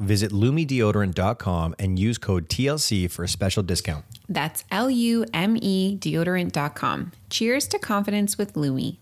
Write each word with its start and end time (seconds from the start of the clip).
Visit 0.00 0.32
lumedeodorant.com 0.32 1.74
and 1.78 1.98
use 1.98 2.18
code 2.18 2.48
TLC 2.48 3.10
for 3.10 3.24
a 3.24 3.28
special 3.28 3.62
discount. 3.62 4.04
That's 4.28 4.64
L 4.70 4.90
U 4.90 5.24
M 5.32 5.56
E 5.60 5.96
deodorant.com. 5.98 7.12
Cheers 7.30 7.68
to 7.68 7.78
confidence 7.78 8.38
with 8.38 8.56
Lume. 8.56 8.98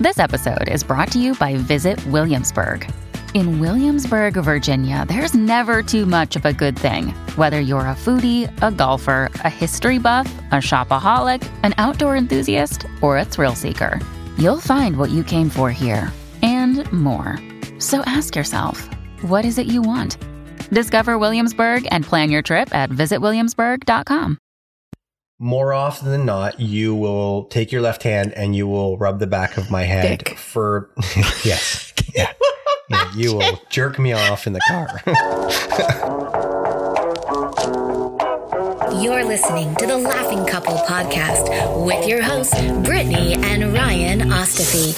This 0.00 0.18
episode 0.18 0.68
is 0.68 0.82
brought 0.82 1.12
to 1.12 1.18
you 1.18 1.34
by 1.34 1.56
Visit 1.56 2.04
Williamsburg. 2.06 2.90
In 3.34 3.60
Williamsburg, 3.60 4.34
Virginia, 4.34 5.06
there's 5.08 5.32
never 5.32 5.82
too 5.82 6.04
much 6.04 6.36
of 6.36 6.44
a 6.44 6.52
good 6.52 6.78
thing. 6.78 7.08
Whether 7.36 7.60
you're 7.60 7.80
a 7.80 7.94
foodie, 7.94 8.50
a 8.62 8.70
golfer, 8.70 9.30
a 9.36 9.48
history 9.48 9.98
buff, 9.98 10.30
a 10.50 10.56
shopaholic, 10.56 11.48
an 11.62 11.72
outdoor 11.78 12.16
enthusiast, 12.16 12.84
or 13.00 13.16
a 13.18 13.24
thrill 13.24 13.54
seeker, 13.54 14.00
you'll 14.36 14.60
find 14.60 14.96
what 14.98 15.10
you 15.10 15.24
came 15.24 15.48
for 15.48 15.70
here 15.70 16.12
and 16.42 16.90
more. 16.92 17.38
So 17.78 18.00
ask 18.00 18.36
yourself, 18.36 18.88
what 19.22 19.44
is 19.44 19.58
it 19.58 19.66
you 19.66 19.82
want? 19.82 20.16
Discover 20.70 21.18
Williamsburg 21.18 21.86
and 21.90 22.04
plan 22.04 22.30
your 22.30 22.42
trip 22.42 22.74
at 22.74 22.90
visitwilliamsburg.com. 22.90 24.38
More 25.38 25.72
often 25.72 26.10
than 26.10 26.24
not, 26.24 26.60
you 26.60 26.94
will 26.94 27.44
take 27.46 27.72
your 27.72 27.82
left 27.82 28.04
hand 28.04 28.32
and 28.34 28.54
you 28.54 28.68
will 28.68 28.96
rub 28.96 29.18
the 29.18 29.26
back 29.26 29.56
of 29.56 29.70
my 29.70 29.82
head 29.82 30.18
Dick. 30.18 30.38
for 30.38 30.90
yes. 31.44 31.92
Yeah. 32.14 32.32
Yeah, 32.88 33.12
you 33.14 33.36
will 33.36 33.60
jerk 33.70 33.98
me 33.98 34.12
off 34.12 34.46
in 34.46 34.52
the 34.52 34.60
car. 34.68 35.02
You're 39.02 39.24
listening 39.24 39.74
to 39.76 39.86
the 39.86 39.96
Laughing 39.96 40.46
Couple 40.46 40.76
podcast 40.76 41.84
with 41.84 42.06
your 42.06 42.22
hosts, 42.22 42.54
Brittany 42.84 43.34
and 43.34 43.72
Ryan 43.72 44.20
Ostafy. 44.30 44.92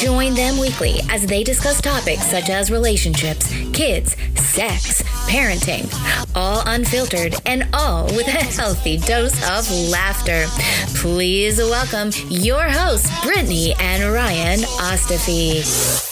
Join 0.00 0.34
them 0.34 0.56
weekly 0.58 1.00
as 1.10 1.26
they 1.26 1.42
discuss 1.42 1.80
topics 1.80 2.24
such 2.26 2.48
as 2.48 2.70
relationships, 2.70 3.48
kids, 3.72 4.14
sex, 4.40 5.02
parenting, 5.28 5.92
all 6.36 6.62
unfiltered 6.66 7.34
and 7.44 7.68
all 7.72 8.04
with 8.06 8.28
a 8.28 8.30
healthy 8.30 8.98
dose 8.98 9.34
of 9.50 9.68
laughter. 9.90 10.44
Please 10.94 11.58
welcome 11.58 12.10
your 12.28 12.62
hosts, 12.62 13.10
Brittany 13.24 13.74
and 13.80 14.12
Ryan 14.12 14.60
Ostafy. 14.60 16.11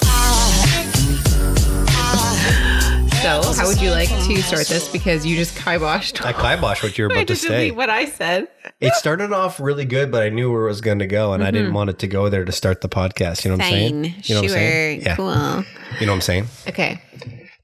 So, 3.22 3.42
how 3.52 3.66
would 3.66 3.82
you 3.82 3.90
like 3.90 4.08
to 4.08 4.42
start 4.42 4.66
this? 4.66 4.88
Because 4.88 5.26
you 5.26 5.36
just 5.36 5.54
kiboshed. 5.54 6.24
I 6.24 6.32
kibosh 6.32 6.82
what 6.82 6.96
you 6.96 7.04
were 7.04 7.10
about 7.10 7.26
to 7.26 7.36
say. 7.36 7.70
what 7.70 7.90
I 7.90 8.06
said. 8.06 8.48
It 8.80 8.94
started 8.94 9.30
off 9.30 9.60
really 9.60 9.84
good, 9.84 10.10
but 10.10 10.22
I 10.22 10.30
knew 10.30 10.50
where 10.50 10.64
it 10.64 10.68
was 10.68 10.80
going 10.80 11.00
to 11.00 11.06
go, 11.06 11.34
and 11.34 11.44
I 11.44 11.50
didn't 11.50 11.74
want 11.74 11.90
it 11.90 11.98
to 11.98 12.06
go 12.06 12.30
there 12.30 12.46
to 12.46 12.52
start 12.52 12.80
the 12.80 12.88
podcast. 12.88 13.44
You 13.44 13.50
know 13.50 13.58
what 13.58 13.66
I'm 13.66 13.72
saying? 13.72 14.02
Fine. 14.04 14.14
You 14.24 14.34
know 14.34 14.40
what 14.40 14.44
I'm 14.44 14.48
sure. 14.48 14.48
saying? 14.48 15.02
Yeah. 15.02 15.16
Cool. 15.16 15.26
You 15.28 16.06
know 16.06 16.12
what 16.12 16.16
I'm 16.16 16.20
saying? 16.22 16.46
Okay. 16.66 17.02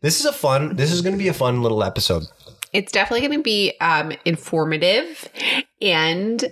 This 0.02 0.20
is 0.20 0.26
a 0.26 0.32
fun. 0.32 0.76
This 0.76 0.92
is 0.92 1.00
going 1.00 1.14
to 1.14 1.18
be 1.18 1.28
a 1.28 1.34
fun 1.34 1.62
little 1.62 1.82
episode. 1.82 2.24
It's 2.74 2.92
definitely 2.92 3.26
going 3.26 3.38
to 3.38 3.42
be 3.42 3.72
um, 3.80 4.12
informative 4.26 5.26
and 5.80 6.44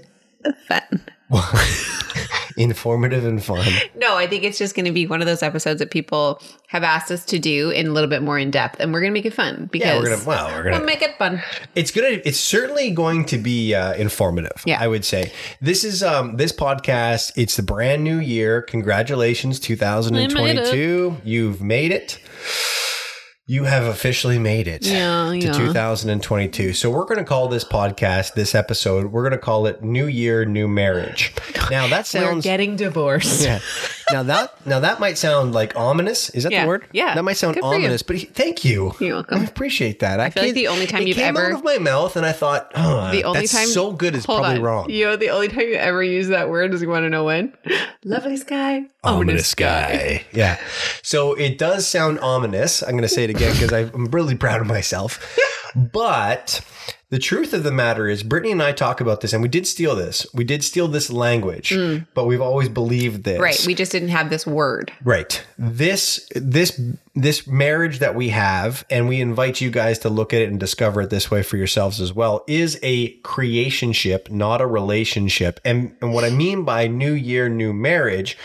fun. 0.66 1.03
Informative 2.56 3.24
and 3.24 3.42
fun. 3.42 3.66
No, 3.96 4.16
I 4.16 4.28
think 4.28 4.44
it's 4.44 4.58
just 4.58 4.76
going 4.76 4.84
to 4.84 4.92
be 4.92 5.08
one 5.08 5.20
of 5.20 5.26
those 5.26 5.42
episodes 5.42 5.80
that 5.80 5.90
people 5.90 6.40
have 6.68 6.84
asked 6.84 7.10
us 7.10 7.24
to 7.24 7.38
do 7.40 7.70
in 7.70 7.88
a 7.88 7.90
little 7.90 8.08
bit 8.08 8.22
more 8.22 8.38
in 8.38 8.52
depth, 8.52 8.78
and 8.78 8.92
we're 8.92 9.00
going 9.00 9.10
to 9.10 9.14
make 9.14 9.26
it 9.26 9.34
fun 9.34 9.68
because 9.72 9.88
Yeah, 9.88 9.98
we're 9.98 10.16
gonna. 10.16 10.24
Well, 10.24 10.46
we're 10.54 10.62
gonna. 10.62 10.76
we'll 10.76 10.86
make 10.86 11.02
it 11.02 11.18
fun. 11.18 11.42
it's 11.74 11.90
gonna. 11.90 12.20
It's 12.24 12.38
certainly 12.38 12.92
going 12.92 13.24
to 13.26 13.38
be 13.38 13.74
uh, 13.74 13.94
informative. 13.94 14.62
Yeah. 14.64 14.80
I 14.80 14.86
would 14.86 15.04
say 15.04 15.32
this 15.60 15.82
is 15.82 16.04
um 16.04 16.36
this 16.36 16.52
podcast. 16.52 17.32
It's 17.34 17.56
the 17.56 17.62
brand 17.64 18.04
new 18.04 18.18
year. 18.20 18.62
Congratulations, 18.62 19.58
2022. 19.58 21.16
You've 21.24 21.60
made 21.60 21.90
it. 21.90 22.20
You 23.47 23.65
have 23.65 23.84
officially 23.84 24.38
made 24.38 24.66
it 24.66 24.87
Yeah, 24.87 25.28
to 25.28 25.37
yeah. 25.37 25.53
2022. 25.53 26.72
So 26.72 26.88
we're 26.88 27.05
going 27.05 27.19
to 27.19 27.25
call 27.25 27.49
this 27.49 27.62
podcast, 27.62 28.32
this 28.32 28.55
episode, 28.55 29.12
we're 29.12 29.21
going 29.21 29.32
to 29.32 29.38
call 29.38 29.66
it 29.66 29.82
New 29.82 30.06
Year, 30.06 30.47
New 30.47 30.66
Marriage. 30.66 31.34
Oh 31.59 31.69
now 31.71 31.87
that 31.88 32.06
sounds 32.06 32.37
We're 32.37 32.41
getting 32.41 32.75
divorced. 32.77 33.44
yeah. 33.44 33.60
Now 34.12 34.22
that 34.25 34.66
now 34.66 34.81
that 34.81 35.00
might 35.00 35.16
sound 35.19 35.53
like 35.54 35.75
ominous. 35.76 36.31
Is 36.31 36.42
that 36.44 36.53
Yeah. 36.53 36.62
the 36.62 36.69
word? 36.69 36.84
Yeah. 36.92 37.15
That 37.15 37.22
might 37.25 37.37
sound 37.37 37.54
Good 37.54 37.65
ominous, 37.65 38.03
but 38.03 38.16
he- 38.16 38.26
thank 38.26 38.65
you. 38.65 38.94
You're 39.00 39.15
welcome. 39.15 39.41
I 39.41 39.44
appreciate 39.44 40.00
that. 40.00 40.20
I, 40.20 40.31
feel 40.31 40.42
like 40.44 40.54
the 40.54 40.69
only 40.69 40.87
time 40.87 41.03
it 41.03 41.09
you've 41.09 41.16
came 41.16 41.37
ever- 41.37 41.47
out 41.47 41.53
of 41.53 41.65
my 41.65 41.78
mouth, 41.78 42.16
and 42.16 42.26
I 42.26 42.32
thought, 42.32 42.70
oh, 42.75 43.10
The 43.10 43.25
only 43.25 43.41
that's 43.41 43.53
time 43.53 43.66
so 43.66 43.93
good 43.93 44.14
is 44.14 44.26
probably 44.26 44.56
on. 44.56 44.62
wrong. 44.62 44.91
You 44.91 45.06
know, 45.06 45.16
the 45.16 45.31
only 45.31 45.48
time 45.48 45.60
you 45.60 45.75
ever 45.75 46.03
use 46.03 46.28
that 46.28 46.48
word 46.50 46.75
is 46.75 46.82
you 46.82 46.88
want 46.88 47.04
to 47.04 47.10
know 47.10 47.25
when. 47.25 47.53
Lovely 48.04 48.37
sky, 48.37 48.84
ominous, 49.03 49.48
sky. 49.48 50.25
Yeah. 50.32 50.59
So 51.03 51.32
it 51.34 51.56
does 51.59 51.87
sound 51.87 52.19
ominous. 52.20 52.82
I'm 52.82 52.91
going 52.91 53.03
to 53.03 53.09
say 53.09 53.25
it 53.25 53.31
again 53.31 53.53
because 53.54 53.72
I'm 53.72 54.06
really 54.06 54.34
proud 54.34 54.60
of 54.60 54.66
myself. 54.66 55.19
but 55.75 56.60
the 57.10 57.19
truth 57.19 57.53
of 57.53 57.62
the 57.62 57.70
matter 57.70 58.09
is, 58.09 58.22
Brittany 58.22 58.53
and 58.53 58.62
I 58.62 58.72
talk 58.72 59.00
about 59.00 59.20
this, 59.20 59.32
and 59.32 59.42
we 59.42 59.48
did 59.48 59.66
steal 59.66 59.94
this. 59.94 60.26
We 60.34 60.44
did 60.44 60.65
steal 60.65 60.88
this 60.88 61.10
language, 61.10 61.76
but 62.15 62.25
we've 62.25 62.41
always 62.41 62.69
believed 62.69 63.25
this. 63.25 63.38
Mm. 63.38 63.42
Right. 63.42 63.65
We 63.66 63.75
just 63.75 63.92
didn't 63.92 64.09
have 64.09 64.31
this 64.31 64.47
word. 64.47 64.92
Right. 65.04 65.44
This 65.59 66.28
this 66.34 66.81
this 67.16 67.47
marriage 67.47 68.00
that 68.00 68.16
we 68.16 68.31
have, 68.31 68.84
and 68.91 69.06
we 69.06 69.20
invite 69.20 69.60
you 69.60 69.70
guys 69.70 70.00
to 70.00 70.09
look 70.09 70.32
at 70.34 70.43
it 70.43 70.48
and 70.48 70.59
discover 70.59 71.03
it 71.03 71.10
this 71.10 71.31
way 71.31 71.44
for 71.44 71.56
yourselves 71.56 72.00
as 72.00 72.12
well, 72.12 72.43
is 72.48 72.78
a 72.82 73.16
creationship, 73.20 74.31
not 74.31 74.60
a 74.60 74.66
relationship. 74.66 75.60
And 75.64 75.94
and 76.00 76.12
what 76.12 76.25
I 76.25 76.31
mean 76.31 76.64
by 76.64 76.88
new 76.88 77.12
year, 77.12 77.48
new 77.48 77.72
marriage 77.72 78.37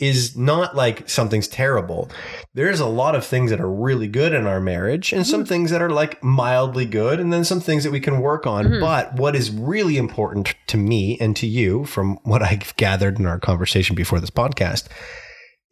is 0.00 0.36
not 0.36 0.74
like 0.74 1.08
something's 1.08 1.48
terrible. 1.48 2.10
There's 2.54 2.80
a 2.80 2.86
lot 2.86 3.14
of 3.14 3.24
things 3.24 3.50
that 3.50 3.60
are 3.60 3.70
really 3.70 4.08
good 4.08 4.32
in 4.32 4.46
our 4.46 4.60
marriage, 4.60 5.12
and 5.12 5.26
some 5.26 5.44
things 5.44 5.70
that 5.70 5.82
are 5.82 5.90
like 5.90 6.24
mildly 6.24 6.86
good, 6.86 7.20
and 7.20 7.32
then 7.32 7.44
some 7.44 7.60
things 7.60 7.84
that 7.84 7.92
we 7.92 8.00
can 8.06 8.20
work 8.20 8.46
on. 8.46 8.80
But 8.80 9.14
what 9.14 9.34
is 9.34 9.50
really 9.50 9.96
important 9.96 10.54
to 10.68 10.76
me 10.76 11.18
and 11.20 11.34
to 11.36 11.46
you, 11.46 11.84
from 11.84 12.18
what 12.22 12.40
I've 12.42 12.74
gathered 12.76 13.18
in 13.18 13.26
our 13.26 13.40
conversation 13.40 13.96
before 13.96 14.20
this 14.20 14.30
podcast, 14.30 14.86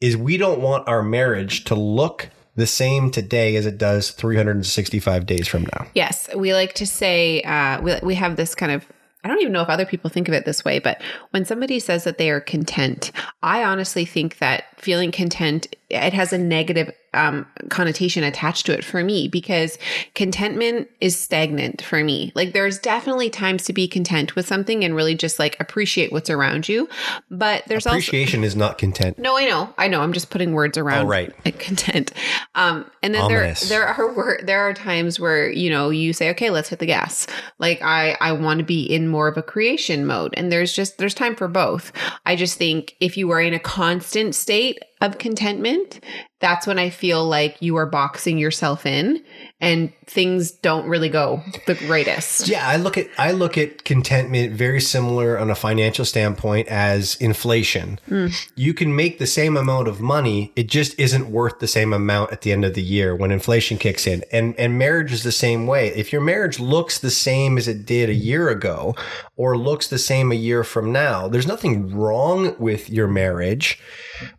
is 0.01 0.17
we 0.17 0.37
don't 0.37 0.61
want 0.61 0.87
our 0.89 1.03
marriage 1.03 1.65
to 1.65 1.77
look 1.77 2.29
the 2.57 2.67
same 2.67 3.11
today 3.11 3.57
as 3.57 3.67
it 3.67 3.79
does 3.79 4.11
365 4.11 5.27
days 5.27 5.47
from 5.47 5.63
now. 5.63 5.87
Yes, 5.95 6.29
we 6.37 6.53
like 6.53 6.75
to 6.75 6.87
say 6.87 7.41
uh, 7.43 7.81
we 7.81 7.95
we 8.03 8.15
have 8.17 8.37
this 8.37 8.55
kind 8.55 8.73
of. 8.73 8.85
I 9.23 9.29
don't 9.29 9.41
even 9.41 9.53
know 9.55 9.63
if 9.63 9.71
other 9.71 9.87
people 9.87 10.11
think 10.11 10.29
of 10.29 10.35
it 10.35 10.45
this 10.45 10.67
way, 10.67 10.81
but 10.81 11.01
when 11.31 11.47
somebody 11.47 11.81
says 11.81 12.05
that 12.05 12.19
they 12.19 12.29
are 12.29 12.41
content, 12.41 13.11
I 13.43 13.65
honestly 13.65 14.05
think 14.05 14.37
that 14.39 14.65
feeling 14.77 15.13
content 15.13 15.75
it 15.95 16.13
has 16.13 16.33
a 16.33 16.39
negative 16.39 16.93
um, 17.15 17.47
connotation 17.71 18.25
attached 18.25 18.67
to 18.67 18.73
it 18.77 18.85
for 18.85 19.05
me 19.05 19.29
because 19.29 19.79
contentment 20.15 20.89
is 21.01 21.17
stagnant 21.19 21.83
for 21.83 22.03
me. 22.03 22.33
Like 22.35 22.53
there's 22.53 22.79
definitely 22.79 23.31
times 23.31 23.65
to 23.65 23.73
be 23.73 23.87
content 23.87 24.35
with 24.35 24.47
something 24.47 24.85
and 24.85 24.95
really 24.97 25.15
just 25.15 25.39
like 25.39 25.57
appreciate 25.61 26.13
what's 26.13 26.31
around 26.31 26.69
you, 26.69 26.89
but 27.31 27.63
there's 27.67 27.87
also 27.87 27.99
Appreciation 27.99 28.43
is 28.45 28.57
not 28.57 28.79
content. 28.79 29.19
no, 29.19 29.37
I 29.37 29.45
know, 29.47 29.73
I 29.79 29.89
know. 29.89 30.01
I'm 30.01 30.13
just 30.13 30.31
putting 30.31 30.53
words 30.53 30.77
around 30.79 31.07
Oh, 31.07 31.09
right. 31.09 31.33
like 31.45 31.59
content. 31.59 32.13
Um, 32.55 32.91
and 33.03 33.15
then 33.15 33.23
Ominous. 33.23 33.69
there 33.69 33.81
there 33.81 33.87
are 33.89 34.39
there 34.45 34.61
are 34.61 34.73
times 34.75 35.19
where 35.21 35.51
you 35.51 35.69
know 35.71 35.91
you 35.91 36.13
say, 36.13 36.31
okay, 36.31 36.51
let's 36.51 36.69
hit 36.69 36.79
the 36.79 36.87
gas. 36.87 37.27
Like 37.59 37.81
I 37.83 38.17
I 38.21 38.33
want 38.33 38.59
to 38.59 38.65
be 38.65 38.83
in 38.83 39.09
more 39.09 39.29
of 39.29 39.37
a 39.37 39.43
creation 39.43 40.07
mode, 40.07 40.35
and 40.37 40.51
there's 40.51 40.73
just 40.73 40.99
there's 40.99 41.15
time 41.15 41.37
for 41.37 41.49
both. 41.49 41.93
I 42.25 42.37
just 42.37 42.57
think 42.59 42.97
if 43.01 43.17
you 43.17 43.31
are 43.31 43.41
in 43.41 43.55
a 43.55 43.59
constant 43.59 44.35
state 44.35 44.79
of 45.01 45.19
contentment, 45.19 45.84
moment 45.85 46.01
that's 46.45 46.67
when 46.67 46.79
I 46.79 46.91
feel 46.91 47.25
like 47.25 47.57
you 47.63 47.77
are 47.77 47.87
boxing 47.87 48.37
yourself 48.37 48.85
in 48.85 49.25
and 49.63 49.91
things 50.05 50.51
don't 50.51 50.87
really 50.87 51.09
go 51.09 51.43
the 51.67 51.75
greatest. 51.75 52.49
Yeah, 52.49 52.69
I 52.69 52.77
look 52.77 52.99
at 52.99 53.09
I 53.17 53.33
look 53.33 53.57
at 53.57 53.85
contentment 53.85 54.53
very 54.53 54.79
similar 54.79 55.39
on 55.39 55.49
a 55.49 55.55
financial 55.55 56.05
standpoint 56.05 56.69
as 56.69 57.17
inflation. 57.17 57.99
Hmm. 58.09 58.27
You 58.57 58.75
can 58.75 58.95
make 58.95 59.19
the 59.19 59.27
same 59.27 59.57
amount 59.57 59.89
of 59.89 60.03
money, 60.03 60.53
it 60.55 60.69
just 60.69 60.99
isn't 61.01 61.31
worth 61.31 61.61
the 61.61 61.67
same 61.67 61.95
amount 61.95 62.33
at 62.33 62.43
the 62.43 62.53
end 62.53 62.67
of 62.67 62.75
the 62.75 62.83
year 62.83 63.17
when 63.17 63.31
inflation 63.31 63.79
kicks 63.79 64.07
in. 64.07 64.23
And 64.31 64.55
and 64.59 64.79
marriage 64.79 65.13
is 65.15 65.23
the 65.23 65.33
same 65.33 65.67
way. 65.67 65.89
If 65.97 66.13
your 66.13 66.21
marriage 66.21 66.61
looks 66.61 66.99
the 66.99 67.11
same 67.11 67.57
as 67.57 67.67
it 67.67 67.87
did 67.87 68.11
a 68.11 68.15
year 68.15 68.51
ago 68.51 68.95
or 69.37 69.57
looks 69.57 69.89
the 69.89 69.99
same 69.99 70.31
a 70.31 70.35
year 70.35 70.63
from 70.63 70.93
now, 70.93 71.27
there's 71.27 71.47
nothing 71.47 71.97
wrong 71.97 72.55
with 72.59 72.91
your 72.91 73.09
marriage, 73.09 73.79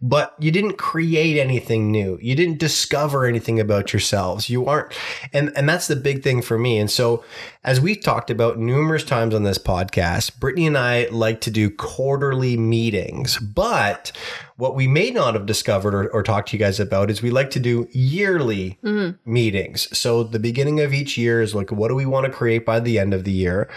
but 0.03 0.35
you 0.39 0.51
didn't 0.51 0.77
create 0.77 1.39
anything 1.39 1.94
new. 1.95 2.19
You 2.21 2.35
didn't 2.35 2.59
discover 2.59 3.25
anything 3.25 3.59
about 3.59 3.93
yourselves. 3.93 4.49
You 4.49 4.65
aren't 4.65 4.93
and 5.33 5.51
and 5.55 5.67
that's 5.67 5.87
the 5.87 5.95
big 5.95 6.23
thing 6.23 6.41
for 6.41 6.57
me. 6.57 6.77
And 6.77 6.91
so 6.91 7.23
as 7.63 7.79
we've 7.79 8.01
talked 8.01 8.29
about 8.29 8.59
numerous 8.59 9.03
times 9.03 9.33
on 9.33 9.43
this 9.43 9.57
podcast, 9.57 10.39
Brittany 10.39 10.67
and 10.67 10.77
I 10.77 11.07
like 11.11 11.41
to 11.41 11.51
do 11.51 11.69
quarterly 11.69 12.57
meetings, 12.57 13.39
but 13.39 14.11
what 14.57 14.75
we 14.75 14.87
may 14.87 15.09
not 15.09 15.33
have 15.33 15.45
discovered 15.45 15.93
or, 15.93 16.09
or 16.09 16.23
talked 16.23 16.49
to 16.49 16.57
you 16.57 16.59
guys 16.59 16.79
about 16.79 17.09
is 17.09 17.21
we 17.21 17.29
like 17.29 17.49
to 17.51 17.59
do 17.59 17.87
yearly 17.91 18.77
mm-hmm. 18.83 19.31
meetings. 19.31 19.97
So 19.97 20.23
the 20.23 20.39
beginning 20.39 20.79
of 20.79 20.93
each 20.93 21.17
year 21.17 21.41
is 21.41 21.53
like, 21.53 21.71
what 21.71 21.89
do 21.89 21.95
we 21.95 22.05
want 22.05 22.25
to 22.25 22.31
create 22.31 22.65
by 22.65 22.79
the 22.79 22.97
end 22.97 23.13
of 23.13 23.25
the 23.25 23.31
year? 23.31 23.69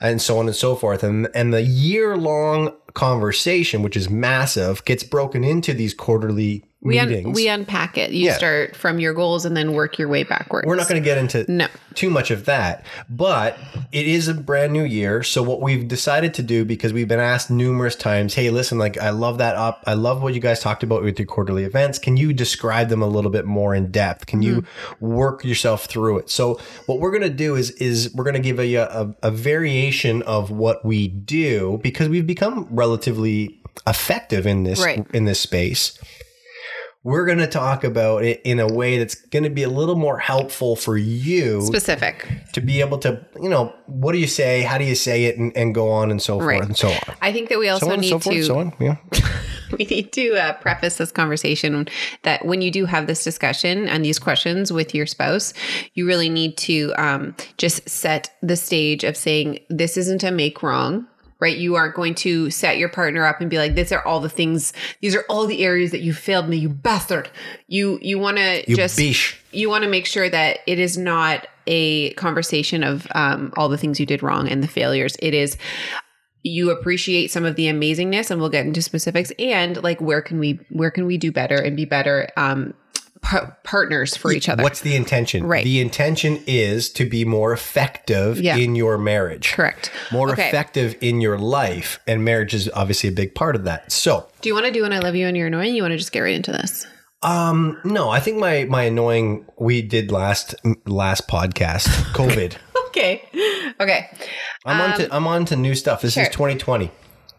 And 0.00 0.22
so 0.22 0.38
on 0.38 0.46
and 0.46 0.56
so 0.56 0.74
forth. 0.74 1.02
And, 1.02 1.28
and 1.34 1.52
the 1.52 1.62
year 1.62 2.16
long 2.16 2.74
conversation, 2.94 3.82
which 3.82 3.96
is 3.96 4.08
massive, 4.08 4.84
gets 4.84 5.04
broken 5.04 5.44
into 5.44 5.74
these 5.74 5.92
quarterly 5.92 6.64
We, 6.82 6.98
un- 6.98 7.32
we 7.32 7.46
unpack 7.46 7.96
it. 7.96 8.10
You 8.10 8.26
Yeah. 8.26 8.36
start 8.36 8.74
from 8.74 8.98
your 8.98 9.14
goals 9.14 9.44
and 9.44 9.56
then 9.56 9.72
work 9.72 9.98
your 10.00 10.08
way 10.08 10.24
backwards. 10.24 10.66
We're 10.66 10.74
not 10.74 10.88
going 10.88 11.00
to 11.00 11.04
get 11.04 11.16
into 11.16 11.44
No. 11.50 11.68
too 11.94 12.10
much 12.10 12.32
of 12.32 12.44
that, 12.46 12.84
but 13.08 13.56
it 13.92 14.08
is 14.08 14.26
a 14.26 14.34
brand 14.34 14.72
new 14.72 14.82
year. 14.82 15.22
So 15.22 15.44
what 15.44 15.60
we've 15.62 15.86
decided 15.86 16.34
to 16.34 16.42
do, 16.42 16.64
because 16.64 16.92
we've 16.92 17.06
been 17.06 17.20
asked 17.20 17.50
numerous 17.52 17.94
times, 17.94 18.34
hey, 18.34 18.50
listen, 18.50 18.78
like 18.78 18.98
I 18.98 19.10
love 19.10 19.38
that 19.38 19.54
up. 19.54 19.84
I 19.86 19.94
love 19.94 20.22
what 20.24 20.34
you 20.34 20.40
guys 20.40 20.58
talked 20.58 20.82
about 20.82 21.04
with 21.04 21.20
your 21.20 21.26
quarterly 21.26 21.62
events. 21.62 22.00
Can 22.00 22.16
you 22.16 22.32
describe 22.32 22.88
them 22.88 23.00
a 23.00 23.06
little 23.06 23.30
bit 23.30 23.44
more 23.44 23.76
in 23.76 23.92
depth? 23.92 24.26
Can 24.26 24.42
you 24.42 24.62
mm-hmm. 24.62 25.06
work 25.06 25.44
yourself 25.44 25.84
through 25.84 26.18
it? 26.18 26.30
So 26.30 26.58
what 26.86 26.98
we're 26.98 27.10
going 27.12 27.22
to 27.22 27.30
do 27.30 27.54
is 27.54 27.70
is 27.72 28.12
we're 28.12 28.24
going 28.24 28.34
to 28.34 28.40
give 28.40 28.58
a, 28.58 28.74
a 28.74 29.14
a 29.22 29.30
variation 29.30 30.22
of 30.22 30.50
what 30.50 30.84
we 30.84 31.06
do 31.06 31.78
because 31.82 32.08
we've 32.08 32.26
become 32.26 32.66
relatively 32.70 33.60
effective 33.86 34.46
in 34.46 34.64
this 34.64 34.80
Right. 34.82 35.06
in 35.14 35.24
this 35.26 35.40
space 35.40 35.98
we're 37.04 37.26
going 37.26 37.38
to 37.38 37.48
talk 37.48 37.82
about 37.82 38.24
it 38.24 38.40
in 38.44 38.60
a 38.60 38.72
way 38.72 38.98
that's 38.98 39.14
going 39.14 39.42
to 39.42 39.50
be 39.50 39.64
a 39.64 39.68
little 39.68 39.96
more 39.96 40.18
helpful 40.18 40.76
for 40.76 40.96
you 40.96 41.60
specific. 41.62 42.28
to 42.52 42.60
be 42.60 42.80
able 42.80 42.98
to, 42.98 43.24
you 43.40 43.48
know, 43.48 43.74
what 43.86 44.12
do 44.12 44.18
you 44.18 44.26
say? 44.28 44.62
How 44.62 44.78
do 44.78 44.84
you 44.84 44.94
say 44.94 45.24
it? 45.24 45.36
And, 45.36 45.56
and 45.56 45.74
go 45.74 45.90
on 45.90 46.10
and 46.10 46.22
so 46.22 46.38
forth 46.38 46.62
and 46.62 46.76
so 46.76 46.88
on. 46.88 47.16
I 47.20 47.32
think 47.32 47.48
that 47.48 47.58
we 47.58 47.68
also 47.68 47.86
So 47.86 47.92
on 47.92 47.94
and 47.94 48.02
need 48.02 48.10
so 48.10 48.18
forth, 48.20 48.36
to 48.36 48.42
so 48.44 48.58
on. 48.58 48.72
Yeah. 48.78 48.96
we 49.78 49.84
need 49.86 50.12
to 50.12 50.34
uh, 50.34 50.52
preface 50.54 50.98
this 50.98 51.10
conversation 51.10 51.88
that 52.22 52.44
when 52.44 52.62
you 52.62 52.70
do 52.70 52.84
have 52.86 53.08
this 53.08 53.24
discussion 53.24 53.88
and 53.88 54.04
these 54.04 54.18
questions 54.18 54.72
with 54.72 54.94
your 54.94 55.06
spouse, 55.06 55.54
you 55.94 56.06
really 56.06 56.28
need 56.28 56.56
to 56.58 56.92
um, 56.96 57.34
just 57.56 57.88
set 57.88 58.36
the 58.42 58.56
stage 58.56 59.02
of 59.02 59.16
saying, 59.16 59.58
this 59.68 59.96
isn't 59.96 60.22
a 60.22 60.30
make 60.30 60.62
wrong. 60.62 61.06
Right, 61.42 61.58
you 61.58 61.74
aren't 61.74 61.96
going 61.96 62.14
to 62.16 62.50
set 62.50 62.78
your 62.78 62.88
partner 62.88 63.26
up 63.26 63.40
and 63.40 63.50
be 63.50 63.58
like, 63.58 63.74
"These 63.74 63.90
are 63.90 64.04
all 64.06 64.20
the 64.20 64.28
things. 64.28 64.72
These 65.00 65.16
are 65.16 65.24
all 65.28 65.44
the 65.46 65.64
areas 65.64 65.90
that 65.90 66.00
you 66.00 66.12
failed 66.14 66.48
me, 66.48 66.56
you 66.56 66.68
bastard." 66.68 67.28
You 67.66 67.98
you 68.00 68.20
want 68.20 68.36
to 68.36 68.62
You 68.68 68.76
just 68.76 68.96
biche. 68.96 69.36
you 69.50 69.68
want 69.68 69.82
to 69.82 69.90
make 69.90 70.06
sure 70.06 70.30
that 70.30 70.60
it 70.68 70.78
is 70.78 70.96
not 70.96 71.48
a 71.66 72.12
conversation 72.14 72.84
of 72.84 73.08
um, 73.16 73.52
all 73.56 73.68
the 73.68 73.76
things 73.76 73.98
you 73.98 74.06
did 74.06 74.22
wrong 74.22 74.48
and 74.48 74.62
the 74.62 74.68
failures. 74.68 75.16
It 75.18 75.34
is 75.34 75.56
you 76.44 76.70
appreciate 76.70 77.30
some 77.30 77.44
of 77.44 77.56
the 77.56 77.66
amazingness, 77.66 78.30
and 78.30 78.40
we'll 78.40 78.48
get 78.48 78.64
into 78.66 78.82
specifics. 78.82 79.32
And 79.38 79.82
like, 79.82 80.00
where 80.00 80.22
can 80.22 80.38
we 80.38 80.60
where 80.70 80.92
can 80.92 81.06
we 81.06 81.18
do 81.18 81.32
better 81.32 81.56
and 81.56 81.76
be 81.76 81.84
better 81.84 82.28
um, 82.36 82.74
par- 83.22 83.56
partners 83.64 84.16
for 84.16 84.32
each 84.32 84.48
other? 84.48 84.62
What's 84.62 84.80
the 84.80 84.94
intention? 84.94 85.46
Right. 85.46 85.64
The 85.64 85.80
intention 85.80 86.42
is 86.46 86.90
to 86.90 87.08
be 87.08 87.24
more 87.24 87.52
effective 87.52 88.40
Yeah. 88.40 88.56
in 88.56 88.74
your 88.76 88.98
marriage. 88.98 89.52
Correct. 89.52 89.90
More 90.10 90.30
Okay. 90.32 90.48
effective 90.48 90.96
in 91.00 91.20
your 91.20 91.38
life. 91.38 91.98
And 92.06 92.24
marriage 92.24 92.52
is 92.54 92.68
obviously 92.74 93.08
a 93.08 93.12
big 93.12 93.34
part 93.34 93.56
of 93.56 93.64
that. 93.64 93.90
So, 93.90 94.28
Do 94.42 94.48
you 94.48 94.54
want 94.54 94.66
to 94.66 94.72
do 94.72 94.84
an 94.84 94.92
I 94.92 94.98
love 94.98 95.14
you 95.14 95.26
and 95.26 95.36
you're 95.36 95.46
annoying? 95.46 95.74
You 95.74 95.82
want 95.82 95.92
to 95.92 95.98
just 95.98 96.12
get 96.12 96.20
right 96.20 96.34
into 96.34 96.52
this? 96.52 96.86
um, 97.24 97.78
no, 97.84 98.10
I 98.10 98.18
think 98.18 98.38
my, 98.38 98.64
my 98.64 98.82
annoying, 98.82 99.46
we 99.56 99.80
did 99.80 100.10
last, 100.10 100.56
last 100.86 101.28
podcast, 101.28 101.86
COVID. 102.14 102.56
Okay. 102.88 103.22
Okay. 103.80 104.10
I'm 104.66 104.80
on 104.80 104.98
to, 104.98 105.14
I'm 105.14 105.26
on 105.28 105.44
to 105.46 105.56
new 105.56 105.74
stuff. 105.76 106.02
This 106.02 106.14
sure. 106.14 106.24
is 106.24 106.28
2020. 106.30 106.90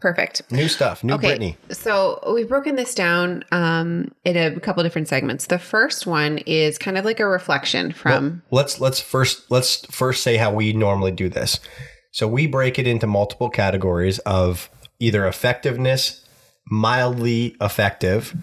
Perfect. 0.04 0.42
New 0.52 0.68
stuff. 0.68 1.02
New 1.02 1.14
Okay, 1.14 1.28
Brittany. 1.28 1.58
so 1.70 2.20
we've 2.36 2.50
broken 2.50 2.76
this 2.76 2.94
down 2.94 3.46
um, 3.54 4.12
in 4.26 4.36
a 4.36 4.60
couple 4.60 4.84
different 4.84 5.08
segments. 5.08 5.46
The 5.46 5.58
first 5.58 6.06
one 6.06 6.40
is 6.40 6.78
kind 6.78 6.98
of 6.98 7.06
like 7.06 7.22
a 7.22 7.26
reflection 7.26 7.94
from 7.94 8.42
let's 8.52 8.82
let's 8.82 9.00
first 9.00 9.50
let's 9.50 9.86
first 9.86 10.22
say 10.22 10.36
how 10.36 10.54
we 10.54 10.74
normally 10.74 11.12
do 11.12 11.30
this. 11.30 11.62
So 12.12 12.28
we 12.28 12.48
break 12.48 12.78
it 12.78 12.86
into 12.86 13.08
multiple 13.08 13.50
categories 13.50 14.20
of 14.20 14.70
either 15.00 15.26
effectiveness, 15.26 16.28
mildly 16.70 17.56
effective, 17.62 18.36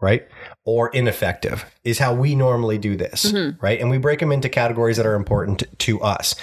right? 0.00 0.26
Or 0.66 0.88
ineffective 0.90 1.64
is 1.84 1.98
how 1.98 2.14
we 2.14 2.34
normally 2.34 2.78
do 2.78 2.96
this, 2.96 3.32
right? 3.60 3.80
And 3.80 3.90
we 3.90 3.98
break 3.98 4.20
them 4.20 4.32
into 4.32 4.48
categories 4.48 4.96
that 4.96 5.06
are 5.06 5.14
important 5.14 5.60
to, 5.60 5.66
to 5.66 6.00
us. 6.02 6.34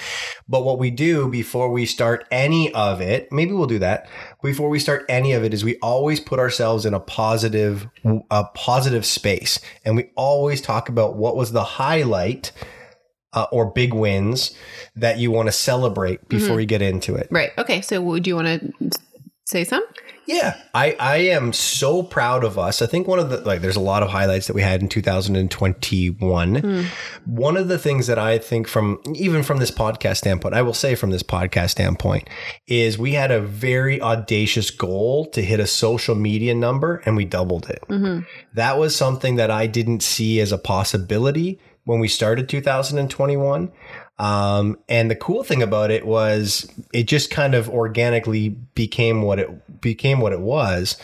But 0.48 0.64
what 0.64 0.78
we 0.78 0.90
do 0.90 1.28
before 1.28 1.70
we 1.70 1.84
start 1.86 2.26
any 2.30 2.72
of 2.74 3.00
it, 3.00 3.30
maybe 3.30 3.52
we'll 3.52 3.66
do 3.66 3.80
that. 3.80 4.08
Before 4.42 4.68
we 4.68 4.78
start 4.78 5.04
any 5.08 5.32
of 5.32 5.44
it 5.44 5.54
is 5.54 5.64
we 5.64 5.76
always 5.78 6.18
put 6.20 6.38
ourselves 6.38 6.84
in 6.84 6.94
a 6.94 7.00
positive 7.00 7.88
a 8.30 8.44
positive 8.54 9.06
space 9.06 9.60
and 9.84 9.96
we 9.96 10.10
always 10.16 10.60
talk 10.60 10.88
about 10.88 11.16
what 11.16 11.36
was 11.36 11.52
the 11.52 11.62
highlight 11.62 12.52
uh, 13.32 13.46
or 13.52 13.66
big 13.66 13.94
wins 13.94 14.54
that 14.96 15.18
you 15.18 15.30
want 15.30 15.48
to 15.48 15.52
celebrate 15.52 16.28
before 16.28 16.60
you 16.60 16.66
get 16.66 16.82
into 16.82 17.14
it. 17.14 17.28
right. 17.30 17.50
Okay, 17.56 17.80
so 17.80 18.00
would 18.02 18.26
you 18.26 18.36
want 18.36 18.48
to 18.80 18.90
say 19.52 19.64
some? 19.64 19.84
Yeah, 20.24 20.56
I 20.72 20.96
I 21.00 21.16
am 21.16 21.52
so 21.52 22.02
proud 22.02 22.44
of 22.44 22.58
us. 22.58 22.80
I 22.80 22.86
think 22.86 23.08
one 23.08 23.18
of 23.18 23.30
the 23.30 23.38
like 23.38 23.60
there's 23.60 23.76
a 23.76 23.80
lot 23.80 24.02
of 24.02 24.10
highlights 24.10 24.46
that 24.46 24.54
we 24.54 24.62
had 24.62 24.80
in 24.80 24.88
2021. 24.88 26.54
Hmm. 26.54 26.82
One 27.24 27.56
of 27.56 27.68
the 27.68 27.78
things 27.78 28.06
that 28.06 28.18
I 28.18 28.38
think 28.38 28.68
from 28.68 29.00
even 29.14 29.42
from 29.42 29.58
this 29.58 29.70
podcast 29.70 30.18
standpoint, 30.18 30.54
I 30.54 30.62
will 30.62 30.74
say 30.74 30.94
from 30.94 31.10
this 31.10 31.24
podcast 31.24 31.70
standpoint 31.70 32.28
is 32.68 32.98
we 32.98 33.12
had 33.12 33.32
a 33.32 33.40
very 33.40 34.00
audacious 34.00 34.70
goal 34.70 35.26
to 35.30 35.42
hit 35.42 35.58
a 35.58 35.66
social 35.66 36.14
media 36.14 36.54
number 36.54 37.02
and 37.04 37.16
we 37.16 37.24
doubled 37.24 37.68
it. 37.68 37.82
Mm-hmm. 37.88 38.20
That 38.54 38.78
was 38.78 38.94
something 38.94 39.36
that 39.36 39.50
I 39.50 39.66
didn't 39.66 40.02
see 40.02 40.40
as 40.40 40.52
a 40.52 40.58
possibility 40.58 41.58
when 41.84 41.98
we 41.98 42.06
started 42.08 42.48
2021. 42.48 43.72
Um, 44.22 44.78
and 44.88 45.10
the 45.10 45.16
cool 45.16 45.42
thing 45.42 45.62
about 45.62 45.90
it 45.90 46.06
was 46.06 46.70
it 46.92 47.08
just 47.08 47.28
kind 47.28 47.56
of 47.56 47.68
organically 47.68 48.50
became 48.50 49.22
what 49.22 49.40
it 49.40 49.80
became 49.80 50.20
what 50.20 50.32
it 50.32 50.38
was. 50.38 50.96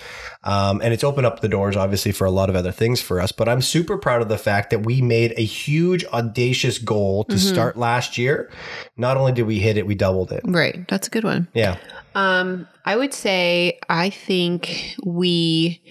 Um, 0.45 0.81
and 0.85 0.95
it's 0.95 1.03
opened 1.03 1.27
up 1.27 1.41
the 1.41 1.49
doors, 1.49 1.75
obviously, 1.75 2.13
for 2.13 2.27
a 2.27 2.31
lot 2.31 2.49
of 2.49 2.55
other 2.55 2.71
things 2.71 3.03
for 3.03 3.21
us. 3.21 3.33
But 3.33 3.49
I'm 3.49 3.61
super 3.61 3.99
proud 3.99 4.23
of 4.23 4.29
the 4.29 4.39
fact 4.39 4.71
that 4.71 4.87
we 4.87 5.03
made 5.03 5.35
a 5.37 5.45
huge, 5.45 6.05
audacious 6.07 6.79
goal 6.79 7.25
to 7.25 7.41
start 7.41 7.77
last 7.77 8.19
year. 8.19 8.53
Not 8.97 9.17
only 9.17 9.33
did 9.33 9.49
we 9.49 9.59
hit 9.59 9.77
it, 9.77 9.85
we 9.85 9.97
doubled 9.97 10.31
it. 10.31 10.43
Right. 10.45 10.87
That's 10.87 11.09
a 11.09 11.11
good 11.11 11.25
one. 11.25 11.49
Yeah. 11.55 11.77
Um, 12.15 12.69
I 12.85 12.95
would 12.95 13.13
say 13.13 13.81
I 13.89 14.11
think 14.11 14.95
we. 15.05 15.83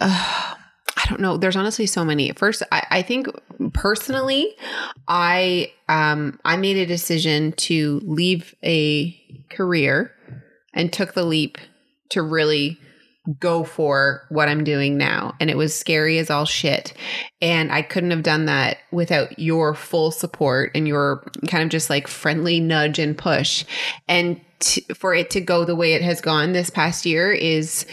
Uh, 0.00 0.54
I 0.98 1.08
don't 1.08 1.20
know. 1.20 1.36
There's 1.36 1.56
honestly 1.56 1.86
so 1.86 2.04
many. 2.04 2.32
First, 2.32 2.62
I, 2.72 2.86
I 2.90 3.02
think 3.02 3.28
personally, 3.72 4.56
I 5.06 5.72
um 5.88 6.40
I 6.44 6.56
made 6.56 6.76
a 6.76 6.86
decision 6.86 7.52
to 7.52 8.00
leave 8.04 8.54
a 8.64 9.16
career 9.48 10.12
and 10.74 10.92
took 10.92 11.14
the 11.14 11.24
leap 11.24 11.58
to 12.10 12.22
really 12.22 12.78
go 13.38 13.62
for 13.62 14.24
what 14.30 14.48
I'm 14.48 14.64
doing 14.64 14.96
now. 14.96 15.34
And 15.38 15.50
it 15.50 15.56
was 15.56 15.78
scary 15.78 16.18
as 16.18 16.30
all 16.30 16.46
shit. 16.46 16.94
And 17.42 17.70
I 17.70 17.82
couldn't 17.82 18.10
have 18.10 18.22
done 18.22 18.46
that 18.46 18.78
without 18.90 19.38
your 19.38 19.74
full 19.74 20.10
support 20.10 20.70
and 20.74 20.88
your 20.88 21.30
kind 21.46 21.62
of 21.62 21.68
just 21.68 21.90
like 21.90 22.08
friendly 22.08 22.58
nudge 22.58 22.98
and 22.98 23.16
push. 23.16 23.64
And 24.08 24.40
for 24.94 25.14
it 25.14 25.30
to 25.30 25.40
go 25.40 25.64
the 25.64 25.76
way 25.76 25.92
it 25.92 26.02
has 26.02 26.20
gone 26.20 26.52
this 26.52 26.70
past 26.70 27.06
year 27.06 27.30
is 27.30 27.86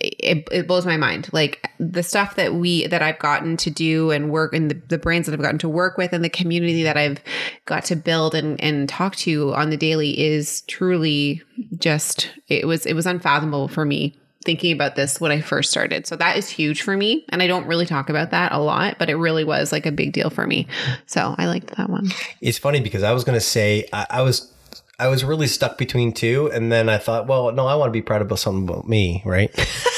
it, 0.00 0.48
it 0.50 0.66
blows 0.66 0.86
my 0.86 0.96
mind 0.96 1.28
like 1.32 1.70
the 1.78 2.02
stuff 2.02 2.36
that 2.36 2.54
we 2.54 2.86
that 2.86 3.02
i've 3.02 3.18
gotten 3.18 3.56
to 3.56 3.70
do 3.70 4.10
and 4.10 4.30
work 4.30 4.54
and 4.54 4.70
the, 4.70 4.74
the 4.88 4.98
brands 4.98 5.26
that 5.26 5.32
i've 5.32 5.42
gotten 5.42 5.58
to 5.58 5.68
work 5.68 5.96
with 5.98 6.12
and 6.12 6.24
the 6.24 6.28
community 6.28 6.82
that 6.82 6.96
i've 6.96 7.20
got 7.66 7.84
to 7.84 7.96
build 7.96 8.34
and 8.34 8.60
and 8.60 8.88
talk 8.88 9.16
to 9.16 9.54
on 9.54 9.70
the 9.70 9.76
daily 9.76 10.18
is 10.18 10.62
truly 10.62 11.42
just 11.78 12.30
it 12.48 12.66
was 12.66 12.86
it 12.86 12.94
was 12.94 13.06
unfathomable 13.06 13.68
for 13.68 13.84
me 13.84 14.16
thinking 14.44 14.72
about 14.72 14.96
this 14.96 15.20
when 15.20 15.30
I 15.30 15.42
first 15.42 15.70
started. 15.70 16.06
So 16.06 16.16
that 16.16 16.38
is 16.38 16.48
huge 16.48 16.80
for 16.80 16.96
me. 16.96 17.26
And 17.28 17.42
I 17.42 17.46
don't 17.46 17.66
really 17.66 17.84
talk 17.84 18.08
about 18.08 18.30
that 18.30 18.50
a 18.52 18.58
lot, 18.58 18.96
but 18.98 19.10
it 19.10 19.16
really 19.16 19.44
was 19.44 19.72
like 19.72 19.84
a 19.84 19.92
big 19.92 20.12
deal 20.12 20.30
for 20.30 20.46
me. 20.46 20.66
So 21.04 21.34
I 21.36 21.46
liked 21.46 21.76
that 21.76 21.90
one. 21.90 22.10
It's 22.40 22.56
funny 22.56 22.80
because 22.80 23.02
I 23.02 23.12
was 23.12 23.24
going 23.24 23.36
to 23.36 23.44
say 23.44 23.86
I, 23.92 24.06
I 24.08 24.22
was 24.22 24.50
I 25.00 25.06
was 25.06 25.22
really 25.22 25.46
stuck 25.46 25.78
between 25.78 26.12
two, 26.12 26.50
and 26.52 26.72
then 26.72 26.88
I 26.88 26.98
thought, 26.98 27.28
well, 27.28 27.52
no, 27.52 27.66
I 27.66 27.76
want 27.76 27.88
to 27.88 27.92
be 27.92 28.02
proud 28.02 28.20
about 28.20 28.40
something 28.40 28.68
about 28.68 28.88
me, 28.88 29.22
right? 29.24 29.50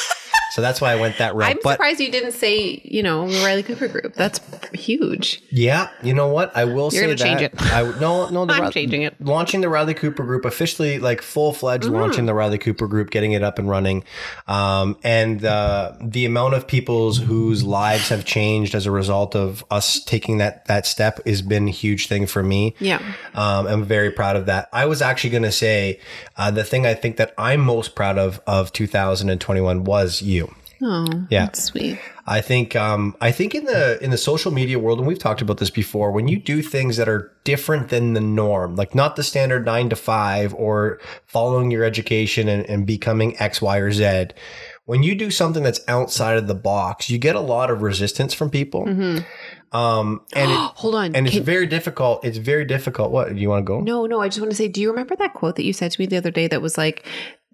so 0.51 0.61
that's 0.63 0.81
why 0.81 0.93
I 0.93 0.97
went 0.97 1.19
that 1.19 1.35
route. 1.35 1.51
I'm 1.51 1.59
but 1.63 1.73
surprised 1.73 2.01
you 2.01 2.11
didn't 2.11 2.33
say, 2.33 2.81
you 2.85 3.03
know, 3.03 3.29
the 3.31 3.45
Riley 3.45 3.63
Cooper 3.63 3.89
group. 3.89 4.15
That's 4.15 4.41
huge. 4.73 5.43
yeah, 5.51 5.91
you 6.03 6.15
know 6.15 6.29
what? 6.29 6.57
I 6.57 6.65
will 6.65 6.91
You're 6.91 6.91
say 6.91 7.01
gonna 7.03 7.17
change 7.17 7.41
it. 7.43 7.53
I 7.61 7.83
no 8.01 8.29
no 8.31 8.47
the 8.47 8.53
I'm 8.61 8.71
changing 8.73 9.03
it. 9.03 9.15
launching 9.21 9.61
the 9.61 9.69
Riley 9.69 9.95
Cooper 9.95 10.25
group 10.25 10.45
officially, 10.45 10.99
like 10.99 11.23
full 11.23 11.53
fledged 11.53 11.85
Mm-hmm. 11.85 11.95
launching 11.95 12.27
the 12.27 12.35
Riley 12.35 12.59
Cooper 12.59 12.87
group, 12.87 13.11
getting 13.11 13.33
it 13.33 13.43
up 13.43 13.59
and 13.59 13.69
running, 13.69 14.05
um, 14.49 14.97
and 15.03 15.45
uh, 15.45 15.93
the 16.01 16.25
amount 16.27 16.55
of 16.55 16.67
people's 16.67 17.19
whose 17.19 17.63
lives 17.65 18.09
have 18.11 18.25
changed 18.25 18.75
as 18.75 18.87
a 18.87 18.91
result 18.91 19.35
of 19.35 19.65
us 19.71 20.03
taking 20.05 20.39
that 20.39 20.67
that 20.67 20.87
step 20.87 21.25
has 21.27 21.43
been 21.43 21.69
a 21.69 21.71
huge 21.71 22.07
thing 22.09 22.27
for 22.27 22.43
me. 22.43 22.75
Yeah. 22.81 22.99
Um, 23.35 23.67
I'm 23.67 23.85
very 23.85 24.11
proud 24.11 24.37
of 24.37 24.47
that. 24.47 24.69
I 24.73 24.87
was 24.87 25.01
actually 25.03 25.31
going 25.31 25.43
to 25.45 25.53
say 25.53 26.01
uh, 26.37 26.51
the 26.51 26.65
thing 26.65 26.87
I 26.87 26.95
think 26.95 27.17
that 27.17 27.33
I'm 27.39 27.61
most 27.61 27.95
proud 27.95 28.19
of 28.19 28.41
of 28.47 28.73
2021 28.73 29.85
was 29.85 30.23
you. 30.23 30.50
Oh, 30.83 31.07
Yeah. 31.31 31.45
that's 31.47 31.63
sweet. 31.63 31.99
I 32.27 32.41
think 32.41 32.75
um, 32.77 33.17
I 33.21 33.33
think 33.33 33.55
in 33.55 33.65
the 33.65 34.03
in 34.03 34.11
the 34.11 34.17
social 34.17 34.51
media 34.53 34.79
world, 34.79 34.99
and 34.99 35.07
we've 35.09 35.19
talked 35.19 35.43
about 35.43 35.59
this 35.59 35.71
before, 35.71 36.11
when 36.13 36.29
you 36.29 36.39
do 36.39 36.63
things 36.63 36.97
that 36.97 37.09
are 37.09 37.33
different 37.45 37.89
than 37.89 38.13
the 38.15 38.21
norm, 38.21 38.77
like 38.77 38.95
not 38.95 39.17
the 39.17 39.23
standard 39.23 39.65
nine 39.67 39.89
to 39.91 39.97
five 39.97 40.55
or 40.55 41.01
following 41.27 41.71
your 41.71 41.85
education 41.85 42.49
and, 42.49 42.65
and 42.69 42.87
becoming 42.87 43.37
X, 43.41 43.61
Y, 43.61 43.77
or 43.79 43.91
Z, 43.93 44.29
when 44.85 45.03
you 45.03 45.15
do 45.15 45.31
something 45.31 45.63
that's 45.63 45.81
outside 45.89 46.37
of 46.37 46.47
the 46.47 46.55
box, 46.55 47.11
you 47.11 47.19
get 47.19 47.35
a 47.37 47.41
lot 47.41 47.71
of 47.71 47.83
resistance 47.83 48.33
from 48.33 48.49
people. 48.49 48.89
Um, 49.73 50.21
and 50.35 50.51
it, 50.51 50.57
Hold 50.77 50.95
on. 50.95 51.15
and 51.17 51.27
it's 51.27 51.37
Can- 51.37 51.45
very 51.45 51.67
difficult. 51.67 52.25
It's 52.25 52.39
very 52.39 52.65
difficult. 52.65 53.11
What 53.13 53.29
do 53.29 53.35
you 53.41 53.49
want 53.49 53.65
to 53.65 53.69
go? 53.69 53.81
no, 53.81 54.07
no, 54.07 54.21
I 54.21 54.29
just 54.29 54.41
want 54.41 54.51
to 54.51 54.57
say, 54.57 54.69
do 54.69 54.81
you 54.81 54.91
remember 54.91 55.15
that 55.17 55.35
quote 55.35 55.57
that 55.57 55.65
you 55.65 55.73
said 55.73 55.93
to 55.93 56.01
me 56.01 56.07
the 56.07 56.17
other 56.17 56.31
day 56.31 56.49
that 56.49 56.63
was 56.63 56.77
like, 56.79 57.05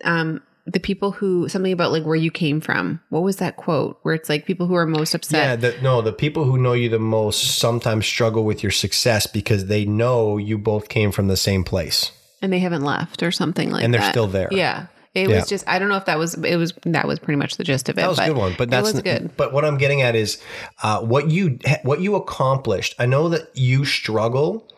um, 0.04 0.40
the 0.66 0.80
people 0.80 1.12
who 1.12 1.48
something 1.48 1.72
about 1.72 1.92
like 1.92 2.04
where 2.04 2.16
you 2.16 2.30
came 2.30 2.60
from. 2.60 3.00
What 3.10 3.22
was 3.22 3.36
that 3.36 3.56
quote? 3.56 3.98
Where 4.02 4.14
it's 4.14 4.28
like 4.28 4.46
people 4.46 4.66
who 4.66 4.74
are 4.74 4.86
most 4.86 5.14
Yeah, 5.14 5.16
upset. 5.18 5.60
the, 5.60 5.76
no, 5.82 6.02
the 6.02 6.12
people 6.12 6.44
who 6.44 6.58
know 6.58 6.72
you 6.72 6.88
the 6.88 6.98
most 6.98 7.58
sometimes 7.58 8.06
struggle 8.06 8.44
with 8.44 8.62
your 8.62 8.72
success 8.72 9.26
because 9.26 9.66
they 9.66 9.84
know 9.84 10.36
you 10.38 10.58
both 10.58 10.88
came 10.88 11.12
from 11.12 11.28
the 11.28 11.36
same 11.36 11.62
place. 11.64 12.10
and 12.42 12.52
they 12.52 12.58
haven't 12.58 12.82
left 12.82 13.22
or 13.22 13.30
something 13.30 13.70
like 13.70 13.80
that. 13.80 13.84
And 13.84 13.94
they're 13.94 14.00
that. 14.00 14.10
still 14.10 14.26
there. 14.26 14.48
Yeah. 14.50 14.86
It 15.14 15.30
Yeah. 15.30 15.36
was 15.36 15.48
just 15.48 15.66
I 15.66 15.78
don't 15.78 15.88
know 15.88 15.96
if 15.96 16.04
that 16.06 16.18
was 16.18 16.34
it 16.34 16.56
was 16.56 16.74
that 16.84 17.06
was 17.06 17.18
pretty 17.18 17.38
much 17.38 17.56
the 17.56 17.64
gist 17.64 17.88
of 17.88 17.96
it. 17.96 18.02
That 18.02 18.08
was 18.10 18.18
a 18.18 18.26
good 18.26 18.36
one, 18.36 18.54
but 18.58 18.68
that's 18.68 18.92
was 18.92 19.00
good. 19.02 19.30
But 19.36 19.52
what 19.52 19.64
I'm 19.64 19.78
getting 19.78 20.02
at 20.02 20.14
is 20.14 20.42
uh, 20.82 21.00
what 21.00 21.30
you 21.30 21.58
what 21.84 22.00
you 22.02 22.16
accomplished. 22.16 22.94
I 22.98 23.06
know 23.06 23.28
that 23.30 23.48
you 23.54 23.84
struggle 23.86 24.68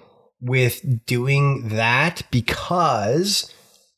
with 0.40 1.04
doing 1.06 1.70
that 1.70 2.22
because 2.30 3.52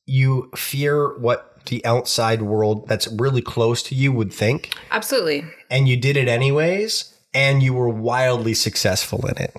you 0.06 0.50
fear 0.56 1.18
what 1.18 1.49
the 1.66 1.84
outside 1.84 2.42
world 2.42 2.88
that's 2.88 3.08
really 3.08 3.42
close 3.42 3.82
to 3.84 3.94
you 3.94 4.12
would 4.12 4.32
think, 4.32 4.74
Absolutely. 4.90 5.44
and 5.70 5.88
you 5.88 5.96
did 5.96 6.16
it 6.16 6.28
anyways, 6.28 7.14
and 7.34 7.62
you 7.62 7.74
were 7.74 7.88
wildly 7.88 8.54
successful 8.54 9.26
in 9.26 9.36
it. 9.42 9.56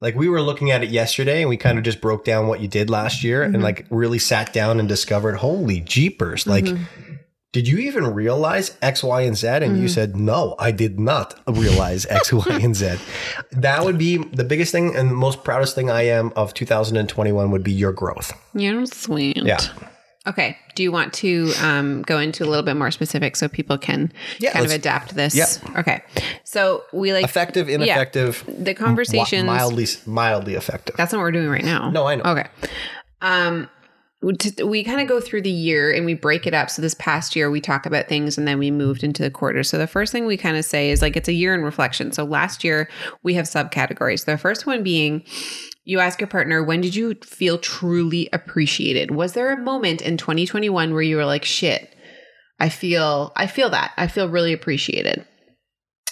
Like 0.00 0.14
we 0.14 0.28
were 0.28 0.40
looking 0.40 0.70
at 0.70 0.82
it 0.82 0.90
yesterday, 0.90 1.42
and 1.42 1.50
we 1.50 1.58
kind 1.58 1.76
of 1.76 1.84
just 1.84 2.00
broke 2.00 2.24
down 2.24 2.46
what 2.46 2.60
you 2.60 2.68
did 2.68 2.88
last 2.88 3.22
year, 3.22 3.42
and 3.42 3.54
mm-hmm. 3.54 3.64
like 3.64 3.86
really 3.90 4.18
sat 4.18 4.52
down 4.52 4.80
and 4.80 4.88
discovered, 4.88 5.36
holy 5.36 5.80
jeepers! 5.80 6.46
Like, 6.46 6.64
mm-hmm. 6.64 7.14
did 7.52 7.68
you 7.68 7.78
even 7.78 8.14
realize 8.14 8.78
X, 8.80 9.04
Y, 9.04 9.20
and 9.22 9.36
Z? 9.36 9.46
And 9.46 9.76
you 9.76 9.84
mm-hmm. 9.84 9.86
said, 9.88 10.16
no, 10.16 10.54
I 10.58 10.70
did 10.70 10.98
not 10.98 11.38
realize 11.46 12.06
X, 12.06 12.32
Y, 12.32 12.44
and 12.62 12.74
Z. 12.74 12.96
That 13.52 13.84
would 13.84 13.98
be 13.98 14.16
the 14.16 14.44
biggest 14.44 14.72
thing 14.72 14.96
and 14.96 15.10
the 15.10 15.14
most 15.14 15.44
proudest 15.44 15.74
thing 15.74 15.90
I 15.90 16.06
am 16.06 16.32
of 16.34 16.54
2021 16.54 17.50
would 17.50 17.62
be 17.62 17.72
your 17.72 17.92
growth. 17.92 18.32
You're 18.54 18.86
sweet. 18.86 19.36
Yeah. 19.36 19.60
Okay. 20.26 20.58
Do 20.74 20.82
you 20.82 20.92
want 20.92 21.14
to 21.14 21.50
um, 21.62 22.02
go 22.02 22.18
into 22.18 22.44
a 22.44 22.46
little 22.46 22.62
bit 22.62 22.76
more 22.76 22.90
specific 22.90 23.36
so 23.36 23.48
people 23.48 23.78
can 23.78 24.12
Yeah, 24.38 24.52
kind 24.52 24.66
of 24.66 24.70
adapt 24.72 25.14
this? 25.14 25.34
Yep. 25.34 25.78
Okay. 25.78 26.02
So 26.44 26.84
we 26.92 27.12
like 27.14 27.24
Effective, 27.24 27.68
ineffective, 27.70 28.44
the 28.46 28.74
conversations. 28.74 29.44
mildly, 29.46 29.86
mildly 30.06 30.54
effective. 30.54 30.96
That's 30.96 31.12
not 31.12 31.18
what 31.18 31.24
we're 31.24 31.32
doing 31.32 31.48
right 31.48 31.64
now. 31.64 31.90
No, 31.90 32.06
I 32.06 32.16
know. 32.16 32.24
Okay. 32.24 32.46
Um, 33.22 33.68
we 34.22 34.84
kind 34.84 35.00
of 35.00 35.08
go 35.08 35.18
through 35.18 35.40
the 35.40 35.50
year 35.50 35.90
and 35.90 36.04
we 36.04 36.12
break 36.12 36.46
it 36.46 36.52
up. 36.52 36.68
So 36.68 36.82
this 36.82 36.92
past 36.92 37.34
year, 37.34 37.50
we 37.50 37.62
talk 37.62 37.86
about 37.86 38.06
things 38.06 38.36
and 38.36 38.46
then 38.46 38.58
we 38.58 38.70
moved 38.70 39.02
into 39.02 39.22
the 39.22 39.30
quarter. 39.30 39.62
So 39.62 39.78
the 39.78 39.86
first 39.86 40.12
thing 40.12 40.26
we 40.26 40.36
kind 40.36 40.58
of 40.58 40.64
say 40.66 40.90
is 40.90 41.00
like 41.00 41.16
it's 41.16 41.28
a 41.28 41.32
year 41.32 41.54
in 41.54 41.62
reflection. 41.62 42.12
So 42.12 42.24
last 42.24 42.62
year, 42.62 42.90
we 43.22 43.32
have 43.34 43.46
subcategories. 43.46 44.26
The 44.26 44.36
first 44.36 44.66
one 44.66 44.82
being 44.82 45.24
you 45.84 45.98
ask 46.00 46.20
your 46.20 46.28
partner, 46.28 46.62
when 46.62 46.80
did 46.80 46.94
you 46.94 47.14
feel 47.24 47.58
truly 47.58 48.28
appreciated? 48.32 49.10
Was 49.10 49.32
there 49.32 49.52
a 49.52 49.56
moment 49.56 50.02
in 50.02 50.16
2021 50.16 50.92
where 50.92 51.02
you 51.02 51.16
were 51.16 51.24
like, 51.24 51.44
shit, 51.44 51.94
I 52.58 52.68
feel, 52.68 53.32
I 53.36 53.46
feel 53.46 53.70
that. 53.70 53.92
I 53.96 54.06
feel 54.06 54.28
really 54.28 54.52
appreciated. 54.52 55.26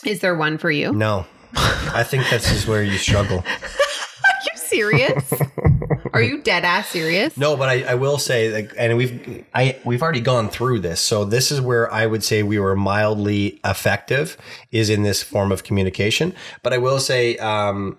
Is 0.05 0.21
there 0.21 0.35
one 0.35 0.59
for 0.59 0.71
you? 0.71 0.93
No, 0.93 1.27
I 1.55 2.05
think 2.05 2.29
this 2.31 2.51
is 2.51 2.67
where 2.67 2.83
you 2.83 2.97
struggle. 2.99 3.39
Are 3.47 4.39
you 4.45 4.59
serious? 4.59 5.33
Are 6.13 6.23
you 6.23 6.41
dead 6.43 6.65
ass 6.65 6.89
serious? 6.89 7.37
No, 7.37 7.57
but 7.57 7.69
I, 7.69 7.83
I 7.83 7.95
will 7.95 8.19
say, 8.19 8.53
like, 8.53 8.73
and 8.79 8.97
we've 8.97 9.45
I 9.55 9.79
we've 9.85 10.03
already 10.03 10.21
gone 10.21 10.49
through 10.49 10.81
this, 10.81 11.01
so 11.01 11.25
this 11.25 11.51
is 11.51 11.61
where 11.61 11.93
I 11.93 12.07
would 12.07 12.25
say 12.25 12.43
we 12.43 12.59
were 12.59 12.75
mildly 12.77 13.61
effective 13.65 14.37
is 14.71 14.91
in 14.91 15.03
this 15.03 15.23
form 15.23 15.53
of 15.53 15.65
communication. 15.65 16.35
But 16.63 16.73
I 16.73 16.79
will 16.79 17.01
say, 17.01 17.37
um, 17.39 17.99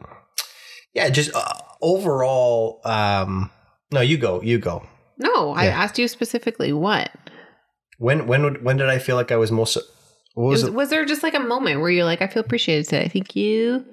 yeah, 0.93 1.10
just 1.10 1.31
uh, 1.36 1.53
overall, 1.81 2.81
um, 2.86 3.50
no, 3.91 4.01
you 4.01 4.17
go, 4.17 4.41
you 4.41 4.58
go. 4.60 4.86
No, 5.17 5.51
I 5.53 5.65
asked 5.67 5.98
you 6.00 6.08
specifically 6.08 6.72
what. 6.74 7.12
When 7.98 8.27
when 8.27 8.43
would- 8.43 8.63
when 8.63 8.77
did 8.77 8.88
I 8.89 8.98
feel 9.00 9.15
like 9.17 9.31
I 9.31 9.36
was 9.38 9.51
most? 9.51 9.77
Was 10.36 10.63
Was, 10.63 10.72
was 10.72 10.89
there 10.89 11.03
just 11.05 11.24
like 11.24 11.34
a 11.34 11.39
moment 11.39 11.81
where 11.81 11.89
you're 11.89 12.05
like, 12.05 12.22
I 12.22 12.27
feel 12.27 12.41
appreciated 12.41 12.86
today? 12.86 13.10
Thank 13.10 13.36
you. 13.36 13.84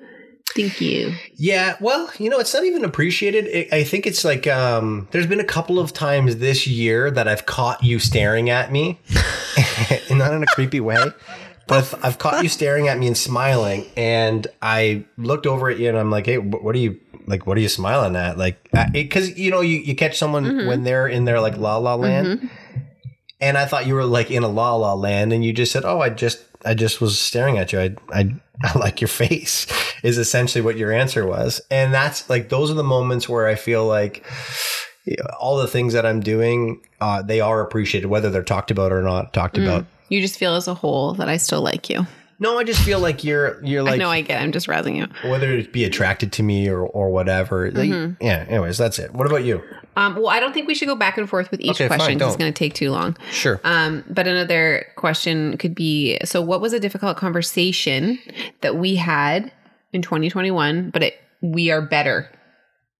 Thank 0.55 0.81
you. 0.81 1.13
Yeah, 1.35 1.75
well, 1.81 2.09
you 2.19 2.31
know, 2.31 2.39
it's 2.39 2.55
not 2.55 2.65
even 2.65 2.85
appreciated. 2.85 3.47
It, 3.47 3.73
I 3.73 3.83
think 3.83 4.07
it's 4.07 4.25
like 4.25 4.47
um, 4.47 5.09
there's 5.11 5.27
been 5.27 5.41
a 5.41 5.45
couple 5.45 5.81
of 5.81 5.93
times 5.93 6.37
this 6.37 6.67
year 6.69 7.11
that 7.11 7.27
I've 7.27 7.47
caught 7.47 7.83
you 7.83 7.99
staring 7.99 8.49
at 8.49 8.71
me, 8.71 9.01
not 10.11 10.33
in 10.33 10.43
a 10.45 10.47
creepy 10.47 10.79
way, 10.81 11.05
but 11.67 11.99
I've, 12.03 12.19
caught 12.19 12.43
you 12.43 12.49
staring 12.49 12.89
at 12.89 12.99
me 12.99 13.07
and 13.07 13.17
smiling, 13.17 13.87
and 13.97 14.47
I 14.63 15.05
looked 15.17 15.47
over 15.47 15.69
at 15.69 15.79
you 15.79 15.89
and 15.89 15.99
I'm 15.99 16.11
like, 16.11 16.27
hey, 16.27 16.39
what 16.39 16.75
are 16.75 16.79
you 16.79 17.01
like? 17.27 17.47
What 17.47 17.59
are 17.59 17.61
you 17.61 17.69
smiling 17.69 18.15
at? 18.15 18.39
Like, 18.39 18.69
uh, 18.73 18.87
because 18.93 19.37
you 19.37 19.51
know, 19.51 19.61
you 19.61 19.79
you 19.79 19.97
catch 19.97 20.17
someone 20.17 20.45
mm-hmm. 20.45 20.69
when 20.69 20.85
they're 20.85 21.09
in 21.09 21.25
their 21.25 21.41
like 21.41 21.57
la 21.57 21.77
la 21.79 21.95
mm-hmm. 21.95 22.03
land, 22.03 22.51
and 23.41 23.59
I 23.59 23.67
thought 23.67 23.87
you 23.87 23.95
were 23.95 24.05
like 24.05 24.31
in 24.31 24.43
a 24.43 24.49
la 24.49 24.77
la 24.77 24.95
land, 24.95 25.33
and 25.33 25.45
you 25.45 25.53
just 25.53 25.73
said, 25.73 25.85
oh, 25.85 26.01
I 26.01 26.11
just 26.11 26.45
I 26.65 26.75
just 26.75 27.01
was 27.01 27.19
staring 27.19 27.59
at 27.59 27.73
you. 27.73 27.81
I 27.81 27.97
I, 28.13 28.35
I 28.63 28.79
like 28.79 29.01
your 29.01 29.09
face 29.09 29.67
is 30.05 30.19
essentially 30.19 30.63
what 30.63 30.77
your 30.77 30.93
answer 30.93 31.27
was, 31.27 31.61
and 31.71 31.93
that's 31.93 32.31
like 32.31 32.49
those 32.49 32.71
are 32.71 32.75
the 32.75 32.85
moments 32.85 33.29
where 33.29 33.49
I 33.49 33.57
feel 33.57 33.87
like 33.87 34.25
all 35.39 35.57
the 35.57 35.69
things 35.69 35.93
that 35.93 36.05
I'm 36.05 36.21
doing, 36.21 36.81
uh, 37.01 37.23
they 37.23 37.41
are 37.41 37.61
appreciated, 37.61 38.09
whether 38.09 38.31
they're 38.31 38.43
talked 38.43 38.71
about 38.71 38.93
or 38.93 39.03
not 39.03 39.33
talked 39.33 39.57
mm. 39.57 39.65
about. 39.65 39.87
You 40.09 40.21
just 40.21 40.39
feel 40.39 40.55
as 40.55 40.69
a 40.69 40.75
whole 40.75 41.15
that 41.15 41.29
I 41.29 41.37
still 41.37 41.63
like 41.63 41.89
you. 41.91 42.07
No, 42.39 42.59
I 42.59 42.65
just 42.65 42.83
feel 42.83 42.99
like 43.01 43.25
you're 43.25 43.65
you're 43.65 43.83
like 43.83 43.99
No, 43.99 44.11
I 44.11 44.21
get. 44.21 44.39
it. 44.41 44.45
I'm 44.45 44.53
just 44.53 44.69
rousing 44.69 44.95
you. 44.97 45.07
whether 45.25 45.51
it 45.53 45.73
be 45.73 45.85
attracted 45.85 46.33
to 46.33 46.43
me 46.43 46.69
or 46.69 46.81
or 46.83 47.09
whatever. 47.11 47.71
Mm-hmm. 47.71 48.23
yeah. 48.23 48.45
Anyways, 48.49 48.77
that's 48.77 48.99
it. 48.99 49.13
What 49.15 49.27
about 49.27 49.45
you? 49.45 49.63
Um, 49.97 50.17
well, 50.17 50.29
I 50.29 50.39
don't 50.41 50.53
think 50.53 50.69
we 50.69 50.75
should 50.75 50.89
go 50.89 50.95
back 50.97 51.17
and 51.17 51.27
forth 51.27 51.51
with 51.51 51.61
each 51.63 51.71
Okay, 51.81 51.87
question 51.87 52.19
'cause 52.19 52.35
it's 52.35 52.37
going 52.37 52.53
to 52.53 52.59
take 52.59 52.75
too 52.75 52.91
long. 52.91 53.17
Sure. 53.31 53.59
Um, 53.65 54.05
but 54.11 54.27
another 54.29 54.85
question 54.97 55.57
could 55.57 55.75
be: 55.75 56.19
So, 56.27 56.43
what 56.43 56.61
was 56.61 56.75
a 56.75 56.79
difficult 56.81 57.17
conversation 57.17 58.19
that 58.61 58.77
we 58.77 58.97
had 58.97 59.51
in 59.95 60.03
2021, 60.03 60.91
but 60.91 61.03
it 61.03 61.15
we 61.41 61.71
are 61.71 61.81
better 61.81 62.31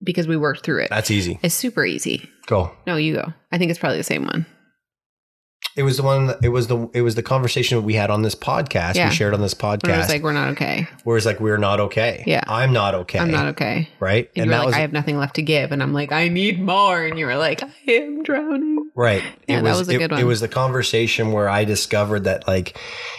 because 0.03 0.27
we 0.27 0.39
worked 0.39 0.65
through 0.65 0.85
it? 0.85 0.89
That's 0.89 1.11
easy. 1.11 1.39
It's 1.43 1.55
super 1.55 1.85
easy. 1.85 2.27
Go. 2.47 2.71
No, 2.87 2.97
you 2.97 3.13
go. 3.13 3.35
I 3.53 3.59
think 3.59 3.71
it's 3.71 3.79
probably 3.79 3.99
the 3.99 4.03
same 4.05 4.25
one. 4.25 4.47
It 5.77 5.83
was 5.83 5.99
the 5.99 6.03
one. 6.03 6.35
It 6.43 6.49
was 6.49 6.67
the. 6.67 6.89
It 6.95 7.03
was 7.03 7.15
the 7.15 7.23
conversation 7.23 7.85
we 7.85 7.95
had 7.95 8.11
on 8.11 8.23
this 8.23 8.35
podcast. 8.35 8.95
Yeah. 8.95 9.11
We 9.11 9.15
shared 9.15 9.35
on 9.35 9.41
this 9.43 9.55
Where 9.61 9.75
it 9.75 9.81
podcast. 9.83 9.99
was 9.99 10.09
like, 10.09 10.23
we're 10.23 10.33
not 10.33 10.49
okay. 10.51 10.89
where 11.05 11.17
it's 11.17 11.27
like 11.27 11.39
we're 11.39 11.59
not 11.59 11.81
okay. 11.81 12.25
Yeah. 12.27 12.43
I'm 12.47 12.73
not 12.73 12.95
okay. 12.95 13.19
I'm 13.19 13.31
not 13.31 13.49
okay. 13.49 13.89
Right. 14.01 14.31
And, 14.35 14.47
you 14.47 14.51
were 14.51 14.65
like, 14.65 14.75
I 14.75 14.79
have 14.79 14.93
nothing 14.93 15.19
left 15.19 15.37
to 15.37 15.43
give. 15.43 15.73
And 15.73 15.83
I'm 15.83 15.93
like, 15.93 16.13
I 16.13 16.29
need 16.29 16.61
more. 16.61 17.05
And 17.05 17.19
you 17.19 17.27
were 17.27 17.37
like, 17.37 17.63
I 17.63 17.71
am 17.89 18.23
drowning. 18.23 18.91
Right. 18.95 19.23
Yeah, 19.47 19.59
it 19.59 19.63
that 19.63 19.71
was, 19.71 19.79
was 19.81 19.89
a 19.91 19.95
it, 19.95 19.99
good 19.99 20.11
one. 20.13 20.21
It 20.21 20.25
was 20.25 20.41
the 20.41 20.49
conversation 20.49 21.33
where 21.33 21.49
I 21.49 21.65
discovered 21.65 22.25
that 22.25 22.47
like 22.49 22.79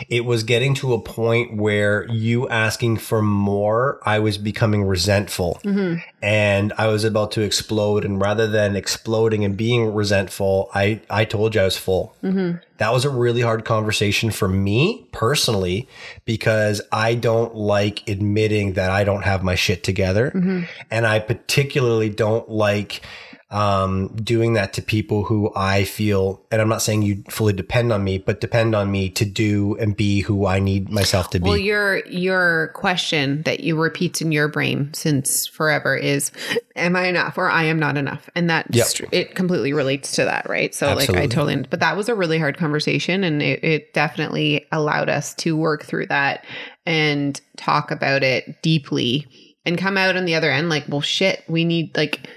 it 0.10 0.26
was 0.26 0.44
getting 0.44 0.74
to 0.76 0.94
a 0.94 1.00
point 1.00 1.58
where 1.58 2.08
you 2.10 2.50
asking 2.50 2.98
for 2.98 3.22
more, 3.22 4.00
I 4.04 4.20
was 4.20 4.38
becoming 4.38 4.84
resentful. 4.84 5.60
Mm-hmm. 5.64 6.02
And 6.22 6.74
I 6.78 6.88
was 6.88 7.04
about 7.04 7.32
to 7.34 7.42
explode. 7.42 8.04
And 8.04 8.20
rather 8.20 8.48
than 8.48 8.76
exploding 8.76 9.46
and 9.46 9.56
being 9.56 9.94
resentful, 9.94 10.72
I, 10.74 11.02
I 11.10 11.26
told 11.26 11.54
you 11.54 11.62
I 11.62 11.66
was 11.66 11.78
full. 11.78 12.16
Mm-hmm. 12.24 12.47
That 12.78 12.94
was 12.94 13.06
a 13.06 13.10
really 13.10 13.42
hard 13.42 13.66
conversation 13.66 14.32
for 14.32 14.48
me 14.48 15.08
personally 15.12 15.88
because 16.26 16.82
I 16.92 17.16
don't 17.16 17.56
like 17.56 18.08
admitting 18.08 18.74
that 18.74 18.92
I 18.92 19.04
don't 19.04 19.24
have 19.24 19.44
my 19.44 19.56
shit 19.56 19.84
together. 19.84 20.32
Mm-hmm. 20.32 20.64
And 20.92 21.08
I 21.08 21.20
particularly 21.20 22.10
don't 22.10 22.50
like 22.50 23.02
um, 23.50 24.10
doing 24.16 24.54
that 24.54 24.74
to 24.74 24.82
people 24.82 25.24
who 25.24 25.54
I 25.56 25.86
feel, 25.86 26.42
and 26.52 26.62
I'm 26.62 26.68
not 26.68 26.82
saying 26.82 27.04
you 27.04 27.24
fully 27.30 27.54
depend 27.54 27.94
on 27.94 28.04
me, 28.04 28.18
but 28.18 28.42
depend 28.42 28.76
on 28.76 28.92
me 28.92 29.10
to 29.12 29.24
do 29.24 29.78
and 29.80 29.96
be 29.96 30.20
who 30.20 30.46
I 30.46 30.60
need 30.60 30.90
myself 30.90 31.30
to 31.30 31.40
be. 31.40 31.48
Well, 31.48 31.58
your 31.58 32.06
your 32.08 32.72
question 32.74 33.44
that 33.44 33.62
you 33.62 33.80
repeats 33.82 34.22
in 34.22 34.34
your 34.34 34.50
brain 34.50 34.94
since 34.94 35.48
forever 35.48 35.96
is, 35.96 36.30
"Am 36.76 36.98
I 36.98 37.08
enough?" 37.08 37.38
or 37.38 37.50
"I 37.50 37.64
am 37.64 37.80
not 37.80 37.96
enough," 37.96 38.30
and 38.36 38.50
that 38.50 38.68
Yep. 38.72 38.86
str- 38.86 39.06
it 39.14 39.34
completely 39.34 39.72
relates 39.72 40.12
to 40.16 40.26
that, 40.26 40.50
right? 40.50 40.76
So, 40.76 40.94
like, 40.94 41.10
I 41.10 41.28
totally. 41.28 41.56
But 41.70 41.80
that 41.80 41.96
was 41.96 42.10
a 42.10 42.16
really 42.16 42.40
hard 42.40 42.58
conversation, 42.58 43.24
and 43.24 43.42
it, 43.42 43.64
it 43.64 43.94
definitely 43.94 44.66
allowed 44.74 45.08
us 45.08 45.34
to 45.36 45.56
work 45.56 45.86
through 45.86 46.08
that 46.08 46.44
and 46.86 47.40
talk 47.56 47.92
about 47.92 48.24
it 48.24 48.62
deeply, 48.62 49.26
and 49.66 49.78
come 49.78 49.96
out 49.98 50.18
on 50.18 50.26
the 50.26 50.36
other 50.36 50.52
end 50.52 50.68
like, 50.68 50.84
"Well, 50.90 51.00
shit, 51.00 51.46
we 51.48 51.64
need 51.64 51.96
like." 51.96 52.28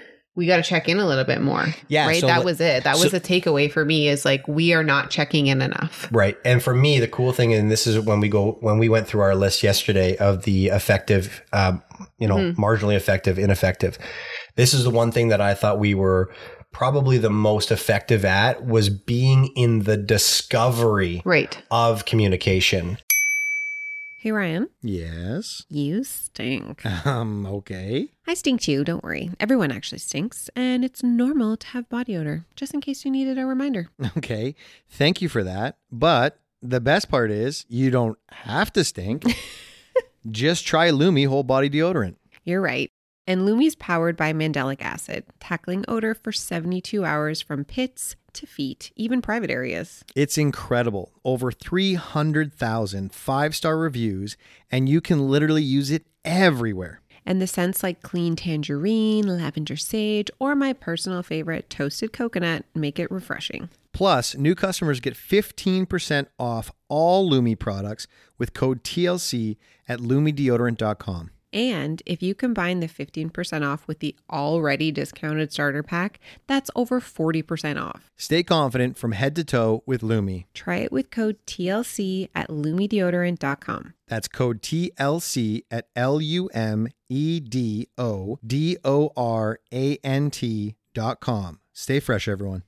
We 0.40 0.46
got 0.46 0.56
to 0.56 0.62
check 0.62 0.88
in 0.88 0.98
a 0.98 1.06
little 1.06 1.24
bit 1.24 1.42
more. 1.42 1.66
Yeah, 1.88 2.06
Right. 2.06 2.18
so 2.18 2.26
that 2.28 2.44
was 2.46 2.62
it. 2.62 2.84
That 2.84 2.96
so- 2.96 3.02
was 3.02 3.12
the 3.12 3.20
takeaway 3.20 3.70
for 3.70 3.84
me 3.84 4.08
is 4.08 4.24
like, 4.24 4.48
we 4.48 4.72
are 4.72 4.82
not 4.82 5.10
checking 5.10 5.48
in 5.48 5.60
enough. 5.60 6.08
Right. 6.10 6.38
And 6.46 6.62
for 6.62 6.72
me, 6.74 6.98
the 6.98 7.06
cool 7.08 7.32
thing, 7.32 7.52
and 7.52 7.70
this 7.70 7.86
is 7.86 8.00
when 8.00 8.20
we 8.20 8.30
go, 8.30 8.56
when 8.62 8.78
we 8.78 8.88
went 8.88 9.06
through 9.06 9.20
our 9.20 9.34
list 9.34 9.62
yesterday 9.62 10.16
of 10.16 10.44
the 10.44 10.68
effective, 10.68 11.42
um, 11.52 11.82
you 12.18 12.26
know, 12.26 12.54
marginally 12.54 12.94
effective, 12.96 13.38
ineffective. 13.38 13.98
This 14.56 14.72
is 14.72 14.84
the 14.84 14.90
one 14.90 15.12
thing 15.12 15.28
that 15.28 15.42
I 15.42 15.52
thought 15.52 15.78
we 15.78 15.92
were 15.94 16.32
probably 16.72 17.18
the 17.18 17.28
most 17.28 17.70
effective 17.70 18.24
at 18.24 18.64
was 18.64 18.88
being 18.88 19.50
in 19.56 19.80
the 19.80 19.98
discovery 19.98 21.20
Right. 21.24 21.58
of 21.70 22.04
communication. 22.06 22.96
Hey, 24.22 24.32
Ryan, 24.32 24.68
Yes. 24.82 25.64
you 25.70 26.04
stink. 26.04 26.84
Um, 27.06 27.46
okay. 27.46 28.08
I 28.26 28.34
stink 28.34 28.60
too, 28.60 28.84
don't 28.84 29.02
worry. 29.02 29.30
Everyone 29.40 29.72
actually 29.72 29.96
stinks, 30.00 30.50
and 30.54 30.84
it's 30.84 31.02
normal 31.02 31.56
to 31.56 31.66
have 31.68 31.88
body 31.88 32.14
odor, 32.18 32.44
just 32.54 32.74
in 32.74 32.82
case 32.82 33.02
you 33.06 33.10
needed 33.10 33.38
a 33.38 33.46
reminder. 33.46 33.88
Okay. 34.18 34.54
Thank 34.90 35.22
you 35.22 35.30
for 35.30 35.42
that. 35.44 35.78
But 35.90 36.38
the 36.60 36.80
best 36.80 37.08
part 37.08 37.30
is 37.30 37.64
you 37.70 37.90
don't 37.90 38.18
have 38.30 38.70
to 38.74 38.84
stink. 38.84 39.24
Just 40.30 40.66
try 40.66 40.90
Lume 40.90 41.24
whole 41.26 41.42
body 41.44 41.70
deodorant. 41.70 42.16
You're 42.44 42.60
right. 42.60 42.90
And 43.26 43.46
Lume's 43.46 43.74
powered 43.74 44.16
by 44.18 44.34
mandelic 44.34 44.82
acid, 44.82 45.24
tackling 45.38 45.84
odor 45.88 46.12
for 46.14 46.30
72 46.32 47.02
hours 47.06 47.40
from 47.40 47.64
pits 47.64 48.16
to 48.34 48.46
feet, 48.46 48.92
even 48.96 49.22
private 49.22 49.50
areas. 49.50 50.04
It's 50.14 50.38
incredible. 50.38 51.12
Over 51.24 51.52
300,000 51.52 53.12
five 53.12 53.54
star 53.54 53.76
reviews, 53.76 54.36
and 54.70 54.88
you 54.88 55.00
can 55.00 55.28
literally 55.28 55.62
use 55.62 55.90
it 55.90 56.06
everywhere. 56.24 57.00
And 57.26 57.40
the 57.40 57.46
scents 57.46 57.82
like 57.82 58.02
clean 58.02 58.34
tangerine, 58.36 59.26
lavender 59.26 59.76
sage, 59.76 60.30
or 60.38 60.54
my 60.54 60.72
personal 60.72 61.22
favorite, 61.22 61.68
toasted 61.70 62.12
coconut, 62.12 62.64
make 62.74 62.98
it 62.98 63.10
refreshing. 63.10 63.68
Plus, 63.92 64.36
new 64.36 64.54
customers 64.54 65.00
get 65.00 65.14
15% 65.14 66.26
off 66.38 66.70
all 66.88 67.28
Lume 67.28 67.56
products 67.56 68.06
with 68.38 68.54
code 68.54 68.82
TLC 68.82 69.56
at 69.88 70.00
lumedeodorant.com. 70.00 71.30
And 71.52 72.02
if 72.06 72.22
you 72.22 72.34
combine 72.34 72.80
the 72.80 72.86
15% 72.86 73.66
off 73.66 73.86
with 73.86 73.98
the 73.98 74.14
already 74.30 74.92
discounted 74.92 75.52
starter 75.52 75.82
pack, 75.82 76.20
that's 76.46 76.70
over 76.76 77.00
40% 77.00 77.82
off. 77.82 78.10
Stay 78.16 78.42
confident 78.42 78.96
from 78.96 79.12
head 79.12 79.34
to 79.36 79.44
toe 79.44 79.82
with 79.86 80.02
Lume. 80.02 80.44
Try 80.54 80.76
it 80.76 80.92
with 80.92 81.10
code 81.10 81.36
TLC 81.46 82.28
at 82.34 82.48
lumedeodorant.com. 82.48 83.94
That's 84.06 84.28
code 84.28 84.62
TLC 84.62 85.62
at 85.70 85.86
L 85.94 86.20
U 86.20 86.48
M 86.48 86.88
E 87.08 87.40
D 87.40 87.88
O 87.96 88.38
D 88.46 88.76
O 88.84 89.12
R 89.16 89.60
A 89.72 89.98
N 90.02 90.30
T 90.30 90.74
dot 90.94 91.20
com. 91.20 91.60
Stay 91.72 92.00
fresh, 92.00 92.28
everyone. 92.28 92.62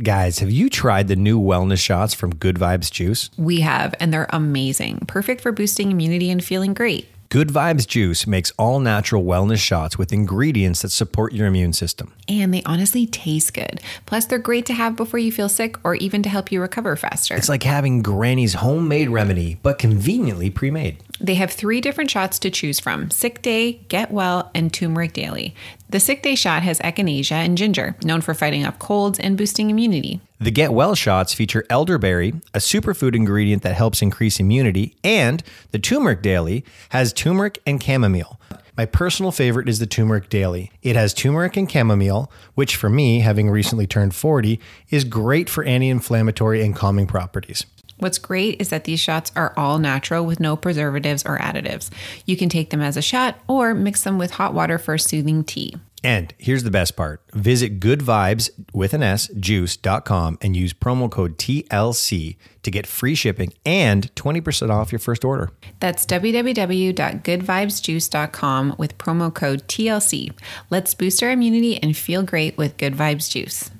Guys, 0.00 0.38
have 0.38 0.50
you 0.50 0.70
tried 0.70 1.08
the 1.08 1.16
new 1.16 1.40
wellness 1.40 1.80
shots 1.80 2.14
from 2.14 2.32
Good 2.32 2.54
Vibes 2.54 2.88
Juice? 2.88 3.30
We 3.36 3.62
have, 3.62 3.96
and 3.98 4.14
they're 4.14 4.28
amazing. 4.30 5.00
Perfect 5.08 5.40
for 5.40 5.50
boosting 5.50 5.90
immunity 5.90 6.30
and 6.30 6.44
feeling 6.44 6.72
great. 6.72 7.08
Good 7.30 7.48
Vibes 7.48 7.86
Juice 7.86 8.26
makes 8.26 8.52
all 8.52 8.80
natural 8.80 9.22
wellness 9.22 9.58
shots 9.58 9.98
with 9.98 10.14
ingredients 10.14 10.80
that 10.80 10.88
support 10.90 11.34
your 11.34 11.46
immune 11.46 11.74
system. 11.74 12.14
And 12.26 12.54
they 12.54 12.62
honestly 12.64 13.04
taste 13.04 13.52
good. 13.52 13.82
Plus, 14.06 14.24
they're 14.24 14.38
great 14.38 14.64
to 14.64 14.72
have 14.72 14.96
before 14.96 15.20
you 15.20 15.30
feel 15.30 15.50
sick 15.50 15.76
or 15.84 15.94
even 15.96 16.22
to 16.22 16.30
help 16.30 16.50
you 16.50 16.58
recover 16.58 16.96
faster. 16.96 17.36
It's 17.36 17.50
like 17.50 17.64
having 17.64 18.00
Granny's 18.00 18.54
homemade 18.54 19.10
remedy, 19.10 19.58
but 19.62 19.78
conveniently 19.78 20.48
pre 20.48 20.70
made. 20.70 21.02
They 21.20 21.34
have 21.34 21.50
three 21.50 21.82
different 21.82 22.10
shots 22.10 22.38
to 22.38 22.50
choose 22.50 22.80
from 22.80 23.10
Sick 23.10 23.42
Day, 23.42 23.72
Get 23.88 24.10
Well, 24.10 24.50
and 24.54 24.72
Turmeric 24.72 25.12
Daily. 25.12 25.54
The 25.90 26.00
Sick 26.00 26.22
Day 26.22 26.34
shot 26.34 26.62
has 26.62 26.78
echinacea 26.78 27.32
and 27.32 27.58
ginger, 27.58 27.94
known 28.02 28.22
for 28.22 28.32
fighting 28.32 28.64
off 28.64 28.78
colds 28.78 29.18
and 29.18 29.36
boosting 29.36 29.68
immunity. 29.68 30.22
The 30.40 30.52
Get 30.52 30.72
Well 30.72 30.94
shots 30.94 31.34
feature 31.34 31.64
elderberry, 31.68 32.28
a 32.54 32.58
superfood 32.58 33.16
ingredient 33.16 33.64
that 33.64 33.74
helps 33.74 34.02
increase 34.02 34.38
immunity, 34.38 34.94
and 35.02 35.42
the 35.72 35.80
Turmeric 35.80 36.22
Daily 36.22 36.64
has 36.90 37.12
turmeric 37.12 37.60
and 37.66 37.82
chamomile. 37.82 38.38
My 38.76 38.86
personal 38.86 39.32
favorite 39.32 39.68
is 39.68 39.80
the 39.80 39.86
Turmeric 39.86 40.28
Daily. 40.28 40.70
It 40.80 40.94
has 40.94 41.12
turmeric 41.12 41.56
and 41.56 41.68
chamomile, 41.68 42.30
which 42.54 42.76
for 42.76 42.88
me, 42.88 43.18
having 43.18 43.50
recently 43.50 43.88
turned 43.88 44.14
40, 44.14 44.60
is 44.90 45.02
great 45.02 45.50
for 45.50 45.64
anti 45.64 45.88
inflammatory 45.88 46.62
and 46.62 46.76
calming 46.76 47.08
properties. 47.08 47.66
What's 47.96 48.18
great 48.18 48.60
is 48.60 48.68
that 48.68 48.84
these 48.84 49.00
shots 49.00 49.32
are 49.34 49.52
all 49.56 49.80
natural 49.80 50.24
with 50.24 50.38
no 50.38 50.54
preservatives 50.54 51.24
or 51.26 51.38
additives. 51.38 51.90
You 52.26 52.36
can 52.36 52.48
take 52.48 52.70
them 52.70 52.80
as 52.80 52.96
a 52.96 53.02
shot 53.02 53.40
or 53.48 53.74
mix 53.74 54.04
them 54.04 54.18
with 54.18 54.30
hot 54.30 54.54
water 54.54 54.78
for 54.78 54.94
a 54.94 55.00
soothing 55.00 55.42
tea. 55.42 55.74
And 56.04 56.34
here's 56.38 56.62
the 56.64 56.70
best 56.70 56.96
part 56.96 57.22
visit 57.32 57.80
goodvibes 57.80 58.50
with 58.72 58.94
an 58.94 59.02
S 59.02 59.28
juice.com 59.28 60.38
and 60.40 60.56
use 60.56 60.72
promo 60.72 61.10
code 61.10 61.36
TLC 61.38 62.36
to 62.62 62.70
get 62.70 62.86
free 62.86 63.14
shipping 63.14 63.52
and 63.64 64.14
20% 64.14 64.70
off 64.70 64.92
your 64.92 64.98
first 64.98 65.24
order. 65.24 65.50
That's 65.80 66.04
www.goodvibesjuice.com 66.06 68.74
with 68.78 68.98
promo 68.98 69.34
code 69.34 69.66
TLC. 69.68 70.32
Let's 70.70 70.94
boost 70.94 71.22
our 71.22 71.30
immunity 71.30 71.82
and 71.82 71.96
feel 71.96 72.22
great 72.22 72.58
with 72.58 72.76
Good 72.76 72.94
Vibes 72.94 73.30
Juice. 73.30 73.70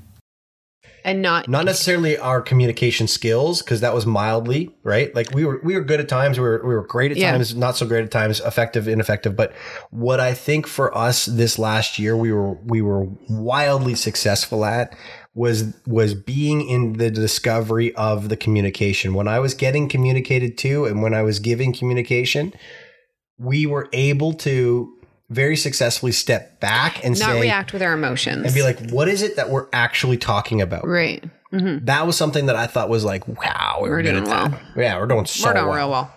And 1.09 1.23
not 1.23 1.49
Not 1.49 1.64
necessarily 1.64 2.18
our 2.18 2.40
communication 2.40 3.07
skills, 3.09 3.62
because 3.62 3.81
that 3.81 3.94
was 3.94 4.07
mildly, 4.07 4.71
right? 4.83 5.14
Like 5.14 5.33
we 5.33 5.44
were 5.44 5.61
we 5.64 5.75
were 5.75 5.81
good 5.83 6.01
at 6.01 6.09
times, 6.09 6.38
we 6.38 6.44
were 6.44 6.61
we 6.62 6.75
were 6.75 6.87
great 6.87 7.11
at 7.11 7.16
Yeah. 7.16 7.33
times, 7.33 7.55
not 7.55 7.77
so 7.77 7.87
great 7.87 8.05
at 8.05 8.11
times, 8.11 8.40
effective, 8.40 8.88
ineffective. 8.88 9.35
But 9.37 9.53
what 9.90 10.21
I 10.21 10.35
think 10.35 10.66
for 10.66 10.97
us 10.97 11.27
this 11.27 11.59
last 11.59 11.99
year 11.99 12.16
we 12.16 12.33
were 12.33 12.55
we 12.64 12.83
were 12.83 13.07
wildly 13.29 13.94
successful 13.94 14.64
at 14.64 14.94
was 15.35 15.73
was 15.87 16.14
being 16.14 16.68
in 16.68 16.94
the 16.94 17.11
discovery 17.11 17.94
of 17.94 18.29
the 18.29 18.37
communication. 18.37 19.14
When 19.14 19.29
I 19.29 19.38
was 19.38 19.55
getting 19.55 19.88
communicated 19.88 20.59
to 20.59 20.85
and 20.85 21.03
when 21.03 21.14
I 21.14 21.23
was 21.23 21.38
giving 21.38 21.73
communication, 21.73 22.53
we 23.38 23.64
were 23.66 23.88
able 23.92 24.33
to 24.35 24.92
very 25.31 25.57
successfully 25.57 26.12
step 26.12 26.59
back 26.61 27.05
and 27.05 27.19
not 27.19 27.33
say 27.33 27.41
react 27.41 27.73
with 27.73 27.83
our 27.83 27.93
emotions 27.93 28.45
and 28.47 28.55
be 28.55 28.62
like, 28.62 28.91
what 28.91 29.09
is 29.09 29.23
it 29.23 29.37
that 29.37 29.51
we're 29.51 29.67
actually 29.73 30.17
talking 30.17 30.61
about? 30.62 30.87
right. 30.87 31.23
hmm 31.51 31.79
That 31.83 32.07
was 32.07 32.17
something 32.17 32.47
that 32.47 32.57
I 32.57 32.67
thought 32.67 32.88
was 32.88 33.05
like, 33.05 33.27
wow, 33.29 33.79
we 33.83 33.88
We're 33.88 33.97
were, 33.97 34.03
doing 34.03 34.17
at 34.17 34.25
that. 34.27 34.51
well. 34.53 34.61
Yeah, 34.77 34.99
we're 34.99 35.07
doing 35.07 35.27
so 35.27 35.49
We're 35.49 35.55
doing 35.55 35.67
well. 35.67 35.77
real 35.77 35.91
well. 35.91 36.14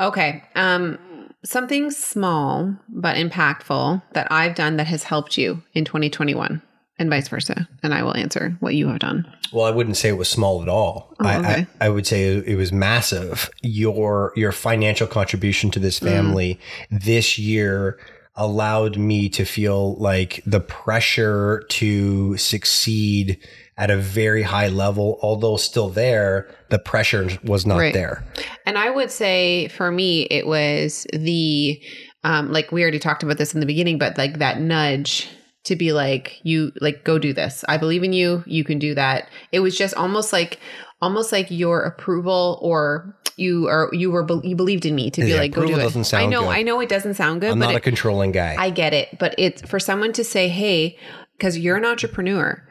Okay. 0.00 0.42
Um, 0.56 0.98
something 1.44 1.90
small 1.90 2.74
but 2.88 3.16
impactful 3.16 4.02
that 4.12 4.26
I've 4.30 4.54
done 4.54 4.76
that 4.78 4.86
has 4.86 5.04
helped 5.04 5.38
you 5.38 5.62
in 5.74 5.84
2021, 5.84 6.60
and 6.98 7.10
vice 7.10 7.28
versa. 7.28 7.68
And 7.82 7.94
I 7.94 8.02
will 8.02 8.16
answer 8.16 8.56
what 8.60 8.74
you 8.74 8.88
have 8.88 8.98
done. 8.98 9.26
Well, 9.52 9.64
I 9.64 9.70
wouldn't 9.70 9.96
say 9.96 10.08
it 10.10 10.18
was 10.18 10.28
small 10.28 10.62
at 10.62 10.68
all. 10.68 11.14
Oh, 11.20 11.26
I, 11.26 11.38
okay. 11.38 11.66
I, 11.80 11.86
I 11.86 11.88
would 11.88 12.06
say 12.06 12.36
it 12.36 12.56
was 12.56 12.72
massive. 12.72 13.50
Your 13.62 14.32
your 14.36 14.52
financial 14.52 15.06
contribution 15.06 15.70
to 15.72 15.78
this 15.78 15.98
Mm. 16.00 16.04
family 16.06 16.60
this 16.90 17.38
year 17.38 17.98
allowed 18.36 18.96
me 18.96 19.28
to 19.28 19.44
feel 19.44 19.94
like 19.96 20.42
the 20.46 20.60
pressure 20.60 21.64
to 21.68 22.36
succeed 22.36 23.38
at 23.76 23.90
a 23.90 23.96
very 23.96 24.42
high 24.42 24.68
level, 24.68 25.18
although 25.22 25.56
still 25.56 25.88
there, 25.88 26.48
the 26.68 26.78
pressure 26.78 27.28
was 27.44 27.64
not 27.64 27.78
Right. 27.78 27.94
there. 27.94 28.24
And 28.66 28.76
I 28.76 28.90
would 28.90 29.10
say 29.10 29.68
for 29.68 29.90
me, 29.90 30.22
it 30.30 30.46
was 30.46 31.06
the, 31.12 31.80
um, 32.24 32.52
like 32.52 32.72
we 32.72 32.82
already 32.82 32.98
talked 32.98 33.22
about 33.22 33.38
this 33.38 33.54
in 33.54 33.60
the 33.60 33.66
beginning, 33.66 33.98
but 33.98 34.18
like 34.18 34.38
that 34.38 34.60
nudge 34.60 35.28
to 35.64 35.76
be 35.76 35.92
like, 35.92 36.40
you 36.42 36.72
like, 36.80 37.04
go 37.04 37.18
do 37.18 37.32
this. 37.32 37.64
I 37.68 37.76
believe 37.76 38.02
in 38.02 38.12
you. 38.12 38.42
You 38.46 38.64
can 38.64 38.78
do 38.78 38.94
that. 38.94 39.28
It 39.52 39.60
was 39.60 39.76
just 39.76 39.94
almost 39.94 40.32
like, 40.32 40.58
almost 41.00 41.32
like 41.32 41.50
your 41.50 41.82
approval 41.82 42.58
or 42.62 43.16
you 43.36 43.68
are, 43.68 43.88
you 43.92 44.10
were, 44.10 44.26
you 44.44 44.54
believed 44.54 44.84
in 44.84 44.94
me 44.94 45.10
to 45.10 45.22
be 45.22 45.28
Yeah, 45.28 45.36
like, 45.36 45.52
go 45.52 45.62
do 45.62 45.66
approval 45.68 45.80
it. 45.80 45.84
doesn't 45.84 46.04
sound 46.04 46.24
I 46.24 46.26
know, 46.26 46.42
good. 46.42 46.48
I 46.50 46.62
know 46.62 46.80
it 46.80 46.88
doesn't 46.88 47.14
sound 47.14 47.40
good, 47.40 47.50
I'm 47.52 47.58
but 47.58 47.66
not 47.66 47.74
it, 47.74 47.78
a 47.78 47.80
controlling 47.80 48.32
guy. 48.32 48.54
I 48.58 48.70
get 48.70 48.92
it, 48.92 49.18
but 49.18 49.34
it's 49.38 49.62
for 49.62 49.78
someone 49.80 50.12
to 50.14 50.24
say, 50.24 50.48
"Hey," 50.48 50.98
because 51.36 51.56
you're 51.58 51.76
an 51.76 51.84
entrepreneur, 51.86 52.62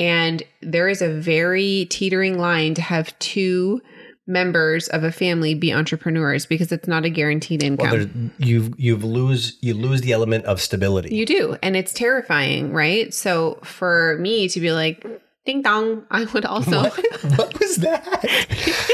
And 0.00 0.42
there 0.62 0.88
is 0.88 1.02
a 1.02 1.08
very 1.08 1.86
teetering 1.90 2.38
line 2.38 2.74
to 2.74 2.82
have 2.82 3.16
two 3.20 3.80
members 4.26 4.88
of 4.88 5.02
a 5.04 5.10
family 5.10 5.54
be 5.54 5.72
entrepreneurs 5.72 6.46
because 6.46 6.70
it's 6.70 6.86
not 6.86 7.04
a 7.04 7.10
guaranteed 7.10 7.62
income. 7.62 7.90
Well, 7.90 8.06
you 8.48 8.72
you 8.76 8.96
lose 8.96 9.56
you 9.62 9.74
lose 9.74 10.00
the 10.02 10.12
element 10.12 10.44
of 10.44 10.60
stability. 10.60 11.14
You 11.14 11.24
do. 11.26 11.56
And 11.62 11.76
it's 11.76 11.92
terrifying, 11.94 12.72
right? 12.72 13.12
So 13.14 13.58
for 13.64 14.18
me 14.20 14.48
to 14.50 14.60
be 14.60 14.70
like, 14.72 15.04
ding 15.46 15.62
dong, 15.62 16.04
I 16.10 16.24
would 16.26 16.44
also 16.44 16.82
what 17.36 17.57
that? 17.80 18.88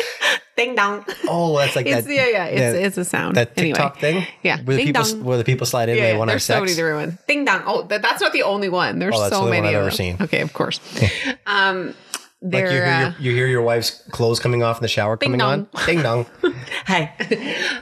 ding 0.57 0.75
dong. 0.75 1.05
Oh, 1.29 1.57
that's 1.59 1.75
like 1.77 1.87
It's 1.87 2.07
that. 2.07 2.13
yeah, 2.13 2.27
yeah. 2.29 2.45
It's 2.47 2.61
that- 2.61 2.83
it's 2.83 2.99
a 2.99 3.05
sound. 3.05 3.37
that 3.37 3.53
Anyway. 3.57 3.73
TikTok 3.75 3.99
thing. 3.99 4.27
Yeah. 4.43 4.61
where 4.63 4.77
the 4.77 4.85
people 4.85 5.03
dong. 5.03 5.25
where 5.25 5.39
the 5.39 5.45
people 5.45 5.67
slide 5.67 5.89
in. 5.89 5.97
Yeah, 5.97 6.03
they 6.05 6.13
yeah, 6.13 6.19
want 6.19 6.31
to 6.31 6.33
there's 6.33 6.45
so 6.45 6.55
many 6.57 6.69
sex. 6.69 6.77
different 6.77 7.09
ones. 7.11 7.19
Ding 7.27 7.45
dong. 7.45 7.63
Oh, 7.67 7.83
that, 7.89 8.03
that's 8.03 8.21
not 8.21 8.33
the 8.33 8.43
only 8.43 8.69
one. 8.69 8.99
There's 8.99 9.15
Oh, 9.17 9.21
that's 9.21 9.33
so 9.35 9.41
the 9.41 9.45
only 9.47 9.51
many 9.61 9.67
one 9.69 9.75
I've 9.75 9.81
ever 9.83 9.91
seen. 9.91 10.17
Okay, 10.21 10.41
of 10.41 10.53
course. 10.53 10.81
um, 11.47 11.95
Like 12.43 12.65
you 12.65 12.69
hear, 12.71 12.85
uh, 12.85 13.01
your, 13.01 13.15
you 13.21 13.33
hear 13.35 13.47
your 13.47 13.63
wife's 13.63 13.91
clothes 14.11 14.39
coming 14.39 14.63
off 14.63 14.79
in 14.79 14.83
the 14.83 14.89
shower 14.89 15.17
coming 15.17 15.41
on. 15.41 15.67
Ding 15.87 16.03
dong. 16.03 16.27
Hi. 16.87 17.13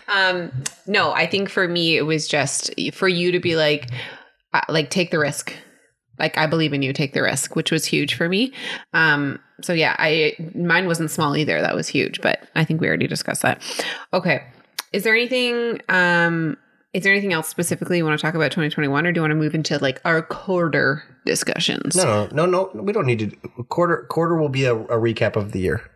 um, 0.09 0.53
no, 0.87 1.13
I 1.13 1.27
think 1.27 1.49
for 1.51 1.67
me 1.67 1.97
it 1.97 2.03
was 2.03 2.29
just 2.29 2.71
for 2.95 3.09
you 3.09 3.33
to 3.33 3.41
be 3.41 3.57
like, 3.57 3.91
uh, 4.55 4.61
like 4.69 4.89
take 4.91 5.11
the 5.11 5.19
risk. 5.19 5.53
Like 6.19 6.39
I 6.39 6.47
believe 6.47 6.73
in 6.73 6.83
you, 6.83 6.93
take 6.93 7.13
the 7.15 7.23
risk, 7.23 7.57
which 7.57 7.73
was 7.73 7.85
huge 7.85 8.15
for 8.15 8.29
me. 8.29 8.53
Um, 8.93 9.41
so 9.63 9.73
yeah, 9.73 9.97
I 9.99 10.35
mine 10.55 10.87
wasn't 10.87 11.11
small 11.11 11.37
either. 11.37 11.61
That 11.61 11.75
was 11.75 11.89
huge, 11.89 12.21
but 12.21 12.49
I 12.55 12.65
think 12.65 12.81
we 12.81 12.89
already 12.89 13.07
discussed 13.07 13.43
that. 13.43 13.63
Okay. 14.13 14.45
Is 14.93 15.05
there 15.05 15.15
anything 15.15 15.81
um 15.89 16.57
is 16.93 17.05
there 17.05 17.13
anything 17.13 17.33
else 17.33 17.49
specifically 17.49 17.97
you 17.97 18.05
want 18.05 18.19
to 18.19 18.23
talk 18.23 18.35
about 18.35 18.51
2021 18.51 19.07
or 19.07 19.13
do 19.13 19.19
you 19.19 19.23
want 19.23 19.31
to 19.31 19.37
move 19.37 19.55
into 19.55 19.79
like 19.79 20.01
our 20.05 20.21
quarter 20.21 21.03
discussions? 21.25 21.97
No, 21.97 22.29
no, 22.33 22.45
no, 22.45 22.71
no. 22.75 22.83
We 22.83 22.93
don't 22.93 23.07
need 23.07 23.19
to. 23.19 23.65
Quarter 23.65 24.07
quarter 24.11 24.37
will 24.37 24.51
be 24.51 24.65
a, 24.65 24.75
a 24.75 24.99
recap 24.99 25.37
of 25.37 25.53
the 25.53 25.61
year. 25.61 25.91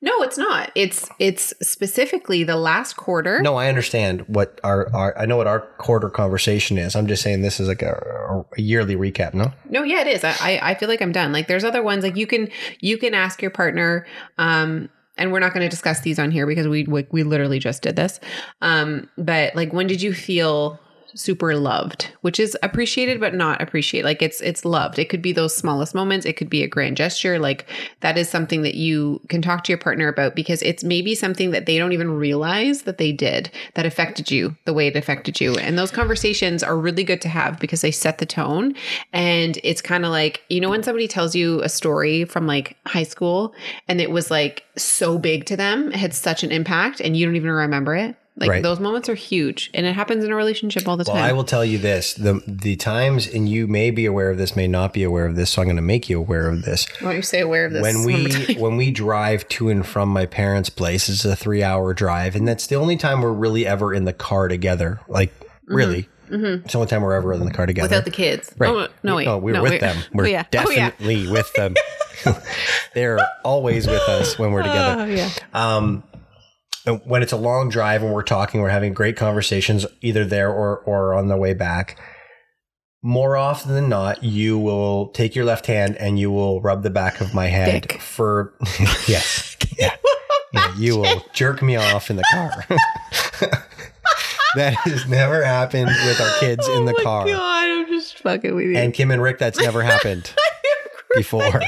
No, 0.00 0.22
it's 0.22 0.36
not. 0.36 0.70
It's 0.74 1.08
it's 1.18 1.54
specifically 1.62 2.44
the 2.44 2.56
last 2.56 2.96
quarter. 2.96 3.40
No, 3.40 3.56
I 3.56 3.68
understand 3.68 4.22
what 4.22 4.60
our, 4.62 4.94
our 4.94 5.18
I 5.18 5.26
know 5.26 5.36
what 5.36 5.46
our 5.46 5.60
quarter 5.78 6.10
conversation 6.10 6.76
is. 6.76 6.94
I'm 6.94 7.06
just 7.06 7.22
saying 7.22 7.42
this 7.42 7.58
is 7.58 7.68
like 7.68 7.82
a, 7.82 8.44
a 8.56 8.60
yearly 8.60 8.96
recap. 8.96 9.32
No, 9.32 9.52
No, 9.70 9.82
yeah, 9.82 10.02
it 10.02 10.08
is. 10.08 10.24
I, 10.24 10.60
I 10.62 10.74
feel 10.74 10.88
like 10.88 11.00
I'm 11.00 11.12
done. 11.12 11.32
Like 11.32 11.48
there's 11.48 11.64
other 11.64 11.82
ones 11.82 12.04
like 12.04 12.16
you 12.16 12.26
can 12.26 12.48
you 12.80 12.98
can 12.98 13.14
ask 13.14 13.40
your 13.40 13.50
partner 13.50 14.06
um 14.38 14.90
and 15.18 15.30
we're 15.30 15.40
not 15.40 15.52
going 15.52 15.62
to 15.62 15.68
discuss 15.68 16.00
these 16.00 16.18
on 16.18 16.30
here 16.30 16.46
because 16.46 16.66
we, 16.68 16.84
we 16.84 17.06
we 17.10 17.22
literally 17.22 17.58
just 17.58 17.82
did 17.82 17.96
this. 17.96 18.20
Um 18.60 19.08
but 19.16 19.54
like 19.56 19.72
when 19.72 19.86
did 19.86 20.02
you 20.02 20.12
feel 20.12 20.78
super 21.14 21.56
loved, 21.56 22.08
which 22.22 22.40
is 22.40 22.56
appreciated 22.62 23.20
but 23.20 23.34
not 23.34 23.60
appreciated. 23.60 24.04
Like 24.04 24.22
it's 24.22 24.40
it's 24.40 24.64
loved. 24.64 24.98
It 24.98 25.08
could 25.08 25.22
be 25.22 25.32
those 25.32 25.54
smallest 25.54 25.94
moments, 25.94 26.26
it 26.26 26.36
could 26.36 26.50
be 26.50 26.62
a 26.62 26.68
grand 26.68 26.96
gesture. 26.96 27.38
Like 27.38 27.66
that 28.00 28.18
is 28.18 28.28
something 28.28 28.62
that 28.62 28.74
you 28.74 29.20
can 29.28 29.42
talk 29.42 29.64
to 29.64 29.72
your 29.72 29.78
partner 29.78 30.08
about 30.08 30.34
because 30.34 30.62
it's 30.62 30.84
maybe 30.84 31.14
something 31.14 31.50
that 31.50 31.66
they 31.66 31.78
don't 31.78 31.92
even 31.92 32.10
realize 32.10 32.82
that 32.82 32.98
they 32.98 33.12
did 33.12 33.50
that 33.74 33.86
affected 33.86 34.30
you 34.30 34.56
the 34.64 34.72
way 34.72 34.86
it 34.86 34.96
affected 34.96 35.40
you. 35.40 35.54
And 35.56 35.78
those 35.78 35.90
conversations 35.90 36.62
are 36.62 36.76
really 36.76 37.04
good 37.04 37.20
to 37.22 37.28
have 37.28 37.58
because 37.58 37.80
they 37.80 37.90
set 37.90 38.18
the 38.18 38.26
tone. 38.26 38.74
And 39.12 39.58
it's 39.62 39.82
kind 39.82 40.04
of 40.04 40.10
like, 40.10 40.42
you 40.48 40.60
know, 40.60 40.70
when 40.70 40.82
somebody 40.82 41.08
tells 41.08 41.34
you 41.34 41.62
a 41.62 41.68
story 41.68 42.24
from 42.24 42.46
like 42.46 42.76
high 42.86 43.02
school 43.02 43.54
and 43.88 44.00
it 44.00 44.10
was 44.10 44.30
like 44.30 44.64
so 44.76 45.18
big 45.18 45.46
to 45.46 45.56
them, 45.56 45.88
it 45.92 45.96
had 45.96 46.14
such 46.14 46.42
an 46.42 46.52
impact 46.52 47.00
and 47.00 47.16
you 47.16 47.26
don't 47.26 47.36
even 47.36 47.50
remember 47.50 47.94
it. 47.94 48.16
Like 48.34 48.48
Right. 48.48 48.62
those 48.62 48.80
moments 48.80 49.10
are 49.10 49.14
huge 49.14 49.70
and 49.74 49.84
it 49.84 49.92
happens 49.94 50.24
in 50.24 50.32
a 50.32 50.36
relationship 50.36 50.88
all 50.88 50.96
the 50.96 51.04
time. 51.04 51.14
Well, 51.14 51.22
time. 51.22 51.30
I 51.30 51.32
will 51.34 51.44
tell 51.44 51.64
you 51.64 51.76
this: 51.76 52.14
the 52.14 52.42
the 52.46 52.76
times, 52.76 53.26
and 53.26 53.46
you 53.48 53.66
may 53.66 53.90
be 53.90 54.06
aware 54.06 54.30
of 54.30 54.38
this, 54.38 54.56
may 54.56 54.66
not 54.66 54.94
be 54.94 55.02
aware 55.02 55.26
of 55.26 55.36
this. 55.36 55.50
So 55.50 55.60
I'm 55.60 55.66
going 55.66 55.76
to 55.76 55.82
make 55.82 56.08
you 56.08 56.18
aware 56.18 56.48
of 56.48 56.62
this. 56.62 56.86
Why 57.00 57.08
don't 57.08 57.16
you 57.16 57.22
say 57.22 57.40
aware 57.40 57.66
of 57.66 57.72
this? 57.72 57.82
when 57.82 58.04
we 58.04 58.54
when 58.58 58.76
we 58.78 58.90
drive 58.90 59.46
to 59.48 59.68
and 59.68 59.86
from 59.86 60.08
my 60.08 60.24
parents' 60.24 60.70
place, 60.70 61.10
it's 61.10 61.24
a 61.26 61.36
three 61.36 61.62
hour 61.62 61.92
drive, 61.92 62.34
and 62.34 62.48
that's 62.48 62.66
the 62.66 62.76
only 62.76 62.96
time 62.96 63.20
we're 63.20 63.32
really 63.32 63.66
ever 63.66 63.92
in 63.92 64.06
the 64.06 64.14
car 64.14 64.48
together. 64.48 65.00
Like 65.08 65.32
really, 65.66 66.08
it's 66.30 66.72
the 66.72 66.78
only 66.78 66.88
time 66.88 67.02
we're 67.02 67.12
ever 67.14 67.34
in 67.34 67.44
the 67.44 67.50
car 67.50 67.66
together. 67.66 67.86
Mm-hmm. 67.88 67.94
Without 67.94 68.04
the 68.06 68.10
kids. 68.10 68.54
Right. 68.56 68.70
Oh, 68.70 68.88
no, 69.02 69.16
wait. 69.16 69.24
No, 69.26 69.36
we're 69.38 69.52
no, 69.52 69.62
with 69.62 69.72
wait. 69.72 69.80
them. 69.82 69.96
We're 70.14 70.24
oh, 70.24 70.28
yeah. 70.28 70.44
Oh, 70.56 70.70
yeah. 70.70 70.90
definitely 70.90 71.30
with 71.30 71.52
them. 71.52 71.74
They're 72.94 73.20
always 73.44 73.86
with 73.86 74.02
us 74.08 74.38
when 74.38 74.52
we're 74.52 74.62
together. 74.62 75.02
Oh, 75.02 75.04
yeah. 75.06 75.30
Um, 75.52 76.04
and 76.86 77.00
when 77.04 77.22
it's 77.22 77.32
a 77.32 77.36
long 77.36 77.68
drive 77.68 78.02
and 78.02 78.12
we're 78.12 78.22
talking, 78.22 78.60
we're 78.60 78.68
having 78.68 78.92
great 78.92 79.16
conversations 79.16 79.86
either 80.00 80.24
there 80.24 80.50
or 80.50 80.78
or 80.78 81.14
on 81.14 81.28
the 81.28 81.36
way 81.36 81.54
back. 81.54 81.98
More 83.04 83.36
often 83.36 83.74
than 83.74 83.88
not, 83.88 84.22
you 84.22 84.58
will 84.58 85.08
take 85.08 85.34
your 85.34 85.44
left 85.44 85.66
hand 85.66 85.96
and 85.96 86.18
you 86.18 86.30
will 86.30 86.60
rub 86.60 86.84
the 86.84 86.90
back 86.90 87.20
of 87.20 87.34
my 87.34 87.48
head 87.48 87.82
Dick. 87.82 88.00
for 88.00 88.54
yes, 89.08 89.56
yeah. 89.78 89.96
Yeah, 90.52 90.76
you 90.76 90.98
will 90.98 91.24
jerk 91.32 91.62
me 91.62 91.76
off 91.76 92.10
in 92.10 92.16
the 92.16 92.24
car. 92.30 92.64
that 94.54 94.74
has 94.74 95.08
never 95.08 95.42
happened 95.42 95.90
with 96.04 96.20
our 96.20 96.38
kids 96.40 96.68
in 96.68 96.84
the 96.84 96.92
oh 96.92 96.96
my 96.98 97.02
car. 97.02 97.26
God, 97.26 97.64
I'm 97.64 97.86
just 97.86 98.18
fucking 98.18 98.54
with 98.54 98.66
you. 98.66 98.76
And 98.76 98.92
Kim 98.92 99.10
and 99.10 99.22
Rick, 99.22 99.38
that's 99.38 99.58
never 99.58 99.82
happened 99.82 100.34
before. 101.16 101.62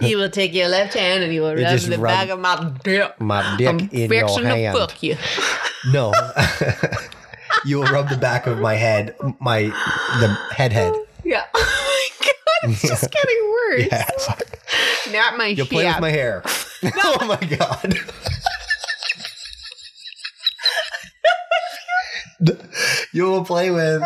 You 0.00 0.16
will 0.16 0.30
take 0.30 0.52
your 0.52 0.68
left 0.68 0.94
hand 0.94 1.22
and 1.22 1.32
you 1.32 1.42
will 1.42 1.54
rub 1.54 1.78
the 1.78 1.98
rub 1.98 2.12
back 2.12 2.28
of 2.28 2.40
my 2.40 2.72
dick. 2.82 3.20
My 3.20 3.56
dick 3.56 3.68
I'm 3.68 3.78
in 3.90 4.10
your 4.10 4.44
hand. 4.44 4.76
fuck 4.76 5.02
you. 5.02 5.16
No. 5.92 6.12
you 7.64 7.78
will 7.78 7.86
rub 7.86 8.08
the 8.08 8.16
back 8.16 8.46
of 8.46 8.58
my 8.58 8.74
head, 8.74 9.14
my 9.40 9.62
the 9.62 10.36
head 10.54 10.72
head. 10.72 10.92
Oh, 10.94 11.06
yeah. 11.24 11.44
Oh 12.66 12.70
my 12.70 12.70
god, 12.70 12.72
it's 12.72 12.82
just 12.88 13.10
getting 13.10 13.50
worse. 13.50 13.88
Yeah. 13.90 15.12
Not 15.12 15.36
my 15.36 15.48
You'll 15.48 15.66
play 15.66 15.84
with 15.84 16.00
my 16.00 16.10
hair. 16.10 16.42
oh 17.04 17.26
my 17.26 17.36
god. 17.36 17.98
you 23.12 23.24
will 23.24 23.44
play 23.44 23.70
with. 23.70 24.02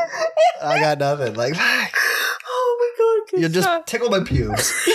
I 0.63 0.81
got 0.81 0.99
nothing. 0.99 1.35
Like 1.35 1.55
Oh 3.39 3.41
my 3.41 3.47
god, 3.47 3.53
you'll 3.53 3.53
just 3.53 3.69
stop. 3.69 3.87
tickle 3.87 4.11
my 4.11 4.21
pubes. 4.25 4.73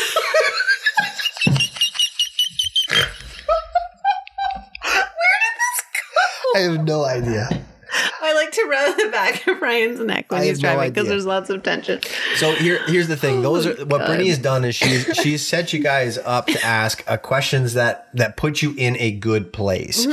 I 6.55 6.59
have 6.59 6.83
no 6.83 7.03
idea. 7.03 7.49
I 8.21 8.33
like 8.33 8.51
to 8.51 8.65
rub 8.69 8.97
the 8.97 9.07
back 9.11 9.45
of 9.47 9.61
Ryan's 9.61 9.99
neck 9.99 10.31
when 10.31 10.41
I 10.41 10.45
he's 10.45 10.59
driving 10.59 10.89
because 10.89 11.01
idea. 11.01 11.09
there's 11.09 11.25
lots 11.25 11.49
of 11.49 11.61
tension. 11.63 11.99
So 12.37 12.53
here, 12.53 12.79
here's 12.87 13.07
the 13.07 13.17
thing. 13.17 13.41
Those 13.41 13.65
are 13.65 13.73
what 13.85 13.99
God. 13.99 14.05
Brittany 14.07 14.29
has 14.29 14.37
done 14.37 14.65
is 14.65 14.75
she's 14.75 15.05
she's 15.15 15.45
set 15.47 15.73
you 15.73 15.79
guys 15.79 16.17
up 16.17 16.47
to 16.47 16.63
ask 16.63 17.03
uh, 17.07 17.17
questions 17.17 17.73
that 17.73 18.07
that 18.13 18.37
put 18.37 18.61
you 18.61 18.73
in 18.77 18.95
a 18.97 19.11
good 19.11 19.51
place. 19.53 20.07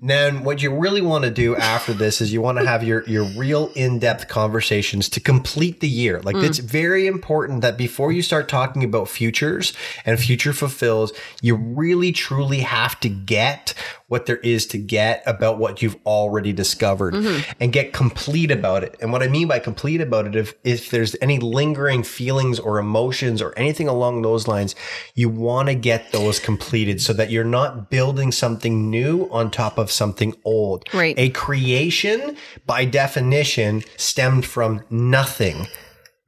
Then 0.00 0.44
what 0.44 0.60
you 0.60 0.74
really 0.76 1.00
want 1.00 1.24
to 1.24 1.30
do 1.30 1.56
after 1.56 1.92
this 1.92 2.20
is 2.20 2.32
you 2.32 2.42
want 2.42 2.58
to 2.58 2.66
have 2.66 2.82
your 2.82 3.04
your 3.08 3.24
real 3.36 3.70
in-depth 3.74 4.28
conversations 4.28 5.08
to 5.10 5.20
complete 5.20 5.80
the 5.80 5.88
year. 5.88 6.20
Like 6.20 6.36
mm. 6.36 6.44
it's 6.44 6.58
very 6.58 7.06
important 7.06 7.62
that 7.62 7.78
before 7.78 8.12
you 8.12 8.20
start 8.20 8.48
talking 8.48 8.84
about 8.84 9.08
futures 9.08 9.72
and 10.04 10.18
future 10.18 10.52
fulfills, 10.52 11.12
you 11.40 11.54
really 11.54 12.12
truly 12.12 12.60
have 12.60 12.98
to 13.00 13.08
get 13.08 13.72
what 14.14 14.26
there 14.26 14.36
is 14.36 14.64
to 14.64 14.78
get 14.78 15.24
about 15.26 15.58
what 15.58 15.82
you've 15.82 15.96
already 16.06 16.52
discovered 16.52 17.14
mm-hmm. 17.14 17.50
and 17.58 17.72
get 17.72 17.92
complete 17.92 18.52
about 18.52 18.84
it. 18.84 18.94
And 19.00 19.10
what 19.10 19.24
I 19.24 19.26
mean 19.26 19.48
by 19.48 19.58
complete 19.58 20.00
about 20.00 20.28
it, 20.28 20.36
if, 20.36 20.54
if 20.62 20.90
there's 20.90 21.16
any 21.20 21.40
lingering 21.40 22.04
feelings 22.04 22.60
or 22.60 22.78
emotions 22.78 23.42
or 23.42 23.58
anything 23.58 23.88
along 23.88 24.22
those 24.22 24.46
lines, 24.46 24.76
you 25.16 25.28
want 25.28 25.66
to 25.66 25.74
get 25.74 26.12
those 26.12 26.38
completed 26.38 27.02
so 27.02 27.12
that 27.12 27.32
you're 27.32 27.42
not 27.42 27.90
building 27.90 28.30
something 28.30 28.88
new 28.88 29.28
on 29.32 29.50
top 29.50 29.78
of 29.78 29.90
something 29.90 30.32
old. 30.44 30.84
Right. 30.94 31.18
A 31.18 31.30
creation, 31.30 32.36
by 32.66 32.84
definition, 32.84 33.82
stemmed 33.96 34.46
from 34.46 34.84
nothing. 34.90 35.66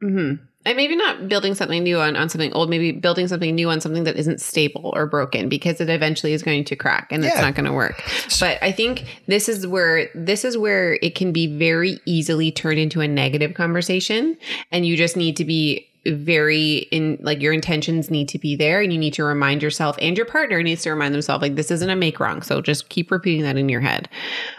Mm-hmm. 0.02 0.44
And 0.66 0.76
maybe 0.76 0.96
not 0.96 1.28
building 1.28 1.54
something 1.54 1.82
new 1.82 1.98
on, 2.00 2.16
on 2.16 2.28
something 2.28 2.52
old, 2.52 2.68
maybe 2.68 2.92
building 2.92 3.28
something 3.28 3.54
new 3.54 3.70
on 3.70 3.80
something 3.80 4.04
that 4.04 4.16
isn't 4.16 4.40
stable 4.42 4.92
or 4.94 5.06
broken 5.06 5.48
because 5.48 5.80
it 5.80 5.88
eventually 5.88 6.34
is 6.34 6.42
going 6.42 6.64
to 6.64 6.76
crack 6.76 7.08
and 7.10 7.24
it's 7.24 7.36
not 7.40 7.54
going 7.54 7.66
to 7.66 7.72
work. 7.72 8.02
But 8.40 8.58
I 8.62 8.72
think 8.72 9.04
this 9.26 9.48
is 9.48 9.66
where 9.66 10.08
this 10.14 10.44
is 10.44 10.58
where 10.58 10.98
it 11.00 11.14
can 11.14 11.32
be 11.32 11.46
very 11.46 12.00
easily 12.04 12.50
turned 12.52 12.78
into 12.80 13.00
a 13.00 13.08
negative 13.08 13.54
conversation 13.54 14.36
and 14.72 14.84
you 14.84 14.96
just 14.96 15.16
need 15.16 15.36
to 15.38 15.44
be 15.44 15.86
very 16.04 16.86
in 16.92 17.18
like 17.20 17.40
your 17.40 17.52
intentions 17.52 18.10
need 18.10 18.28
to 18.28 18.38
be 18.38 18.54
there 18.56 18.80
and 18.80 18.92
you 18.92 18.98
need 18.98 19.12
to 19.14 19.24
remind 19.24 19.62
yourself 19.62 19.96
and 20.00 20.16
your 20.16 20.26
partner 20.26 20.62
needs 20.62 20.82
to 20.82 20.90
remind 20.90 21.12
themselves 21.14 21.42
like 21.42 21.54
this 21.56 21.70
isn't 21.70 21.90
a 21.90 21.96
make 21.96 22.20
wrong 22.20 22.42
so 22.42 22.60
just 22.60 22.88
keep 22.90 23.10
repeating 23.10 23.42
that 23.42 23.56
in 23.56 23.68
your 23.68 23.80
head 23.80 24.08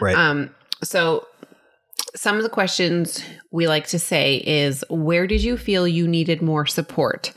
Right. 0.00 0.14
um, 0.14 0.50
so 0.82 1.26
some 2.14 2.36
of 2.36 2.42
the 2.42 2.48
questions 2.48 3.22
we 3.50 3.68
like 3.68 3.86
to 3.88 3.98
say 3.98 4.36
is 4.38 4.84
where 4.88 5.26
did 5.26 5.42
you 5.42 5.56
feel 5.56 5.86
you 5.86 6.08
needed 6.08 6.42
more 6.42 6.66
support? 6.66 7.32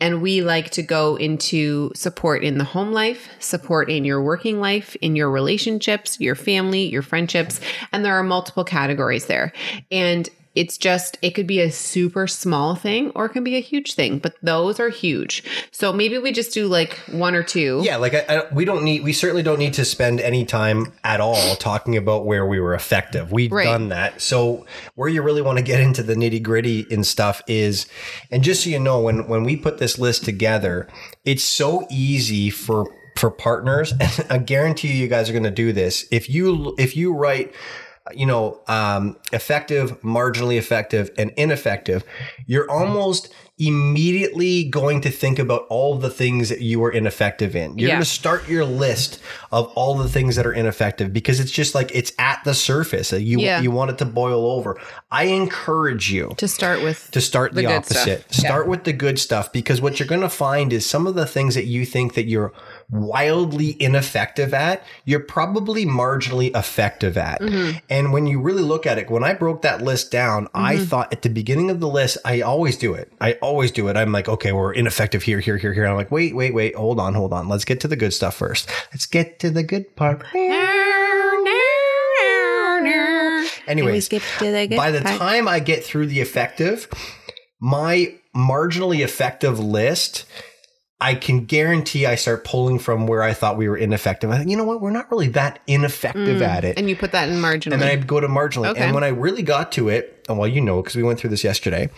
And 0.00 0.22
we 0.22 0.42
like 0.42 0.70
to 0.70 0.82
go 0.82 1.16
into 1.16 1.90
support 1.94 2.44
in 2.44 2.58
the 2.58 2.64
home 2.64 2.92
life, 2.92 3.28
support 3.40 3.90
in 3.90 4.04
your 4.04 4.22
working 4.22 4.60
life, 4.60 4.96
in 4.96 5.16
your 5.16 5.30
relationships, 5.30 6.20
your 6.20 6.34
family, 6.34 6.86
your 6.86 7.02
friendships, 7.02 7.60
and 7.92 8.04
there 8.04 8.14
are 8.14 8.22
multiple 8.22 8.64
categories 8.64 9.26
there. 9.26 9.52
And 9.90 10.28
it's 10.54 10.76
just 10.76 11.18
it 11.22 11.30
could 11.30 11.46
be 11.46 11.60
a 11.60 11.70
super 11.70 12.26
small 12.26 12.74
thing 12.74 13.10
or 13.14 13.26
it 13.26 13.30
can 13.30 13.44
be 13.44 13.56
a 13.56 13.60
huge 13.60 13.94
thing, 13.94 14.18
but 14.18 14.34
those 14.42 14.78
are 14.78 14.88
huge. 14.90 15.44
So 15.70 15.92
maybe 15.92 16.18
we 16.18 16.32
just 16.32 16.52
do 16.52 16.66
like 16.68 16.94
one 17.10 17.34
or 17.34 17.42
two. 17.42 17.80
Yeah, 17.84 17.96
like 17.96 18.14
I, 18.14 18.24
I, 18.28 18.54
we 18.54 18.64
don't 18.64 18.84
need, 18.84 19.02
we 19.02 19.12
certainly 19.12 19.42
don't 19.42 19.58
need 19.58 19.74
to 19.74 19.84
spend 19.84 20.20
any 20.20 20.44
time 20.44 20.92
at 21.04 21.20
all 21.20 21.56
talking 21.56 21.96
about 21.96 22.26
where 22.26 22.44
we 22.46 22.60
were 22.60 22.74
effective. 22.74 23.32
We've 23.32 23.50
Right. 23.52 23.64
done 23.64 23.88
that. 23.88 24.20
So 24.20 24.66
where 24.94 25.08
you 25.08 25.22
really 25.22 25.42
want 25.42 25.58
to 25.58 25.64
get 25.64 25.80
into 25.80 26.02
the 26.02 26.14
nitty 26.14 26.42
gritty 26.42 26.86
and 26.90 27.06
stuff 27.06 27.42
is, 27.46 27.86
and 28.30 28.42
just 28.42 28.64
so 28.64 28.70
you 28.70 28.78
know, 28.78 29.00
when 29.00 29.26
when 29.28 29.44
we 29.44 29.56
put 29.56 29.78
this 29.78 29.98
list 29.98 30.24
together, 30.24 30.88
it's 31.24 31.44
so 31.44 31.86
easy 31.90 32.50
for 32.50 32.86
for 33.16 33.30
partners, 33.30 33.92
and 34.00 34.26
I 34.30 34.38
guarantee 34.38 34.88
you, 34.88 34.94
you 34.94 35.08
guys 35.08 35.28
are 35.28 35.32
going 35.32 35.44
to 35.44 35.50
do 35.50 35.72
this. 35.72 36.06
If 36.10 36.30
you 36.30 36.74
if 36.78 36.96
you 36.96 37.12
write 37.14 37.54
you 38.16 38.26
know, 38.26 38.60
um, 38.68 39.16
effective, 39.32 40.00
marginally 40.02 40.56
effective, 40.58 41.10
and 41.18 41.30
ineffective, 41.36 42.04
you're 42.46 42.70
almost 42.70 43.32
immediately 43.58 44.64
going 44.64 45.00
to 45.00 45.10
think 45.10 45.38
about 45.38 45.66
all 45.68 45.96
the 45.96 46.10
things 46.10 46.48
that 46.48 46.60
you 46.60 46.80
were 46.80 46.90
ineffective 46.90 47.54
in. 47.54 47.78
You're 47.78 47.88
Yeah. 47.88 47.94
going 47.94 48.04
to 48.04 48.10
start 48.10 48.48
your 48.48 48.64
list 48.64 49.20
of 49.52 49.66
all 49.74 49.94
the 49.94 50.08
things 50.08 50.36
that 50.36 50.46
are 50.46 50.52
ineffective 50.52 51.12
because 51.12 51.38
it's 51.40 51.50
just 51.50 51.74
like 51.74 51.90
it's 51.94 52.12
at 52.18 52.40
the 52.44 52.54
surface. 52.54 53.12
You 53.12 53.38
Yeah. 53.40 53.60
you 53.60 53.70
want 53.70 53.90
it 53.90 53.98
to 53.98 54.04
boil 54.04 54.46
over. 54.50 54.80
I 55.10 55.24
encourage 55.24 56.10
you 56.10 56.34
To 56.38 56.48
start 56.48 56.82
with 56.82 57.08
to 57.12 57.20
start 57.20 57.54
the, 57.54 57.62
The 57.62 57.68
stuff. 57.82 57.96
opposite. 58.08 58.34
Start 58.34 58.66
with 58.68 58.84
the 58.84 58.92
good 58.92 59.18
stuff 59.18 59.52
because 59.52 59.80
what 59.80 59.98
you're 60.00 60.08
going 60.08 60.22
to 60.22 60.28
find 60.28 60.72
is 60.72 60.84
some 60.86 61.06
of 61.06 61.14
the 61.14 61.26
things 61.26 61.54
that 61.54 61.66
you 61.66 61.84
think 61.86 62.14
that 62.14 62.26
you're 62.26 62.52
wildly 62.92 63.76
ineffective 63.82 64.54
at, 64.54 64.84
you're 65.04 65.18
probably 65.18 65.84
marginally 65.86 66.54
effective 66.54 67.16
at. 67.16 67.40
Mm-hmm. 67.40 67.78
And 67.90 68.12
when 68.12 68.26
you 68.26 68.40
really 68.40 68.62
look 68.62 68.86
at 68.86 68.98
it, 68.98 69.10
when 69.10 69.24
I 69.24 69.32
broke 69.34 69.62
that 69.62 69.82
list 69.82 70.10
down, 70.12 70.48
I 70.54 70.76
Mm-hmm. 70.76 70.84
thought 70.84 71.12
at 71.12 71.22
the 71.22 71.28
beginning 71.30 71.70
of 71.70 71.80
the 71.80 71.88
list, 71.88 72.18
I 72.24 72.42
always 72.42 72.76
do 72.76 72.94
it. 72.94 73.12
I 73.20 73.32
always 73.42 73.70
do 73.72 73.88
it. 73.88 73.96
I'm 73.96 74.12
like, 74.12 74.28
okay, 74.28 74.52
we're 74.52 74.72
ineffective 74.72 75.22
here, 75.22 75.40
here, 75.40 75.56
here, 75.56 75.72
here. 75.72 75.86
I'm 75.86 75.96
like, 75.96 76.10
wait, 76.10 76.36
wait, 76.36 76.54
wait, 76.54 76.74
hold 76.76 77.00
on, 77.00 77.14
hold 77.14 77.32
on. 77.32 77.48
Let's 77.48 77.64
get 77.64 77.80
to 77.80 77.88
the 77.88 77.96
good 77.96 78.12
stuff 78.12 78.34
first. 78.36 78.68
Let's 78.92 79.06
get 79.06 79.38
to 79.40 79.50
the 79.50 79.62
good 79.62 79.96
part. 79.96 80.22
Anyways, 83.66 84.08
the 84.08 84.18
good 84.18 84.76
by 84.76 84.90
the 84.90 85.00
part. 85.00 85.18
time 85.18 85.48
I 85.48 85.60
get 85.60 85.84
through 85.84 86.06
the 86.06 86.20
effective, 86.20 86.88
my 87.60 88.14
marginally 88.36 89.00
effective 89.04 89.58
list, 89.60 90.24
I 91.02 91.16
can 91.16 91.46
guarantee 91.46 92.06
I 92.06 92.14
start 92.14 92.44
pulling 92.44 92.78
from 92.78 93.08
where 93.08 93.24
I 93.24 93.34
thought 93.34 93.56
we 93.56 93.68
were 93.68 93.76
ineffective. 93.76 94.30
I 94.30 94.38
think, 94.38 94.48
you 94.48 94.56
know 94.56 94.62
what? 94.62 94.80
We're 94.80 94.92
not 94.92 95.10
really 95.10 95.26
that 95.30 95.58
ineffective 95.66 96.40
at 96.40 96.64
it. 96.64 96.76
Mm, 96.76 96.78
and 96.78 96.88
you 96.90 96.94
put 96.94 97.10
that 97.10 97.28
in 97.28 97.40
marginally. 97.40 97.72
And 97.72 97.82
then 97.82 97.88
I'd 97.88 98.06
go 98.06 98.20
to 98.20 98.28
marginally. 98.28 98.68
Okay. 98.68 98.80
And 98.84 98.94
when 98.94 99.02
I 99.02 99.08
really 99.08 99.42
got 99.42 99.72
to 99.72 99.88
it, 99.88 100.24
and 100.28 100.38
well, 100.38 100.46
you 100.46 100.60
know, 100.60 100.80
because 100.80 100.94
we 100.94 101.02
went 101.02 101.18
through 101.18 101.30
this 101.30 101.42
yesterday, 101.42 101.90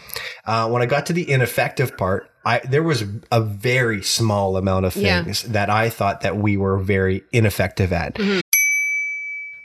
uh, 0.47 0.71
when 0.71 0.81
I 0.81 0.87
got 0.87 1.05
to 1.07 1.13
the 1.13 1.31
ineffective 1.31 1.99
part, 1.99 2.31
I 2.47 2.61
there 2.61 2.83
was 2.83 3.05
a 3.31 3.43
very 3.43 4.03
small 4.03 4.57
amount 4.57 4.87
of 4.87 4.97
Yeah. 4.97 5.23
things 5.23 5.43
that 5.43 5.69
I 5.69 5.91
thought 5.91 6.23
that 6.23 6.39
we 6.39 6.57
were 6.57 6.79
very 6.79 7.25
ineffective 7.31 7.93
at. 7.93 8.15
Mm-hmm. 8.15 8.41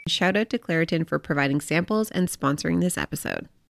Shout 0.07 0.35
out 0.35 0.49
to 0.49 0.57
Claritin 0.57 1.07
for 1.07 1.17
providing 1.17 1.61
samples 1.61 2.11
and 2.11 2.27
sponsoring 2.27 2.81
this 2.81 2.97
episode. 2.97 3.47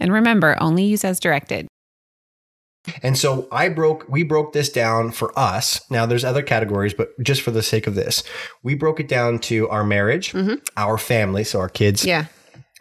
And 0.00 0.12
remember, 0.12 0.56
only 0.60 0.84
use 0.84 1.04
as 1.04 1.20
directed. 1.20 1.66
And 3.02 3.16
so 3.18 3.46
I 3.52 3.68
broke, 3.68 4.06
we 4.08 4.22
broke 4.22 4.54
this 4.54 4.70
down 4.70 5.10
for 5.12 5.38
us. 5.38 5.82
Now 5.90 6.06
there's 6.06 6.24
other 6.24 6.42
categories, 6.42 6.94
but 6.94 7.10
just 7.22 7.42
for 7.42 7.50
the 7.50 7.62
sake 7.62 7.86
of 7.86 7.94
this, 7.94 8.22
we 8.62 8.74
broke 8.74 8.98
it 9.00 9.06
down 9.08 9.38
to 9.40 9.68
our 9.68 9.84
marriage, 9.84 10.34
our 10.78 10.96
family, 10.96 11.44
so 11.44 11.60
our 11.60 11.68
kids, 11.68 12.00
Mm-hmm. 12.00 12.08
yeah. 12.08 12.24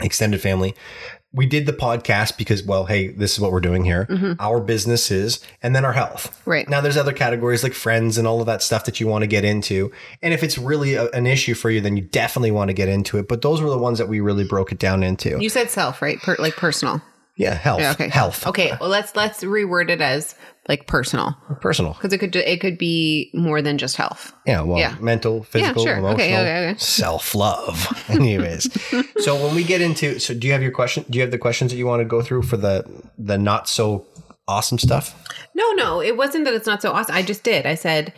extended 0.01 0.39
family. 0.41 0.73
We 1.31 1.45
did 1.45 1.67
the 1.67 1.73
podcast 1.73 2.37
because, 2.37 2.63
well, 2.63 2.85
hey, 2.85 3.09
this 3.09 3.33
is 3.33 3.39
what 3.39 3.51
we're 3.51 3.59
doing 3.59 3.85
here. 3.85 4.35
Our 4.39 4.59
businesses 4.59 5.39
and 5.61 5.75
then 5.75 5.85
our 5.85 5.93
health. 5.93 6.31
Mm-hmm. 6.31 6.49
Right. 6.49 6.69
Now, 6.69 6.81
there's 6.81 6.97
other 6.97 7.13
categories 7.13 7.61
like 7.63 7.73
friends 7.73 8.17
and 8.17 8.25
all 8.27 8.39
of 8.39 8.47
that 8.47 8.63
stuff 8.63 8.85
that 8.85 8.99
you 8.99 9.05
want 9.07 9.21
to 9.21 9.27
get 9.27 9.45
into. 9.45 9.91
And 10.23 10.33
if 10.33 10.41
it's 10.41 10.57
really 10.57 10.95
a, 10.95 11.07
an 11.11 11.27
issue 11.27 11.53
for 11.53 11.69
you, 11.69 11.81
then 11.81 11.95
you 11.95 12.01
definitely 12.03 12.49
want 12.49 12.69
to 12.69 12.73
get 12.73 12.89
into 12.89 13.19
it. 13.19 13.27
But 13.27 13.43
those 13.43 13.61
were 13.61 13.69
the 13.69 13.77
ones 13.77 13.99
that 13.99 14.07
we 14.07 14.19
really 14.21 14.43
broke 14.43 14.71
it 14.71 14.79
down 14.79 15.03
into. 15.03 15.39
You 15.39 15.49
said 15.49 15.69
self, 15.69 16.01
right? 16.01 16.17
Per, 16.19 16.35
like 16.39 16.55
personal. 16.55 16.99
yeah, 17.35 17.53
health. 17.53 17.81
Yeah, 17.81 17.91
okay. 17.91 18.09
Health. 18.09 18.47
Okay. 18.47 18.73
Well, 18.81 18.89
let's 18.89 19.15
let's 19.15 19.43
reword 19.43 19.89
it 19.89 20.01
as 20.01 20.33
like 20.69 20.85
personal 20.87 21.35
Personal. 21.59 21.93
because 21.93 22.13
it 22.13 22.19
could 22.19 22.33
it 22.35 22.61
could 22.61 22.77
be 22.77 23.29
more 23.33 23.61
than 23.61 23.77
just 23.77 23.97
health. 23.97 24.31
Yeah, 24.45 24.61
well, 24.61 24.77
Yeah. 24.77 24.95
mental, 25.01 25.43
physical, 25.43 25.83
sure. 25.83 25.97
emotional, 25.97 26.13
Okay, 26.13 26.37
okay, 26.39 26.69
okay. 26.69 26.77
self 26.79 27.35
love. 27.35 27.87
Anyways, 28.09 28.69
so 29.23 29.35
when 29.35 29.55
we 29.55 29.63
get 29.63 29.81
into, 29.81 30.19
so 30.19 30.33
do 30.33 30.47
you 30.47 30.53
have 30.53 30.61
your 30.61 30.71
question? 30.71 31.03
Do 31.09 31.17
you 31.17 31.23
have 31.23 31.31
the 31.31 31.37
questions 31.39 31.71
that 31.71 31.77
you 31.77 31.87
want 31.87 31.99
to 32.01 32.05
go 32.05 32.21
through 32.21 32.43
for 32.43 32.55
the 32.55 32.85
the 33.17 33.37
not 33.37 33.67
so 33.67 34.05
awesome 34.47 34.77
stuff? 34.77 35.13
No, 35.55 35.71
no, 35.73 36.01
it 36.01 36.15
wasn't 36.15 36.45
that 36.45 36.53
it's 36.53 36.67
not 36.67 36.81
so 36.81 36.91
awesome. 36.91 37.15
I 37.15 37.23
just 37.23 37.43
did. 37.43 37.65
I 37.65 37.75
said, 37.75 38.13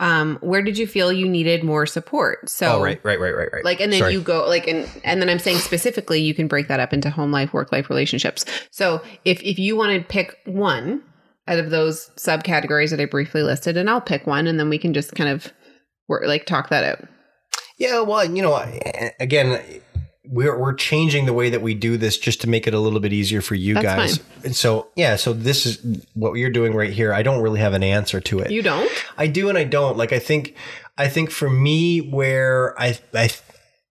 um, 0.00 0.38
where 0.40 0.62
did 0.62 0.76
you 0.76 0.86
feel 0.86 1.12
you 1.12 1.28
needed 1.28 1.62
more 1.62 1.86
support? 1.86 2.48
So 2.48 2.78
oh, 2.78 2.82
right, 2.82 3.00
right, 3.04 3.20
right, 3.20 3.34
right, 3.34 3.48
right. 3.52 3.64
like 3.64 3.80
and 3.80 3.92
then 3.92 4.00
Sorry. 4.00 4.12
you 4.12 4.20
go 4.20 4.46
like 4.48 4.66
and 4.66 4.88
and 5.04 5.22
then 5.22 5.28
i'm 5.28 5.38
saying 5.38 5.58
specifically 5.58 6.20
you 6.20 6.34
can 6.34 6.48
break 6.48 6.66
that 6.66 6.80
up 6.80 6.92
into 6.92 7.08
home 7.08 7.30
life 7.30 7.52
work 7.52 7.70
life 7.70 7.88
relationships 7.88 8.44
so 8.72 9.00
if 9.24 9.40
if 9.44 9.60
you 9.60 9.76
want 9.76 9.92
to 9.96 10.02
pick 10.08 10.36
one 10.44 11.00
out 11.48 11.58
of 11.58 11.70
those 11.70 12.10
subcategories 12.16 12.90
that 12.90 13.00
i 13.00 13.04
briefly 13.04 13.42
listed 13.42 13.76
and 13.76 13.90
i'll 13.90 14.00
pick 14.00 14.26
one 14.26 14.46
and 14.46 14.58
then 14.58 14.68
we 14.68 14.78
can 14.78 14.94
just 14.94 15.14
kind 15.14 15.30
of 15.30 15.52
work 16.08 16.24
like 16.26 16.46
talk 16.46 16.68
that 16.70 16.84
out 16.84 17.08
Yeah, 17.78 18.00
well, 18.00 18.24
you 18.24 18.42
know, 18.42 18.64
again, 19.18 19.60
we're 20.24 20.56
we're 20.56 20.74
changing 20.74 21.26
the 21.26 21.32
way 21.32 21.50
that 21.50 21.62
we 21.62 21.74
do 21.74 21.96
this 21.96 22.16
just 22.16 22.40
to 22.42 22.48
make 22.48 22.66
it 22.68 22.74
a 22.74 22.78
little 22.78 23.00
bit 23.00 23.12
easier 23.12 23.40
for 23.40 23.56
you 23.56 23.74
That's 23.74 23.84
guys. 23.84 24.20
And 24.44 24.54
so, 24.54 24.88
yeah, 24.94 25.16
so 25.16 25.32
this 25.32 25.66
is 25.66 26.06
what 26.14 26.34
you're 26.34 26.50
doing 26.50 26.74
right 26.74 26.92
here. 26.92 27.12
I 27.12 27.22
don't 27.22 27.42
really 27.42 27.58
have 27.60 27.72
an 27.72 27.82
answer 27.82 28.20
to 28.20 28.38
it. 28.40 28.50
you 28.52 28.62
don't 28.62 28.90
I 29.18 29.26
do 29.26 29.48
and 29.48 29.58
I 29.58 29.64
don't. 29.64 29.96
Like 29.96 30.12
I 30.12 30.20
think 30.20 30.54
I 30.96 31.08
think 31.08 31.30
for 31.30 31.50
me 31.50 31.98
where 32.00 32.80
I 32.80 32.98
I 33.14 33.30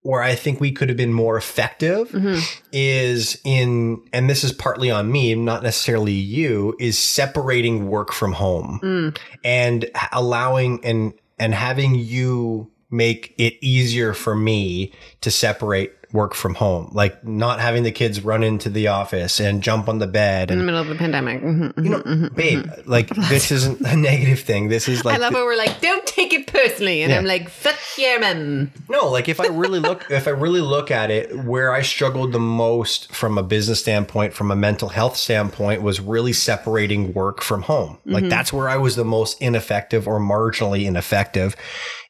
where 0.03 0.21
I 0.23 0.33
think 0.35 0.59
we 0.59 0.71
could 0.71 0.89
have 0.89 0.97
been 0.97 1.13
more 1.13 1.37
effective 1.37 2.09
Mm-hmm. 2.09 2.39
is 2.71 3.39
in 3.43 4.01
and 4.13 4.29
this 4.29 4.43
is 4.43 4.51
partly 4.51 4.89
on 4.89 5.11
me, 5.11 5.35
not 5.35 5.63
necessarily 5.63 6.13
you, 6.13 6.75
is 6.79 6.97
separating 6.97 7.87
work 7.87 8.11
from 8.11 8.33
home 8.33 8.79
Mm. 8.81 9.17
and 9.43 9.89
allowing 10.11 10.83
and 10.83 11.13
and 11.39 11.53
having 11.53 11.95
you 11.95 12.69
make 12.89 13.33
it 13.37 13.53
easier 13.61 14.13
for 14.13 14.35
me 14.35 14.91
to 15.21 15.31
separate 15.31 15.93
work 16.13 16.33
from 16.33 16.55
home, 16.55 16.89
like 16.93 17.23
not 17.25 17.59
having 17.59 17.83
the 17.83 17.91
kids 17.91 18.23
run 18.23 18.43
into 18.43 18.69
the 18.69 18.87
office 18.87 19.39
and 19.39 19.61
jump 19.63 19.87
on 19.87 19.99
the 19.99 20.07
bed 20.07 20.51
in 20.51 20.57
the 20.57 20.63
middle 20.63 20.81
of 20.81 20.87
the 20.87 20.95
pandemic. 20.95 21.41
Mhm, 21.41 21.83
you 21.83 21.89
know, 21.89 21.99
mhm, 21.99 22.29
mhm, 22.29 22.35
babe, 22.35 22.65
mhm. 22.65 22.83
like 22.85 23.09
this 23.29 23.51
isn't 23.51 23.79
a 23.81 23.95
negative 24.11 24.39
thing. 24.41 24.69
This 24.69 24.87
is 24.87 25.05
like 25.05 25.15
I 25.15 25.17
love 25.19 25.33
the- 25.33 25.39
how 25.39 25.45
we're 25.45 25.55
like, 25.55 25.79
don't 25.81 26.05
take 26.05 26.33
it 26.33 26.47
personally, 26.47 27.01
and 27.01 27.11
Yeah. 27.11 27.17
I'm 27.17 27.25
like, 27.25 27.49
fuck 27.49 27.77
your 27.97 28.19
mum. 28.19 28.71
No, 28.89 29.09
like 29.09 29.29
if 29.29 29.39
I 29.39 29.47
really 29.47 29.79
look 29.79 30.05
if 30.09 30.27
I 30.27 30.31
really 30.31 30.61
look 30.61 30.91
at 30.91 31.11
it, 31.11 31.45
where 31.45 31.71
I 31.71 31.81
struggled 31.81 32.31
the 32.33 32.39
most 32.39 33.11
from 33.13 33.37
a 33.37 33.43
business 33.43 33.79
standpoint, 33.79 34.33
from 34.33 34.51
a 34.51 34.55
mental 34.55 34.89
health 34.89 35.15
standpoint, 35.17 35.81
was 35.81 35.99
really 35.99 36.33
separating 36.33 37.13
work 37.13 37.41
from 37.41 37.63
home. 37.63 37.97
Like 38.05 38.27
that's 38.29 38.51
where 38.51 38.67
I 38.69 38.77
was 38.77 38.95
the 38.95 39.05
most 39.05 39.41
ineffective 39.41 40.07
or 40.07 40.19
marginally 40.19 40.85
ineffective 40.85 41.55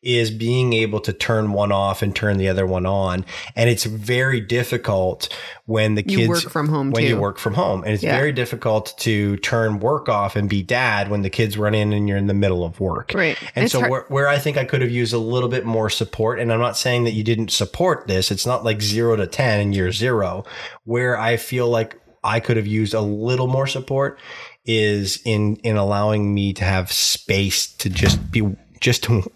is 0.01 0.31
being 0.31 0.73
able 0.73 0.99
to 0.99 1.13
turn 1.13 1.53
one 1.53 1.71
off 1.71 2.01
and 2.01 2.15
turn 2.15 2.37
the 2.37 2.49
other 2.49 2.65
one 2.65 2.85
on. 2.87 3.23
And 3.55 3.69
it's 3.69 3.83
very 3.83 4.41
difficult 4.41 5.29
when 5.65 5.93
the 5.95 6.03
You 6.07 6.17
kids 6.17 6.29
work 6.29 6.51
from 6.51 6.69
home, 6.69 6.89
when 6.91 7.03
you 7.05 7.17
work 7.19 7.37
from 7.37 7.53
home. 7.53 7.83
And 7.83 7.93
it's 7.93 8.01
Yeah. 8.01 8.17
very 8.17 8.31
difficult 8.31 8.95
to 8.99 9.37
turn 9.37 9.79
work 9.79 10.09
off 10.09 10.35
and 10.35 10.49
be 10.49 10.63
dad 10.63 11.09
when 11.09 11.21
the 11.21 11.29
kids 11.29 11.55
run 11.57 11.75
in 11.75 11.93
and 11.93 12.07
you're 12.07 12.17
in 12.17 12.25
the 12.27 12.33
middle 12.33 12.63
of 12.65 12.79
work. 12.79 13.11
Right. 13.13 13.37
And 13.55 13.65
It's 13.65 13.73
so 13.73 13.79
hard- 13.79 13.91
where, 13.91 14.05
where 14.09 14.27
I 14.27 14.39
think 14.39 14.57
I 14.57 14.63
could 14.65 14.81
have 14.81 14.89
used 14.91 15.13
a 15.13 15.19
little 15.19 15.49
bit 15.49 15.65
more 15.65 15.89
support, 15.89 16.39
and 16.39 16.51
I'm 16.51 16.59
not 16.59 16.77
saying 16.77 17.03
that 17.03 17.11
you 17.13 17.23
didn't 17.23 17.51
support 17.51 18.07
this, 18.07 18.31
it's 18.31 18.45
not 18.45 18.63
like 18.63 18.81
zero 18.81 19.15
to 19.15 19.27
10 19.27 19.59
in 19.59 19.71
year 19.73 19.91
zero, 19.91 20.45
where 20.83 21.15
I 21.17 21.37
feel 21.37 21.67
like 21.69 21.95
I 22.23 22.39
could 22.39 22.57
have 22.57 22.67
used 22.67 22.93
a 22.95 23.01
little 23.01 23.47
more 23.47 23.67
support 23.67 24.19
is 24.65 25.19
in, 25.25 25.55
in 25.57 25.75
allowing 25.77 26.33
me 26.33 26.53
to 26.53 26.63
have 26.63 26.91
space 26.91 27.67
to 27.67 27.89
just 27.89 28.31
be, 28.31 28.41
just 28.81 29.03
to, 29.03 29.31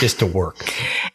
just 0.00 0.18
to 0.18 0.26
work. 0.26 0.74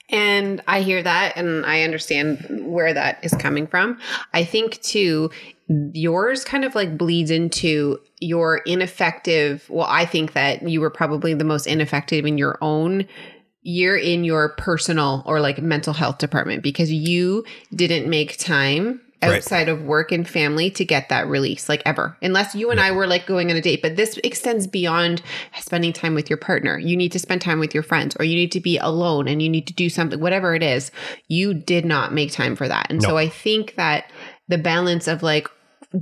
And 0.09 0.61
I 0.67 0.81
hear 0.81 1.03
that 1.03 1.35
and 1.35 1.65
I 1.65 1.81
understand 1.81 2.45
where 2.65 2.93
that 2.93 3.19
is 3.23 3.33
coming 3.33 3.67
from. 3.67 3.99
I 4.33 4.43
think 4.43 4.81
too, 4.81 5.31
yours 5.67 6.45
kind 6.45 6.63
of 6.63 6.75
like 6.75 6.97
bleeds 6.97 7.31
into 7.31 7.99
your 8.19 8.57
ineffective. 8.65 9.65
Well, 9.69 9.87
I 9.89 10.05
think 10.05 10.33
that 10.33 10.67
you 10.67 10.79
were 10.79 10.89
probably 10.89 11.33
the 11.33 11.43
most 11.43 11.67
ineffective 11.67 12.25
in 12.25 12.37
your 12.37 12.57
own 12.61 13.07
year 13.63 13.95
in 13.95 14.23
your 14.23 14.49
personal 14.57 15.23
or 15.25 15.39
like 15.39 15.61
mental 15.61 15.93
health 15.93 16.17
department 16.17 16.63
because 16.63 16.91
you 16.91 17.45
didn't 17.75 18.09
make 18.09 18.37
time 18.37 18.99
Right. 19.23 19.35
outside 19.35 19.69
of 19.69 19.83
work 19.83 20.11
and 20.11 20.27
family 20.27 20.71
to 20.71 20.83
get 20.83 21.09
that 21.09 21.27
release 21.27 21.69
like 21.69 21.83
ever. 21.85 22.17
Unless 22.21 22.55
you 22.55 22.71
and 22.71 22.79
i 22.79 22.91
were 22.91 23.05
like 23.05 23.27
going 23.27 23.51
on 23.51 23.57
a 23.57 23.61
date 23.61 23.81
but 23.81 23.95
this 23.95 24.17
extends 24.23 24.65
beyond 24.65 25.21
spending 25.59 25.93
time 25.93 26.15
with 26.15 26.29
your 26.29 26.37
partner. 26.37 26.79
You 26.79 26.97
need 26.97 27.11
to 27.11 27.19
spend 27.19 27.41
time 27.41 27.59
with 27.59 27.73
your 27.73 27.83
friends 27.83 28.15
or 28.19 28.25
you 28.25 28.35
need 28.35 28.51
to 28.53 28.59
be 28.59 28.77
alone 28.79 29.27
and 29.27 29.41
you 29.41 29.49
need 29.49 29.67
to 29.67 29.73
do 29.73 29.89
something 29.89 30.19
whatever 30.19 30.55
it 30.55 30.63
is. 30.63 30.91
You 31.27 31.53
did 31.53 31.85
not 31.85 32.13
make 32.13 32.31
time 32.31 32.55
for 32.55 32.67
that. 32.67 32.87
And 32.89 33.01
so 33.01 33.17
i 33.17 33.29
think 33.29 33.75
that 33.75 34.11
the 34.47 34.57
balance 34.57 35.07
of 35.07 35.23
like 35.23 35.47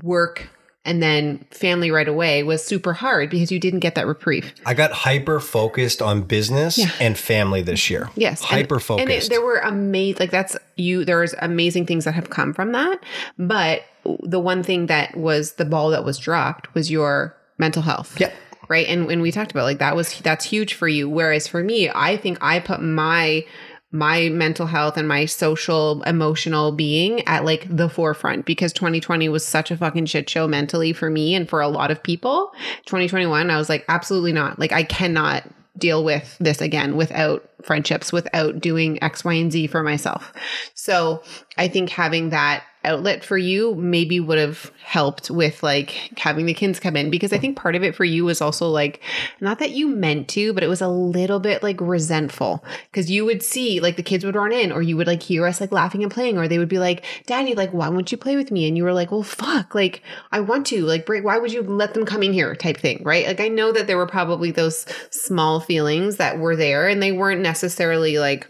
work 0.04 0.50
and 0.90 1.04
then 1.04 1.38
family 1.52 1.92
right 1.92 2.08
away 2.08 2.42
was 2.42 2.64
super 2.66 2.94
hard 2.94 3.30
because 3.30 3.52
you 3.52 3.60
didn't 3.60 3.80
get 3.80 3.94
that 3.96 4.08
reprieve 4.08 4.52
I 4.66 4.74
got 4.74 4.92
hyper 4.92 5.40
focused 5.40 6.02
on 6.02 6.24
business 6.24 6.78
Yeah. 6.78 6.90
and 7.00 7.18
family 7.18 7.62
this 7.62 7.90
year. 7.90 8.10
Yes, 8.16 8.42
Hyper 8.42 8.80
focused. 8.80 9.04
And 9.04 9.12
it, 9.12 9.30
there 9.30 9.42
were 9.42 9.58
amazing, 9.60 10.18
like 10.20 10.32
that's 10.32 10.58
you. 10.76 11.06
There's 11.06 11.34
amazing 11.40 11.86
things 11.86 12.06
that 12.06 12.14
have 12.14 12.30
come 12.30 12.54
from 12.54 12.72
that. 12.72 13.00
But 13.38 13.84
the 14.24 14.40
one 14.40 14.64
thing 14.64 14.88
that 14.88 15.16
was 15.16 15.54
the 15.54 15.66
ball 15.66 15.92
that 15.92 16.04
was 16.04 16.18
dropped 16.18 16.74
was 16.74 16.90
your 16.90 17.36
mental 17.58 17.82
health. 17.84 18.20
Yep. 18.20 18.34
Right. 18.70 18.88
And 18.88 19.08
when 19.08 19.22
we 19.22 19.32
talked 19.32 19.52
about 19.52 19.64
like 19.64 19.80
that 19.80 19.96
was 19.96 20.20
that's 20.20 20.46
huge 20.46 20.74
for 20.74 20.88
you. 20.88 21.10
Whereas 21.10 21.48
for 21.48 21.64
me, 21.64 21.90
I 21.94 22.18
think 22.18 22.38
I 22.42 22.60
put 22.60 22.82
my 22.82 23.46
my 23.92 24.30
mental 24.30 24.68
health 24.68 24.98
and 24.98 25.08
my 25.08 25.26
social 25.26 26.04
emotional 26.04 26.72
being 26.72 27.28
at 27.28 27.44
like 27.44 27.66
the 27.76 27.90
forefront 27.90 28.46
because 28.46 28.72
2020 28.74 29.30
was 29.30 29.46
such 29.46 29.72
a 29.72 29.78
fucking 29.78 30.06
shit 30.06 30.30
show 30.30 30.48
mentally 30.48 30.94
for 30.94 31.10
me 31.10 31.34
and 31.34 31.50
for 31.50 31.60
a 31.60 31.68
lot 31.68 31.90
of 31.90 32.04
people. 32.04 32.52
2021 32.86 33.50
i 33.50 33.58
was 33.58 33.70
like 33.70 33.86
absolutely 33.88 34.34
not. 34.34 34.60
Like 34.60 34.72
i 34.72 34.84
cannot 34.84 35.44
deal 35.78 36.04
with 36.04 36.38
this 36.40 36.62
again 36.62 36.98
without 36.98 37.50
friendships 37.64 38.12
without 38.12 38.60
doing 38.60 39.02
x 39.02 39.24
y 39.24 39.34
and 39.34 39.52
z 39.52 39.66
for 39.66 39.82
myself. 39.82 40.34
So 40.76 41.24
i 41.58 41.68
think 41.68 41.90
having 41.90 42.30
that 42.30 42.64
outlet 42.84 43.24
for 43.24 43.38
you 43.38 43.76
maybe 43.76 44.20
would 44.20 44.38
have 44.38 44.72
helped 44.84 45.30
with 45.30 45.62
like 45.62 46.12
having 46.18 46.46
the 46.46 46.54
kids 46.54 46.80
come 46.80 46.96
in 46.96 47.10
because 47.10 47.34
I 47.34 47.38
think 47.38 47.58
part 47.58 47.76
of 47.76 47.84
it 47.84 47.96
for 47.96 48.06
you 48.06 48.26
was 48.26 48.42
also 48.42 48.70
like 48.70 49.02
not 49.42 49.60
that 49.60 49.72
you 49.72 49.88
meant 49.88 50.28
to, 50.30 50.54
but 50.54 50.64
it 50.64 50.68
was 50.68 50.82
a 50.82 50.88
little 50.88 51.40
bit 51.40 51.62
like 51.62 51.80
resentful 51.82 52.64
because 52.92 53.12
you 53.12 53.26
would 53.26 53.44
see 53.44 53.80
like 53.80 53.98
the 53.98 54.04
kids 54.04 54.24
would 54.24 54.36
run 54.36 54.52
in 54.52 54.72
or 54.72 54.82
you 54.82 54.96
would 54.96 55.08
like 55.08 55.22
hear 55.22 55.46
us 55.46 55.60
like 55.60 55.72
laughing 55.72 56.04
and 56.04 56.12
playing 56.12 56.38
or 56.38 56.48
they 56.48 56.58
would 56.58 56.70
be 56.70 56.80
like, 56.80 57.06
Daddy, 57.26 57.54
like, 57.54 57.72
why 57.72 57.90
won't 57.90 58.12
you 58.12 58.18
play 58.18 58.36
with 58.36 58.52
me? 58.52 58.68
And 58.68 58.78
you 58.78 58.84
were 58.84 58.94
like, 58.94 59.12
well, 59.12 59.24
fuck, 59.24 59.76
like, 59.76 60.02
I 60.32 60.40
want 60.40 60.66
to, 60.68 60.86
like, 60.86 61.06
break, 61.06 61.24
why 61.24 61.38
would 61.38 61.54
you 61.54 61.64
let 61.64 61.94
them 61.94 62.06
come 62.06 62.24
in 62.24 62.34
here 62.34 62.56
type 62.56 62.78
thing, 62.78 63.02
right? 63.04 63.28
Like, 63.28 63.40
I 63.40 63.48
know 63.48 63.72
that 63.72 63.88
there 63.88 63.98
were 63.98 64.08
probably 64.08 64.52
those 64.52 64.86
small 65.12 65.60
feelings 65.60 66.18
that 66.18 66.40
were 66.40 66.56
there 66.56 66.88
and 66.88 67.02
they 67.02 67.12
weren't 67.12 67.42
necessarily 67.42 68.20
like, 68.20 68.50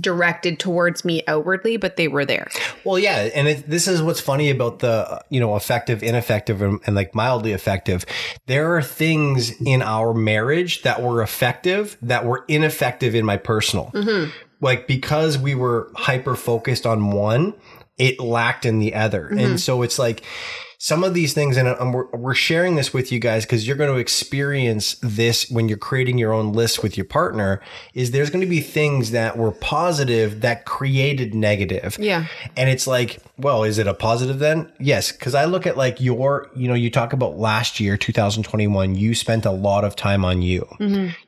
directed 0.00 0.58
towards 0.58 1.04
me 1.04 1.22
outwardly 1.26 1.76
but 1.76 1.96
they 1.96 2.08
were 2.08 2.24
there 2.24 2.48
Well, 2.84 2.98
yeah, 2.98 3.30
and 3.34 3.48
it, 3.48 3.68
this 3.68 3.86
is 3.86 4.02
what's 4.02 4.20
funny 4.20 4.50
about 4.50 4.80
the 4.80 5.22
you 5.28 5.40
know 5.40 5.56
effective, 5.56 6.02
ineffective, 6.02 6.62
and, 6.62 6.80
and 6.86 6.96
like 6.96 7.14
mildly 7.14 7.52
effective. 7.52 8.04
There 8.46 8.76
are 8.76 8.82
things 8.82 9.52
in 9.62 9.82
our 9.82 10.12
marriage 10.12 10.82
that 10.82 11.02
were 11.02 11.22
effective 11.22 11.96
that 12.02 12.24
were 12.24 12.44
ineffective 12.48 13.14
in 13.14 13.24
my 13.24 13.36
personal. 13.36 13.90
Mm-hmm. 13.94 14.30
Like 14.60 14.86
because 14.86 15.38
we 15.38 15.54
were 15.54 15.90
hyper 15.94 16.36
focused 16.36 16.86
on 16.86 17.10
one, 17.10 17.54
it 17.98 18.20
lacked 18.20 18.64
in 18.64 18.78
the 18.78 18.94
other, 18.94 19.28
and 19.28 19.40
mm-hmm. 19.40 19.56
so 19.56 19.82
it's 19.82 19.98
like 19.98 20.22
some 20.82 21.04
of 21.04 21.14
these 21.14 21.32
things, 21.32 21.56
and 21.56 21.68
um, 21.68 21.92
we're, 21.92 22.08
we're 22.08 22.34
sharing 22.34 22.74
this 22.74 22.92
with 22.92 23.12
you 23.12 23.20
guys 23.20 23.44
because 23.44 23.68
you're 23.68 23.76
going 23.76 23.94
to 23.94 24.00
experience 24.00 24.96
this 25.00 25.48
when 25.48 25.68
you're 25.68 25.78
creating 25.78 26.18
your 26.18 26.32
own 26.32 26.52
list 26.52 26.82
with 26.82 26.96
your 26.96 27.04
partner. 27.04 27.60
Is 27.94 28.10
there's 28.10 28.30
going 28.30 28.40
to 28.40 28.50
be 28.50 28.60
things 28.60 29.12
that 29.12 29.38
were 29.38 29.52
positive 29.52 30.40
that 30.40 30.64
created 30.64 31.36
negative. 31.36 31.96
Yeah. 32.00 32.26
And 32.56 32.68
it's 32.68 32.88
like, 32.88 33.20
well, 33.38 33.62
is 33.62 33.78
it 33.78 33.86
a 33.86 33.94
positive 33.94 34.40
then? 34.40 34.72
Yes. 34.80 35.12
Cause 35.12 35.36
I 35.36 35.44
look 35.44 35.68
at 35.68 35.76
like 35.76 36.00
your, 36.00 36.50
you 36.56 36.66
know, 36.66 36.74
you 36.74 36.90
talk 36.90 37.12
about 37.12 37.38
last 37.38 37.78
year, 37.78 37.96
2021, 37.96 38.96
you 38.96 39.14
spent 39.14 39.46
a 39.46 39.52
lot 39.52 39.84
of 39.84 39.94
time 39.94 40.24
on 40.24 40.42
you. 40.42 40.66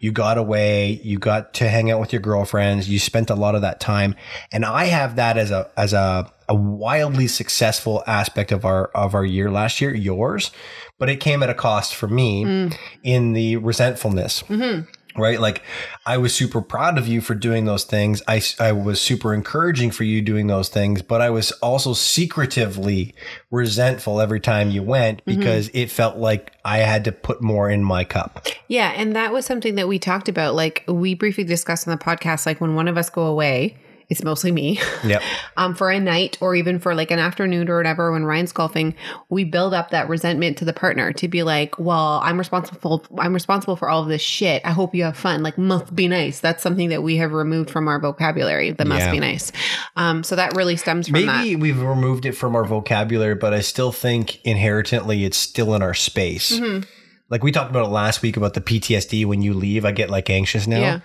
You 0.00 0.10
got 0.10 0.36
away, 0.36 1.00
you 1.04 1.20
got 1.20 1.54
to 1.54 1.68
hang 1.68 1.92
out 1.92 2.00
with 2.00 2.12
your 2.12 2.22
girlfriends, 2.22 2.88
you 2.88 2.98
spent 2.98 3.30
a 3.30 3.36
lot 3.36 3.54
of 3.54 3.62
that 3.62 3.78
time. 3.78 4.16
And 4.50 4.64
I 4.64 4.86
have 4.86 5.14
that 5.14 5.38
as 5.38 5.52
a, 5.52 5.70
as 5.76 5.92
a, 5.92 6.32
a 6.48 6.54
wildly 6.54 7.26
successful 7.26 8.02
aspect 8.06 8.52
of 8.52 8.64
our, 8.64 8.86
of 8.88 9.14
our 9.14 9.24
year 9.24 9.50
last 9.50 9.80
year, 9.80 9.94
yours, 9.94 10.50
but 10.98 11.08
it 11.08 11.16
came 11.16 11.42
at 11.42 11.50
a 11.50 11.54
cost 11.54 11.94
for 11.94 12.08
me 12.08 12.44
mm. 12.44 12.76
in 13.02 13.32
the 13.32 13.56
resentfulness 13.56 14.42
mm-hmm. 14.42 15.20
right? 15.20 15.40
Like 15.40 15.62
I 16.06 16.18
was 16.18 16.34
super 16.34 16.60
proud 16.60 16.98
of 16.98 17.06
you 17.06 17.20
for 17.20 17.34
doing 17.34 17.64
those 17.64 17.84
things. 17.84 18.22
I, 18.26 18.42
I 18.58 18.72
was 18.72 19.00
super 19.00 19.34
encouraging 19.34 19.90
for 19.90 20.04
you 20.04 20.22
doing 20.22 20.46
those 20.46 20.68
things, 20.68 21.02
but 21.02 21.20
I 21.20 21.30
was 21.30 21.52
also 21.52 21.92
secretively 21.92 23.14
resentful 23.50 24.20
every 24.20 24.40
time 24.40 24.70
you 24.70 24.82
went 24.82 25.24
mm-hmm. 25.24 25.38
because 25.38 25.70
it 25.74 25.90
felt 25.90 26.16
like 26.16 26.52
I 26.64 26.78
had 26.78 27.04
to 27.04 27.12
put 27.12 27.42
more 27.42 27.70
in 27.70 27.84
my 27.84 28.04
cup. 28.04 28.46
Yeah, 28.68 28.92
and 28.96 29.14
that 29.14 29.32
was 29.32 29.46
something 29.46 29.74
that 29.76 29.88
we 29.88 29.98
talked 29.98 30.28
about. 30.28 30.54
Like 30.54 30.84
we 30.88 31.14
briefly 31.14 31.44
discussed 31.44 31.86
on 31.86 31.96
the 31.96 32.02
podcast. 32.02 32.46
Like 32.46 32.60
when 32.60 32.74
one 32.74 32.88
of 32.88 32.96
us 32.96 33.10
go 33.10 33.26
away, 33.26 33.76
it's 34.08 34.22
mostly 34.22 34.52
me. 34.52 34.80
Yep. 35.04 35.22
um, 35.56 35.74
for 35.74 35.90
a 35.90 35.98
night 36.00 36.38
or 36.40 36.54
even 36.54 36.78
for 36.78 36.94
like 36.94 37.10
an 37.10 37.18
afternoon 37.18 37.68
or 37.68 37.76
whatever. 37.76 38.12
When 38.12 38.24
Ryan's 38.24 38.52
golfing, 38.52 38.94
we 39.28 39.44
build 39.44 39.74
up 39.74 39.90
that 39.90 40.08
resentment 40.08 40.58
to 40.58 40.64
the 40.64 40.72
partner 40.72 41.12
to 41.14 41.28
be 41.28 41.42
like, 41.42 41.78
"Well, 41.78 42.20
I'm 42.22 42.38
responsible. 42.38 43.04
I'm 43.18 43.34
responsible 43.34 43.76
for 43.76 43.88
all 43.88 44.02
of 44.02 44.08
this 44.08 44.22
shit. 44.22 44.62
I 44.64 44.72
hope 44.72 44.94
you 44.94 45.04
have 45.04 45.16
fun. 45.16 45.42
Like, 45.42 45.58
must 45.58 45.94
be 45.94 46.08
nice." 46.08 46.40
That's 46.40 46.62
something 46.62 46.88
that 46.90 47.02
we 47.02 47.16
have 47.16 47.32
removed 47.32 47.70
from 47.70 47.88
our 47.88 47.98
vocabulary. 48.00 48.70
The 48.70 48.84
must 48.84 49.06
Yeah. 49.06 49.10
be 49.12 49.20
nice. 49.20 49.52
Um, 49.96 50.22
so 50.22 50.36
that 50.36 50.54
really 50.56 50.76
stems 50.76 51.08
from 51.08 51.26
that. 51.26 51.42
Maybe 51.44 51.56
we've 51.56 51.80
removed 51.80 52.26
it 52.26 52.32
from 52.32 52.54
our 52.56 52.64
vocabulary, 52.64 53.34
but 53.34 53.54
I 53.54 53.60
still 53.60 53.92
think 53.92 54.44
inherently 54.44 55.24
it's 55.24 55.36
still 55.36 55.74
in 55.74 55.82
our 55.82 55.94
space. 55.94 56.52
Mm-hmm. 56.58 56.84
Like 57.30 57.42
we 57.42 57.52
talked 57.52 57.70
about 57.70 57.86
it 57.86 57.90
last 57.90 58.22
week 58.22 58.36
about 58.36 58.54
the 58.54 58.60
PTSD 58.60 59.24
when 59.24 59.40
you 59.42 59.54
leave, 59.54 59.84
I 59.84 59.92
get 59.92 60.10
like 60.10 60.28
anxious 60.30 60.66
now. 60.66 60.80
Yeah. 60.80 61.00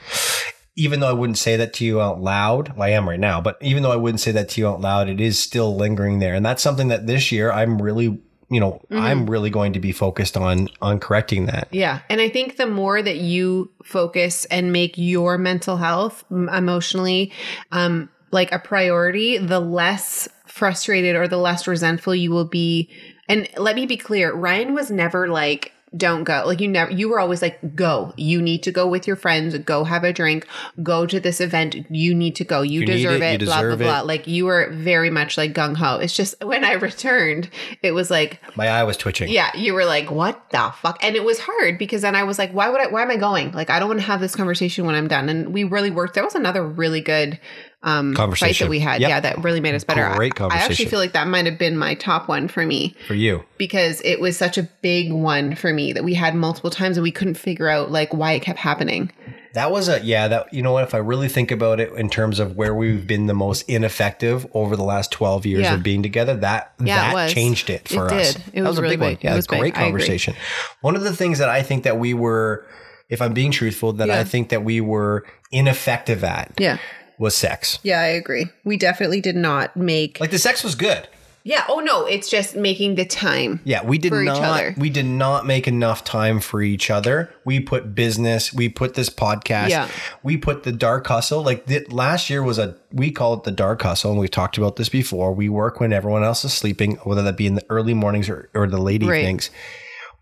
Even 0.76 1.00
though 1.00 1.10
I 1.10 1.14
wouldn't 1.14 1.38
say 1.38 1.56
that 1.58 1.74
to 1.76 1.86
you 1.86 2.00
out 2.00 2.22
loud, 2.22 2.70
well, 2.70 2.84
I 2.84 2.90
am 2.90 3.08
right 3.08 3.20
now, 3.20 3.42
but 3.42 3.58
even 3.62 3.84
though 3.84 3.92
I 3.92 3.98
wouldn't 3.98 4.22
say 4.22 4.32
that 4.32 4.50
to 4.50 4.62
you 4.62 4.68
out 4.68 4.82
loud, 4.82 5.10
it 5.10 5.20
is 5.20 5.38
still 5.38 5.76
lingering 5.76 6.20
there. 6.20 6.36
And 6.36 6.46
that's 6.46 6.64
something 6.64 6.88
that 6.88 7.08
this 7.08 7.32
year 7.32 7.52
I'm 7.52 7.82
really, 7.82 8.22
you 8.50 8.60
know, 8.60 8.82
Mm-hmm. 8.90 9.02
I'm 9.02 9.30
really 9.30 9.50
going 9.50 9.74
to 9.74 9.80
be 9.80 9.92
focused 9.92 10.36
on 10.36 10.70
on 10.82 11.00
correcting 11.00 11.46
that. 11.46 11.68
Yeah. 11.72 12.00
And 12.10 12.20
I 12.20 12.30
think 12.30 12.58
the 12.58 12.66
more 12.66 13.02
that 13.02 13.18
you 13.18 13.72
focus 13.84 14.46
and 14.46 14.72
make 14.72 14.98
your 14.98 15.38
mental 15.38 15.78
health 15.78 16.24
emotionally 16.32 17.32
um 17.72 18.10
like 18.32 18.52
a 18.52 18.60
priority, 18.60 19.38
the 19.38 19.60
less 19.60 20.28
frustrated 20.46 21.16
or 21.16 21.28
the 21.28 21.38
less 21.38 21.68
resentful 21.68 22.16
you 22.16 22.32
will 22.32 22.46
be. 22.46 22.90
And 23.28 23.48
let 23.58 23.76
me 23.76 23.86
be 23.86 23.98
clear, 23.98 24.34
Ryan 24.34 24.74
was 24.74 24.90
never 24.90 25.28
like 25.28 25.72
don't 25.98 26.24
go. 26.24 26.44
Like 26.46 26.62
you 26.62 26.68
never, 26.68 26.92
you 26.92 27.10
were 27.10 27.20
always 27.20 27.42
like, 27.42 27.76
go. 27.76 28.14
You 28.18 28.42
need 28.42 28.64
to 28.64 28.72
go 28.72 28.88
with 28.88 29.08
your 29.08 29.16
friends. 29.16 29.58
Go 29.60 29.84
have 29.84 30.04
a 30.04 30.14
drink. 30.14 30.46
Go 30.84 31.06
to 31.06 31.20
this 31.20 31.42
event. 31.42 31.76
You 31.90 32.14
need 32.14 32.36
to 32.38 32.44
go. 32.44 32.62
You, 32.62 32.82
You 32.82 32.86
deserve 32.86 33.22
it, 33.22 33.42
you 33.42 33.48
blah 33.48 33.56
blah 33.56 33.62
deserve 33.62 33.80
blah. 33.80 34.00
it. 34.02 34.06
Like 34.06 34.28
you 34.28 34.46
were 34.46 34.70
very 34.72 35.10
much 35.10 35.38
like 35.38 35.54
gung 35.54 35.76
ho. 35.76 35.98
It's 36.00 36.16
just 36.16 36.36
when 36.44 36.64
I 36.64 36.74
returned, 36.74 37.50
it 37.82 37.92
was 37.92 38.12
like, 38.12 38.40
My 38.56 38.68
eye 38.68 38.84
was 38.84 38.98
twitching. 38.98 39.30
yeah, 39.30 39.50
you 39.56 39.74
were 39.74 39.86
like, 39.86 40.12
what 40.12 40.50
the 40.52 40.72
fuck? 40.82 41.04
And 41.04 41.16
it 41.16 41.24
was 41.24 41.40
hard 41.40 41.78
because 41.78 42.02
then 42.04 42.16
I 42.16 42.24
was 42.24 42.38
like, 42.38 42.52
why 42.52 42.70
would 42.70 42.82
I? 42.82 42.88
Why 42.88 43.02
am 43.02 43.12
I 43.12 43.18
going? 43.18 43.52
Like 43.52 43.70
I 43.70 43.80
don't 43.80 43.88
want 43.90 44.00
to 44.02 44.06
have 44.06 44.20
this 44.22 44.36
conversation 44.36 44.86
when 44.86 44.96
I'm 44.96 45.08
done. 45.08 45.30
And 45.30 45.54
we 45.54 45.64
really 45.64 45.92
worked. 45.92 46.16
That 46.16 46.24
was 46.24 46.36
another 46.36 46.64
really 46.66 47.02
good 47.02 47.40
um 47.82 48.14
fight 48.14 48.18
Conversation. 48.18 48.66
that 48.66 48.70
we 48.70 48.80
had. 48.80 49.00
Yep. 49.02 49.10
Yeah, 49.10 49.20
that 49.22 49.44
really 49.44 49.62
made 49.62 49.74
us 49.76 49.84
better. 49.86 50.06
I- 50.06 50.16
Great 50.18 50.40
I 50.42 50.48
actually 50.58 50.86
feel 50.88 51.00
like 51.00 51.14
that 51.14 51.28
might 51.28 51.46
have 51.46 51.58
been 51.58 51.78
my 51.78 51.94
top 51.96 52.28
one 52.28 52.48
for 52.48 52.66
me 52.66 52.94
For 53.08 53.14
you. 53.14 53.44
because 53.58 54.02
it 54.04 54.20
was 54.20 54.36
such 54.38 54.58
a 54.58 54.64
big 54.82 55.14
one 55.14 55.56
for 55.56 55.72
me 55.74 55.94
that 55.94 56.04
we 56.04 56.14
had 56.14 56.36
multiple 56.36 56.70
times 56.70 56.98
and 56.98 57.04
we 57.04 57.12
couldn't 57.12 57.36
figure 57.36 57.70
out 57.70 57.90
like 57.92 58.14
why 58.14 58.34
it 58.34 58.42
kept 58.42 58.60
happening. 58.60 59.12
That 59.54 59.72
was 59.72 59.88
a 59.90 60.00
yeah, 60.04 60.28
that 60.28 60.54
you 60.54 60.62
know 60.62 60.74
what, 60.74 60.84
if 60.84 60.94
I 60.94 60.98
really 61.00 61.28
think 61.30 61.50
about 61.52 61.80
it 61.80 61.92
in 61.94 62.10
terms 62.10 62.40
of 62.40 62.56
where 62.56 62.76
we've 62.76 63.08
been 63.08 63.26
the 63.28 63.34
most 63.34 63.68
ineffective 63.68 64.46
over 64.54 64.76
the 64.76 64.84
last 64.84 65.12
12 65.12 65.46
years 65.46 65.62
Yeah. 65.64 65.74
of 65.74 65.82
being 65.82 66.04
together, 66.04 66.36
that 66.36 66.74
Yeah, 66.84 67.14
that 67.14 67.30
changed 67.32 67.70
it 67.70 67.88
for 67.88 68.08
It 68.08 68.14
us. 68.14 68.34
did. 68.36 68.44
It 68.48 68.56
that 68.56 68.62
was 68.62 68.70
was 68.72 68.78
a 68.80 68.82
really 68.84 68.98
big 68.98 69.16
one. 69.16 69.18
Yeah, 69.22 69.34
It 69.34 69.36
was 69.38 69.48
big. 69.48 69.60
great 69.60 69.76
I 69.78 69.84
agree. 69.88 69.92
conversation. 70.02 70.36
One 70.82 70.96
of 70.96 71.02
the 71.04 71.16
things 71.16 71.40
that 71.40 71.50
I 71.50 71.64
think 71.64 71.84
that 71.86 71.98
we 71.98 72.14
were 72.14 72.66
if 73.10 73.24
I'm 73.24 73.34
being 73.34 73.50
truthful 73.50 73.94
that 73.94 74.12
I 74.12 74.24
think 74.24 74.50
that 74.50 74.64
we 74.64 74.82
were 74.82 75.26
ineffective 75.52 76.24
at 76.24 76.52
Yeah. 76.60 76.78
Was 77.20 77.36
sex. 77.36 77.78
Yeah, 77.84 78.00
I 78.02 78.06
agree. 78.08 78.48
We 78.64 78.78
definitely 78.78 79.22
did 79.22 79.36
not 79.36 79.76
make 79.78 80.20
Like 80.20 80.32
the 80.32 80.40
sex 80.40 80.64
was 80.64 80.74
good. 80.74 81.08
Yeah, 81.46 81.64
oh 81.70 81.80
no, 81.80 82.06
it's 82.06 82.30
just 82.30 82.56
making 82.58 82.96
the 82.96 83.06
time. 83.06 83.62
Yeah, 83.64 83.84
we 83.84 83.98
did 83.98 84.10
For 84.10 84.22
each 84.22 84.28
not 84.28 84.38
other. 84.44 84.76
we 84.78 84.90
did 84.90 85.06
not 85.06 85.46
make 85.46 85.68
enough 85.70 86.04
time 86.04 86.42
for 86.42 86.62
each 86.62 86.92
other. 86.92 87.34
We 87.46 87.60
put 87.62 87.96
business, 87.96 88.54
we 88.54 88.68
put 88.68 88.94
this 88.96 89.10
podcast, 89.10 89.70
Yeah. 89.70 89.88
we 90.22 90.36
put 90.38 90.64
the 90.64 90.74
dark 90.74 91.08
hustle. 91.08 91.42
Like 91.42 91.66
the, 91.66 91.86
last 91.90 92.30
year 92.30 92.44
was 92.44 92.60
a 92.60 92.76
we 92.92 93.10
call 93.10 93.34
it 93.36 93.44
the 93.46 93.52
dark 93.52 93.82
hustle 93.82 94.12
and 94.12 94.20
we've 94.20 94.30
talked 94.30 94.58
about 94.58 94.76
this 94.76 94.90
before. 94.90 95.34
We 95.34 95.48
work 95.50 95.80
when 95.80 95.94
everyone 95.94 96.24
else 96.24 96.44
is 96.44 96.54
sleeping, 96.54 96.96
whether 97.04 97.24
that 97.24 97.38
be 97.38 97.48
in 97.48 97.56
the 97.56 97.66
early 97.70 97.94
mornings 97.94 98.30
or, 98.30 98.50
or 98.54 98.68
the 98.68 98.78
late 98.78 99.02
Right. 99.02 99.20
evenings. 99.20 99.50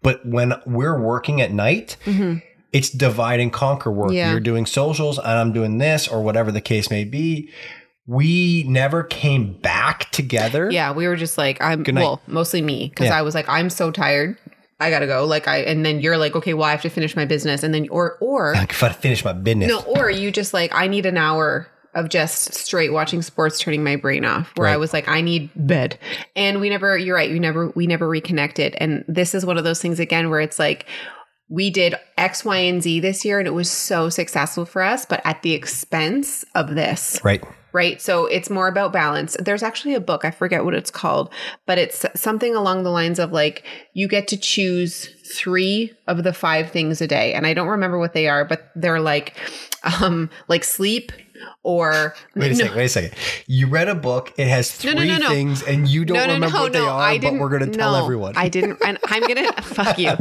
But 0.04 0.24
when 0.26 0.54
we're 0.68 1.00
working 1.02 1.42
at 1.42 1.52
night, 1.52 1.98
mm-hmm. 2.06 2.38
It's 2.78 2.90
divide 2.92 3.40
and 3.40 3.52
conquer 3.52 3.92
work. 3.92 4.12
Yeah. 4.12 4.30
You're 4.32 4.40
doing 4.40 4.66
socials 4.68 5.18
and 5.18 5.28
I'm 5.28 5.52
doing 5.52 5.80
this 5.80 6.08
or 6.08 6.22
whatever 6.22 6.52
the 6.52 6.62
case 6.62 6.92
may 6.92 7.04
be. 7.06 7.50
We 8.06 8.64
never 8.68 9.04
came 9.04 9.54
back 9.60 10.12
together. 10.12 10.70
Yeah, 10.72 10.94
we 10.94 11.08
were 11.08 11.16
just 11.16 11.38
like, 11.38 11.60
I'm 11.60 11.84
well, 11.94 12.22
mostly 12.28 12.62
me 12.62 12.90
because 12.90 13.08
Yeah. 13.08 13.18
I 13.18 13.22
was 13.24 13.36
like, 13.36 13.50
I'm 13.50 13.70
so 13.70 13.92
tired. 13.92 14.38
I 14.80 14.92
gotta 14.92 15.08
go. 15.08 15.26
Like 15.26 15.48
I, 15.48 15.58
and 15.58 15.84
then 15.84 16.00
you're 16.02 16.18
like, 16.18 16.36
okay, 16.36 16.54
well, 16.54 16.66
I 16.66 16.72
have 16.72 16.84
to 16.84 16.90
finish 16.90 17.16
my 17.16 17.26
business, 17.26 17.64
and 17.64 17.74
then 17.74 17.90
or 17.90 18.18
or 18.22 18.54
If 18.70 18.84
I 18.84 18.90
finish 18.90 19.26
my 19.26 19.34
business. 19.34 19.70
no, 19.70 19.80
or 19.82 20.12
you 20.12 20.32
just 20.32 20.54
like, 20.54 20.72
I 20.74 20.88
need 20.88 21.08
an 21.08 21.18
hour 21.18 21.68
of 21.96 22.10
just 22.10 22.54
straight 22.54 22.94
watching 22.94 23.24
sports, 23.24 23.60
turning 23.60 23.84
my 23.84 23.96
brain 23.96 24.24
off. 24.24 24.52
Where 24.56 24.68
I 24.68 24.78
was 24.78 24.94
like, 24.94 25.08
I 25.08 25.22
need 25.22 25.50
bed, 25.56 25.98
and 26.36 26.62
we 26.62 26.70
never. 26.70 26.96
You're 26.96 27.16
right. 27.16 27.32
We 27.32 27.40
never. 27.40 27.70
We 27.70 27.88
never 27.88 28.08
reconnected, 28.08 28.76
and 28.80 29.04
this 29.08 29.34
is 29.34 29.48
one 29.48 29.58
of 29.58 29.64
those 29.64 29.82
things 29.82 30.00
again 30.00 30.30
where 30.30 30.42
it's 30.42 30.60
like. 30.60 30.86
We 31.50 31.70
did 31.70 31.96
X, 32.18 32.44
Y, 32.44 32.58
and 32.58 32.84
Z 32.84 33.00
this 33.00 33.24
year, 33.24 33.40
and 33.40 33.48
it 33.48 33.54
was 33.54 33.72
so 33.72 34.10
successful 34.10 34.66
for 34.66 34.82
us, 34.82 35.06
but 35.06 35.22
at 35.24 35.42
the 35.44 35.54
expense 35.54 36.44
of 36.56 36.76
this 36.76 37.20
Right. 37.24 37.42
right? 37.72 38.02
So 38.02 38.26
it's 38.26 38.50
more 38.50 38.68
about 38.68 38.92
balance. 38.92 39.38
There's 39.40 39.64
actually 39.64 39.94
a 39.94 40.02
book, 40.02 40.26
I 40.26 40.32
forget 40.32 40.66
what 40.66 40.74
it's 40.74 40.92
called, 40.92 41.32
but 41.66 41.78
it's 41.78 42.06
something 42.16 42.54
along 42.56 42.84
the 42.84 42.90
lines 42.90 43.18
of 43.18 43.32
like 43.32 43.64
you 43.94 44.08
get 44.10 44.28
to 44.30 44.38
choose 44.38 45.10
three 45.36 45.94
of 46.08 46.24
the 46.24 46.34
five 46.34 46.72
things 46.72 47.02
a 47.02 47.08
day. 47.08 47.34
And 47.34 47.46
I 47.48 47.54
don't 47.54 47.68
remember 47.68 47.98
what 48.00 48.14
they 48.14 48.28
are, 48.28 48.44
but 48.44 48.72
they're 48.76 49.00
like 49.02 49.36
um 50.02 50.30
like 50.48 50.64
sleep 50.64 51.12
or 51.64 52.16
Wait 52.36 52.48
a 52.48 52.50
no, 52.50 52.56
second. 52.56 52.78
Wait 52.78 52.86
a 52.86 52.90
second. 52.90 53.14
You 53.48 53.68
read 53.68 53.88
a 53.88 53.96
book. 53.96 54.34
It 54.38 54.48
has 54.48 54.72
three 54.72 54.94
no, 54.94 55.04
no, 55.04 55.18
no. 55.18 55.30
things, 55.30 55.64
and 55.64 55.88
you 55.88 56.06
don't 56.06 56.18
remember 56.30 56.58
what 56.58 56.74
they 56.74 56.80
are. 56.80 57.00
I 57.00 57.18
but 57.18 57.22
didn't. 57.22 57.40
we're 57.40 57.50
going 57.50 57.72
to 57.72 57.78
tell 57.78 57.94
no, 57.94 58.04
everyone. 58.04 58.34
I 58.36 58.50
didn't, 58.50 58.80
and 58.86 58.98
I'm 59.06 59.22
gonna 59.24 59.54
fuck 59.62 59.98
you. 60.00 60.12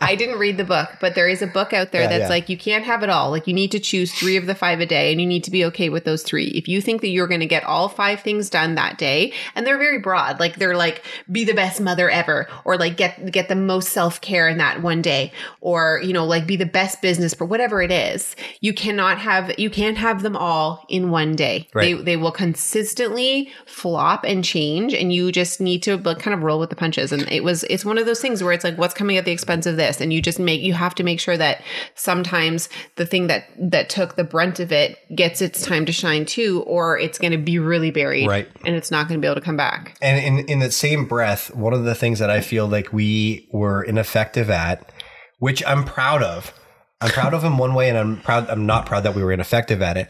I 0.00 0.14
didn't 0.16 0.38
read 0.38 0.56
the 0.56 0.64
book, 0.64 0.88
but 1.00 1.14
there 1.14 1.28
is 1.28 1.42
a 1.42 1.46
book 1.46 1.72
out 1.72 1.92
there 1.92 2.02
Yeah, 2.02 2.08
that's 2.08 2.22
yeah. 2.22 2.28
like 2.28 2.48
you 2.48 2.56
can't 2.56 2.84
have 2.84 3.02
it 3.02 3.10
all. 3.10 3.30
Like 3.30 3.46
you 3.46 3.54
need 3.54 3.72
to 3.72 3.80
choose 3.80 4.12
three 4.12 4.36
of 4.36 4.46
the 4.46 4.54
five 4.54 4.80
a 4.80 4.86
day, 4.86 5.12
and 5.12 5.20
you 5.20 5.26
need 5.26 5.44
to 5.44 5.50
be 5.50 5.64
okay 5.66 5.88
with 5.88 6.04
those 6.04 6.22
three. 6.22 6.48
If 6.48 6.68
you 6.68 6.80
think 6.80 7.00
that 7.00 7.08
you're 7.08 7.28
going 7.28 7.40
to 7.40 7.46
get 7.46 7.64
all 7.64 7.88
five 7.88 8.20
things 8.20 8.50
done 8.50 8.74
that 8.74 8.98
day, 8.98 9.32
and 9.54 9.66
they're 9.66 9.78
very 9.78 9.98
broad, 9.98 10.40
like 10.40 10.56
they're 10.56 10.76
like 10.76 11.04
be 11.30 11.44
the 11.44 11.54
best 11.54 11.80
mother 11.80 12.10
ever, 12.10 12.48
or 12.64 12.76
like 12.76 12.96
get 12.96 13.32
get 13.32 13.48
the 13.48 13.56
most 13.56 13.90
self 13.90 14.20
care 14.20 14.48
in 14.48 14.58
that 14.58 14.82
one 14.82 15.02
day, 15.02 15.32
or 15.60 16.00
you 16.04 16.12
know 16.12 16.24
like 16.24 16.46
be 16.46 16.56
the 16.56 16.66
best 16.66 17.00
business 17.02 17.34
for 17.34 17.44
whatever 17.44 17.82
it 17.82 17.90
is. 17.90 18.36
You 18.60 18.72
cannot 18.74 19.18
have 19.18 19.58
you 19.58 19.70
can't 19.70 19.96
have 19.96 20.22
them 20.22 20.36
all 20.36 20.51
in 20.88 21.10
one 21.10 21.34
day. 21.34 21.68
Right. 21.74 21.96
They 21.96 22.02
they 22.02 22.16
will 22.16 22.32
consistently 22.32 23.50
flop 23.66 24.24
and 24.24 24.44
change 24.44 24.94
and 24.94 25.12
you 25.12 25.32
just 25.32 25.60
need 25.60 25.82
to 25.84 25.96
like, 25.98 26.18
kind 26.18 26.34
of 26.34 26.42
roll 26.42 26.58
with 26.58 26.70
the 26.70 26.76
punches 26.76 27.12
and 27.12 27.22
it 27.30 27.44
was 27.44 27.64
it's 27.64 27.84
one 27.84 27.98
of 27.98 28.06
those 28.06 28.20
things 28.20 28.42
where 28.42 28.52
it's 28.52 28.64
like 28.64 28.76
what's 28.78 28.94
coming 28.94 29.16
at 29.16 29.24
the 29.24 29.30
expense 29.32 29.66
of 29.66 29.76
this 29.76 30.00
and 30.00 30.12
you 30.12 30.20
just 30.22 30.38
make 30.38 30.60
you 30.60 30.72
have 30.72 30.94
to 30.94 31.02
make 31.04 31.20
sure 31.20 31.36
that 31.36 31.62
sometimes 31.94 32.68
the 32.96 33.06
thing 33.06 33.26
that 33.26 33.44
that 33.58 33.88
took 33.88 34.16
the 34.16 34.24
brunt 34.24 34.58
of 34.60 34.72
it 34.72 34.98
gets 35.14 35.40
its 35.40 35.64
time 35.64 35.84
to 35.86 35.92
shine 35.92 36.24
too 36.24 36.62
or 36.66 36.98
it's 36.98 37.18
going 37.18 37.32
to 37.32 37.38
be 37.38 37.58
really 37.58 37.90
buried 37.90 38.26
Right. 38.26 38.48
and 38.64 38.74
it's 38.74 38.90
not 38.90 39.08
going 39.08 39.20
to 39.20 39.24
be 39.24 39.28
able 39.30 39.40
to 39.40 39.44
come 39.44 39.56
back 39.56 39.96
and 40.00 40.18
in 40.24 40.46
in 40.48 40.58
that 40.60 40.72
same 40.72 41.04
breath, 41.06 41.54
one 41.54 41.72
of 41.72 41.84
the 41.84 41.94
things 41.94 42.18
that 42.18 42.30
I 42.30 42.40
feel 42.40 42.66
like 42.66 42.92
we 42.92 43.48
were 43.52 43.82
ineffective 43.82 44.50
at, 44.50 44.92
which 45.38 45.62
I'm 45.66 45.84
proud 45.84 46.22
of, 46.22 46.52
I'm 47.00 47.10
proud 47.10 47.34
of 47.34 47.44
in 47.44 47.56
one 47.56 47.74
way, 47.74 47.88
and 47.88 47.98
I'm 47.98 48.20
proud. 48.20 48.48
I'm 48.48 48.66
not 48.66 48.86
proud 48.86 49.02
that 49.04 49.14
we 49.14 49.22
were 49.22 49.32
ineffective 49.32 49.82
at 49.82 49.96
it. 49.96 50.08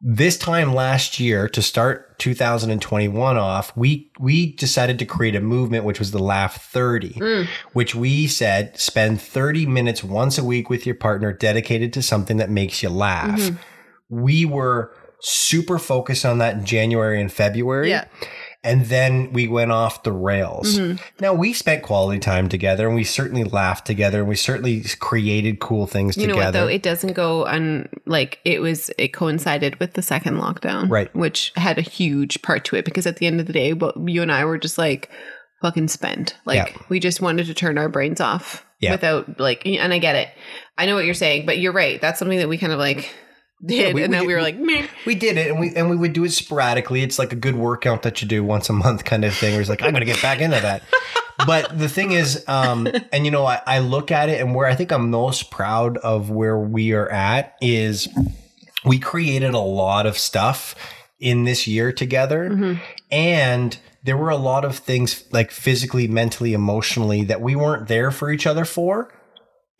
This 0.00 0.38
time 0.38 0.74
last 0.74 1.18
year, 1.18 1.48
to 1.48 1.60
start 1.60 2.18
2021 2.20 3.36
off, 3.36 3.76
we 3.76 4.12
we 4.20 4.54
decided 4.54 4.98
to 5.00 5.04
create 5.04 5.34
a 5.34 5.40
movement, 5.40 5.84
which 5.84 5.98
was 5.98 6.12
the 6.12 6.20
Laugh 6.20 6.62
30, 6.70 7.14
mm. 7.14 7.46
which 7.72 7.96
we 7.96 8.28
said 8.28 8.78
spend 8.78 9.20
30 9.20 9.66
minutes 9.66 10.04
once 10.04 10.38
a 10.38 10.44
week 10.44 10.70
with 10.70 10.86
your 10.86 10.94
partner 10.94 11.32
dedicated 11.32 11.92
to 11.94 12.02
something 12.02 12.36
that 12.36 12.48
makes 12.48 12.80
you 12.80 12.90
laugh. 12.90 13.40
Mm-hmm. 13.40 13.56
We 14.08 14.44
were 14.44 14.94
super 15.20 15.78
focused 15.80 16.24
on 16.24 16.38
that 16.38 16.54
in 16.54 16.64
January 16.64 17.20
and 17.20 17.32
February. 17.32 17.90
Yeah. 17.90 18.04
And 18.64 18.86
then 18.86 19.32
we 19.32 19.46
went 19.46 19.70
off 19.70 20.02
the 20.02 20.12
rails. 20.12 20.78
Mm-hmm. 20.78 20.96
Now 21.20 21.32
we 21.32 21.52
spent 21.52 21.84
quality 21.84 22.18
time 22.18 22.48
together 22.48 22.86
and 22.86 22.96
we 22.96 23.04
certainly 23.04 23.44
laughed 23.44 23.86
together 23.86 24.18
and 24.20 24.28
we 24.28 24.34
certainly 24.34 24.84
created 24.98 25.60
cool 25.60 25.86
things 25.86 26.16
you 26.16 26.26
know 26.26 26.34
together. 26.34 26.58
what 26.60 26.64
though 26.66 26.72
it 26.72 26.82
doesn't 26.82 27.12
go 27.12 27.46
on 27.46 27.88
like 28.04 28.40
it 28.44 28.60
was 28.60 28.90
it 28.98 29.08
coincided 29.12 29.78
with 29.78 29.92
the 29.94 30.02
second 30.02 30.38
lockdown 30.38 30.90
Right. 30.90 31.14
which 31.14 31.52
had 31.56 31.78
a 31.78 31.82
huge 31.82 32.42
part 32.42 32.64
to 32.66 32.76
it 32.76 32.84
because 32.84 33.06
at 33.06 33.18
the 33.18 33.26
end 33.28 33.38
of 33.40 33.46
the 33.46 33.52
day 33.52 33.74
you 34.06 34.22
and 34.22 34.32
i 34.32 34.44
were 34.44 34.58
just 34.58 34.76
like 34.76 35.08
fucking 35.62 35.86
spend 35.88 36.34
like 36.44 36.70
Yeah. 36.72 36.82
we 36.88 36.98
just 37.00 37.20
wanted 37.20 37.46
to 37.46 37.54
turn 37.54 37.78
our 37.78 37.88
brains 37.88 38.20
off 38.20 38.66
Yeah. 38.80 38.90
without 38.92 39.38
like 39.38 39.64
and 39.66 39.92
i 39.94 39.98
get 39.98 40.16
it 40.16 40.28
i 40.76 40.84
know 40.86 40.96
what 40.96 41.04
you're 41.04 41.14
saying 41.14 41.46
but 41.46 41.58
you're 41.58 41.72
right 41.72 42.00
that's 42.00 42.18
something 42.18 42.38
that 42.38 42.48
we 42.48 42.58
kind 42.58 42.72
of 42.72 42.78
like 42.80 43.08
did 43.64 43.94
we- 43.94 44.02
and 44.04 44.12
then 44.12 44.20
we- 44.22 44.28
we 44.28 44.34
were 44.34 44.42
like 44.42 44.58
Meh. 44.58 44.86
we 45.06 45.14
did 45.14 45.36
it 45.36 45.50
and 45.50 45.58
we 45.58 45.74
and 45.74 45.90
we 45.90 45.96
would 45.96 46.12
do 46.12 46.24
it 46.24 46.30
sporadically. 46.32 47.02
It's 47.02 47.18
like 47.18 47.32
a 47.32 47.36
good 47.36 47.56
workout 47.56 48.02
that 48.02 48.22
you 48.22 48.28
do 48.28 48.42
once 48.44 48.68
a 48.68 48.72
month 48.72 49.04
kind 49.04 49.24
of 49.24 49.34
thing. 49.34 49.52
Where 49.52 49.60
it's 49.60 49.70
like, 49.70 49.82
I'm 49.82 49.92
gonna 49.92 50.04
get 50.04 50.22
back 50.22 50.40
into 50.40 50.60
that. 50.60 50.82
but 51.46 51.78
the 51.78 51.88
thing 51.88 52.12
is, 52.12 52.44
um, 52.48 52.88
and 53.12 53.24
you 53.24 53.30
know, 53.30 53.46
I, 53.46 53.60
I 53.66 53.78
look 53.80 54.10
at 54.10 54.28
it 54.28 54.40
and 54.40 54.54
where 54.54 54.66
I 54.66 54.74
think 54.74 54.90
I'm 54.92 55.10
most 55.10 55.50
proud 55.50 55.96
of 55.98 56.30
where 56.30 56.58
we 56.58 56.92
are 56.92 57.08
at 57.10 57.56
is 57.60 58.08
we 58.84 58.98
created 58.98 59.54
a 59.54 59.58
lot 59.58 60.06
of 60.06 60.18
stuff 60.18 60.74
in 61.20 61.44
this 61.44 61.66
year 61.66 61.92
together. 61.92 62.78
And 63.10 63.76
there 64.04 64.16
were 64.16 64.30
a 64.30 64.36
lot 64.36 64.64
of 64.64 64.76
things 64.78 65.24
like 65.32 65.50
physically, 65.50 66.06
mentally, 66.06 66.52
emotionally 66.52 67.24
that 67.24 67.40
we 67.40 67.56
weren't 67.56 67.88
there 67.88 68.10
for 68.10 68.30
each 68.30 68.46
other 68.46 68.64
for. 68.64 69.12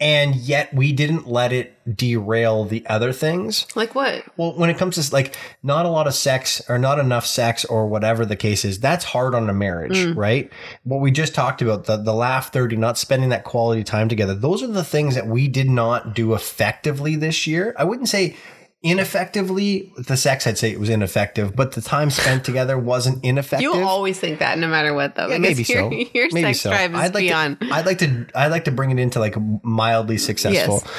And 0.00 0.36
yet 0.36 0.72
we 0.72 0.92
didn't 0.92 1.26
let 1.26 1.52
it 1.52 1.74
derail 1.96 2.64
the 2.64 2.86
other 2.86 3.12
things. 3.12 3.66
like 3.74 3.96
what 3.96 4.22
Well, 4.36 4.54
when 4.54 4.70
it 4.70 4.78
comes 4.78 4.94
to 4.94 5.12
like 5.12 5.36
not 5.62 5.86
a 5.86 5.88
lot 5.88 6.06
of 6.06 6.14
sex 6.14 6.62
or 6.68 6.78
not 6.78 7.00
enough 7.00 7.26
sex 7.26 7.64
or 7.64 7.88
whatever 7.88 8.24
the 8.24 8.36
case 8.36 8.64
is, 8.64 8.78
that's 8.78 9.04
hard 9.04 9.34
on 9.34 9.50
a 9.50 9.54
marriage, 9.54 9.96
mm. 9.96 10.16
right? 10.16 10.52
What 10.84 11.00
we 11.00 11.10
just 11.10 11.34
talked 11.34 11.62
about, 11.62 11.84
the 11.84 11.96
the 11.96 12.14
laugh 12.14 12.52
30, 12.52 12.76
not 12.76 12.96
spending 12.96 13.30
that 13.30 13.42
quality 13.42 13.82
time 13.82 14.08
together. 14.08 14.34
Those 14.34 14.62
are 14.62 14.68
the 14.68 14.84
things 14.84 15.16
that 15.16 15.26
we 15.26 15.48
did 15.48 15.68
not 15.68 16.14
do 16.14 16.34
effectively 16.34 17.16
this 17.16 17.46
year. 17.46 17.74
I 17.76 17.84
wouldn't 17.84 18.08
say 18.08 18.36
ineffectively. 18.82 19.92
The 19.96 20.16
sex, 20.16 20.46
I'd 20.46 20.58
say 20.58 20.70
it 20.70 20.80
was 20.80 20.88
ineffective, 20.88 21.54
but 21.56 21.72
the 21.72 21.80
time 21.80 22.10
spent 22.10 22.44
together 22.44 22.78
wasn't 22.78 23.24
ineffective. 23.24 23.62
you 23.62 23.74
always 23.74 24.18
think 24.18 24.38
that 24.38 24.58
no 24.58 24.68
matter 24.68 24.94
what 24.94 25.14
though 25.14 25.28
Yeah, 25.28 25.38
maybe 25.38 25.62
your, 25.64 25.90
so. 25.90 25.92
your 25.92 26.28
maybe 26.32 26.52
sex 26.54 26.60
so. 26.60 26.70
drive 26.70 26.94
is 26.94 27.00
I'd 27.00 27.14
like 27.14 27.22
beyond 27.24 27.60
To, 27.60 27.70
I'd 27.70 27.86
like 27.86 27.98
to. 27.98 28.26
I'd 28.34 28.50
like 28.50 28.64
to 28.64 28.70
bring 28.70 28.90
it 28.90 28.98
into 28.98 29.18
like 29.18 29.36
mildly 29.62 30.18
successful. 30.18 30.82
yes. 30.84 30.92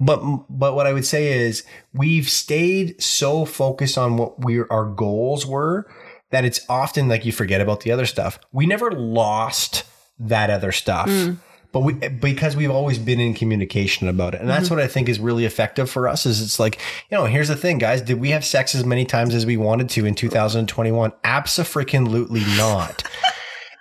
But 0.00 0.20
but 0.48 0.74
what 0.74 0.86
I 0.86 0.92
would 0.92 1.06
say 1.06 1.32
is 1.46 1.64
we've 1.92 2.28
stayed 2.28 3.00
so 3.02 3.44
focused 3.44 3.96
on 3.98 4.16
what 4.16 4.44
we 4.44 4.60
our 4.70 4.86
goals 4.86 5.46
were 5.46 5.86
that 6.30 6.44
it's 6.44 6.60
often 6.68 7.08
like 7.08 7.24
you 7.24 7.32
forget 7.32 7.60
about 7.60 7.80
the 7.80 7.92
other 7.92 8.06
stuff. 8.06 8.38
We 8.52 8.66
never 8.66 8.90
lost 8.90 9.84
that 10.18 10.50
other 10.50 10.72
stuff. 10.72 11.08
Mm. 11.08 11.38
But 11.74 11.80
we 11.80 11.92
because 11.92 12.54
we've 12.54 12.70
always 12.70 12.98
been 12.98 13.18
in 13.18 13.34
communication 13.34 14.06
about 14.06 14.32
it. 14.34 14.40
And 14.40 14.48
that's 14.48 14.66
mm-hmm. 14.66 14.76
what 14.76 14.84
i 14.84 14.86
think 14.86 15.08
is 15.08 15.18
really 15.18 15.44
effective 15.44 15.90
for 15.90 16.06
us 16.08 16.24
is 16.24 16.40
it's 16.40 16.60
like 16.60 16.78
you 17.10 17.18
know 17.18 17.26
here's 17.26 17.48
the 17.48 17.56
thing 17.56 17.78
guys. 17.78 18.00
Did 18.00 18.20
we 18.20 18.30
have 18.30 18.44
sex 18.44 18.74
as 18.76 18.84
many 18.86 19.04
times 19.04 19.34
as 19.34 19.44
we 19.44 19.56
wanted 19.56 19.90
to 19.90 20.06
in 20.06 20.14
2021 20.14 21.12
absolutely 21.24 22.44
not 22.56 23.02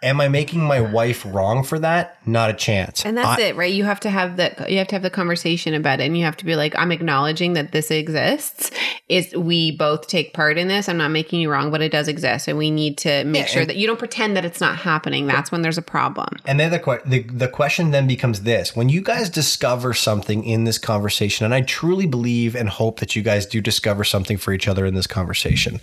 am 0.04 0.22
i 0.22 0.28
making 0.28 0.62
my 0.64 0.80
wife 0.82 1.26
wrong 1.26 1.64
for 1.64 1.80
that 1.80 2.18
not 2.28 2.50
a 2.50 2.54
chance 2.54 3.04
And 3.06 3.18
that's 3.18 3.40
I- 3.42 3.46
it, 3.48 3.56
right? 3.56 3.74
You 3.74 3.84
have 3.86 4.00
to 4.02 4.10
have 4.10 4.38
the 4.38 4.66
you 4.70 4.78
have 4.78 4.88
to 4.90 4.96
have 4.96 5.02
the 5.04 5.10
conversation 5.10 5.74
about 5.74 6.00
it, 6.00 6.04
and 6.06 6.18
you 6.18 6.24
have 6.26 6.38
to 6.38 6.46
be 6.46 6.56
like, 6.56 6.74
"I'm 6.78 6.92
acknowledging 6.92 7.54
that 7.54 7.72
this 7.74 7.92
exists. 7.92 8.72
Is 9.10 9.36
we 9.36 9.72
both 9.76 10.08
take 10.08 10.34
part 10.34 10.58
in 10.58 10.68
this. 10.70 10.88
I'm 10.88 10.98
not 10.98 11.12
making 11.12 11.42
you 11.42 11.52
wrong, 11.52 11.70
but 11.72 11.82
it 11.82 11.92
does 11.92 12.08
exist, 12.08 12.48
and 12.48 12.58
we 12.58 12.72
need 12.72 12.98
to 13.00 13.24
make 13.26 13.42
Yeah, 13.42 13.48
sure 13.48 13.62
and- 13.62 13.70
that 13.70 13.76
you 13.76 13.88
don't 13.88 14.00
pretend 14.00 14.38
that 14.38 14.46
it's 14.46 14.62
not 14.62 14.78
happening. 14.78 15.28
That's 15.28 15.52
when 15.52 15.62
there's 15.64 15.78
a 15.78 15.82
problem. 15.82 16.30
And 16.46 16.60
then 16.60 16.72
the, 16.72 16.80
que- 16.80 17.02
the 17.06 17.24
the 17.24 17.48
question 17.50 17.92
then 17.92 18.08
becomes 18.08 18.42
this: 18.44 18.76
When 18.76 18.88
you 18.90 19.02
guys 19.02 19.30
discover 19.30 19.94
something 19.94 20.44
in 20.46 20.64
this 20.64 20.78
conversation, 20.78 21.44
and 21.46 21.54
I 21.54 21.62
truly 21.62 22.06
believe 22.06 22.56
and 22.56 22.70
hope 22.70 23.00
that 23.02 23.16
you 23.16 23.22
guys 23.22 23.46
do 23.46 23.60
discover 23.62 24.04
something 24.06 24.38
for 24.38 24.54
each 24.54 24.68
other 24.68 24.86
in 24.86 24.96
this 24.96 25.08
conversation, 25.08 25.82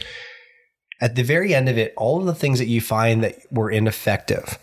at 1.01 1.15
the 1.15 1.23
very 1.23 1.55
end 1.55 1.69
of 1.69 1.79
it, 1.79 1.95
all 1.97 2.21
of 2.21 2.27
the 2.27 2.35
things 2.35 2.59
that 2.59 2.67
you 2.67 2.81
find 2.81 3.23
that 3.25 3.37
were 3.51 3.71
ineffective 3.71 4.59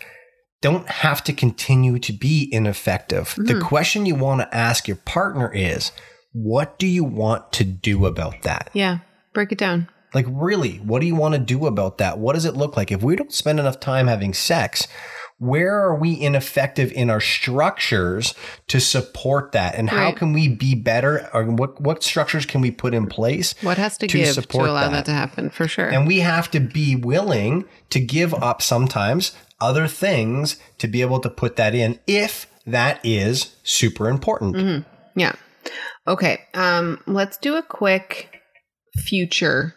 don't 0.60 0.88
have 0.88 1.22
to 1.24 1.32
continue 1.32 1.98
to 1.98 2.12
be 2.12 2.48
ineffective. 2.52 3.34
The 3.36 3.54
mm-hmm. 3.54 3.66
question 3.66 4.06
you 4.06 4.14
want 4.14 4.40
to 4.40 4.54
ask 4.54 4.88
your 4.88 4.96
partner 4.96 5.52
is, 5.52 5.92
what 6.32 6.78
do 6.78 6.86
you 6.86 7.04
want 7.04 7.52
to 7.52 7.64
do 7.64 8.06
about 8.06 8.42
that? 8.42 8.70
Yeah, 8.72 8.98
break 9.32 9.52
it 9.52 9.58
down. 9.58 9.88
Like, 10.14 10.26
really, 10.28 10.78
what 10.78 11.00
do 11.00 11.06
you 11.06 11.14
want 11.14 11.34
to 11.34 11.40
do 11.40 11.66
about 11.66 11.98
that? 11.98 12.18
What 12.18 12.32
does 12.34 12.44
it 12.44 12.56
look 12.56 12.76
like? 12.76 12.90
If 12.90 13.02
we 13.02 13.14
don't 13.14 13.32
spend 13.32 13.60
enough 13.60 13.78
time 13.78 14.06
having 14.06 14.34
sex, 14.34 14.88
where 15.38 15.78
are 15.80 15.94
we 15.94 16.20
ineffective 16.20 16.90
in 16.92 17.10
our 17.10 17.20
structures 17.20 18.34
to 18.66 18.80
support 18.80 19.52
that? 19.52 19.76
And 19.76 19.88
how 19.88 20.10
can 20.12 20.32
we 20.32 20.48
be 20.48 20.74
better? 20.74 21.28
Or 21.32 21.44
what, 21.44 21.80
what 21.80 22.02
structures 22.02 22.44
can 22.44 22.60
we 22.60 22.70
put 22.72 22.92
in 22.92 23.06
place? 23.06 23.54
What 23.62 23.78
has 23.78 23.96
to, 23.98 24.08
To 24.08 24.16
give 24.18 24.26
to 24.34 24.42
support 24.42 24.68
allow 24.68 24.88
that. 24.88 24.90
that. 24.90 25.04
to 25.06 25.12
happen? 25.12 25.50
For 25.50 25.68
sure. 25.68 25.88
And 25.88 26.06
we 26.08 26.20
have 26.20 26.50
to 26.50 26.60
be 26.60 26.96
willing 26.96 27.66
to 27.90 28.00
give 28.00 28.34
up 28.34 28.62
sometimes 28.62 29.32
other 29.60 29.86
things 29.86 30.56
to 30.78 30.88
be 30.88 31.02
able 31.02 31.20
to 31.20 31.30
put 31.30 31.56
that 31.56 31.74
in 31.74 31.98
if 32.06 32.46
that 32.66 33.00
is 33.04 33.54
super 33.62 34.08
important. 34.08 34.56
Mm-hmm. 34.56 35.20
Yeah. 35.20 35.32
Okay. 36.06 36.40
Um, 36.54 37.00
let's 37.06 37.36
do 37.36 37.56
a 37.56 37.62
quick 37.62 38.40
future 38.96 39.74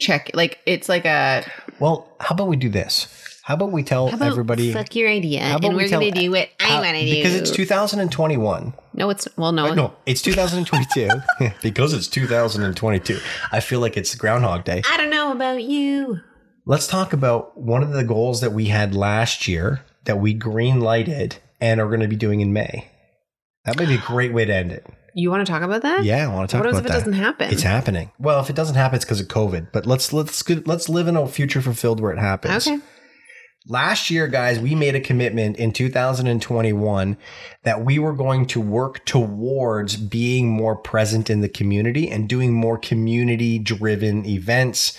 check. 0.00 0.30
Like 0.34 0.58
it's 0.66 0.88
like 0.88 1.04
a 1.04 1.44
Well, 1.78 2.08
how 2.20 2.34
about 2.34 2.48
we 2.48 2.56
do 2.56 2.68
this? 2.68 3.06
How 3.48 3.54
about 3.54 3.72
we 3.72 3.82
tell 3.82 4.08
about 4.12 4.28
everybody? 4.28 4.74
fuck 4.74 4.94
your 4.94 5.08
idea, 5.08 5.40
how 5.40 5.56
about 5.56 5.68
and 5.68 5.74
we 5.78 5.84
we're 5.84 5.88
gonna 5.88 6.10
do 6.10 6.30
what 6.30 6.50
I 6.60 6.82
want 6.82 6.98
to 6.98 7.02
do 7.06 7.14
Because 7.14 7.34
it's 7.34 7.50
2021. 7.50 8.74
no, 8.92 9.08
it's 9.08 9.26
well, 9.38 9.52
no, 9.52 9.68
uh, 9.68 9.74
No, 9.74 9.96
it's 10.04 10.20
2022. 10.20 11.08
because 11.62 11.94
it's 11.94 12.08
2022. 12.08 13.18
I 13.50 13.60
feel 13.60 13.80
like 13.80 13.96
it's 13.96 14.14
Groundhog 14.16 14.64
Day. 14.64 14.82
I 14.86 14.98
don't 14.98 15.08
know 15.08 15.32
about 15.32 15.62
you. 15.62 16.20
Let's 16.66 16.86
talk 16.86 17.14
about 17.14 17.58
one 17.58 17.82
of 17.82 17.92
the 17.92 18.04
goals 18.04 18.42
that 18.42 18.52
we 18.52 18.66
had 18.66 18.94
last 18.94 19.48
year 19.48 19.80
that 20.04 20.18
we 20.18 20.34
green 20.34 20.80
lighted 20.80 21.38
and 21.58 21.80
are 21.80 21.86
going 21.86 22.00
to 22.00 22.06
be 22.06 22.16
doing 22.16 22.42
in 22.42 22.52
May. 22.52 22.90
That 23.64 23.78
might 23.78 23.88
be 23.88 23.94
a 23.94 23.98
great 24.06 24.34
way 24.34 24.44
to 24.44 24.54
end 24.54 24.72
it. 24.72 24.86
You 25.14 25.30
want 25.30 25.46
to 25.46 25.50
talk 25.50 25.62
about 25.62 25.80
that? 25.80 26.04
Yeah, 26.04 26.30
I 26.30 26.34
want 26.34 26.50
to 26.50 26.52
talk 26.54 26.64
What 26.64 26.68
about 26.68 26.82
that. 26.82 26.90
What 26.90 26.96
if 26.96 26.96
it 26.96 26.98
doesn't 26.98 27.24
happen? 27.24 27.50
It's 27.50 27.62
happening. 27.62 28.10
Well, 28.18 28.40
if 28.40 28.50
it 28.50 28.56
doesn't 28.56 28.76
happen, 28.76 28.96
it's 28.96 29.06
because 29.06 29.22
of 29.22 29.28
COVID. 29.28 29.68
But 29.72 29.86
let's 29.86 30.12
let's 30.12 30.46
let's 30.66 30.90
live 30.90 31.08
in 31.08 31.16
a 31.16 31.26
future 31.26 31.62
fulfilled 31.62 32.00
where 32.00 32.12
it 32.12 32.18
happens. 32.18 32.68
Okay. 32.68 32.78
Last 33.70 34.08
year, 34.08 34.28
guys, 34.28 34.58
we 34.58 34.74
made 34.74 34.94
a 34.94 35.00
commitment 35.00 35.58
in 35.58 35.72
2021 35.72 37.18
that 37.64 37.84
we 37.84 37.98
were 37.98 38.14
going 38.14 38.46
to 38.46 38.62
work 38.62 39.04
towards 39.04 39.94
being 39.96 40.48
more 40.48 40.74
present 40.74 41.28
in 41.28 41.42
the 41.42 41.50
community 41.50 42.08
and 42.08 42.26
doing 42.26 42.54
more 42.54 42.78
community 42.78 43.58
driven 43.58 44.24
events, 44.24 44.96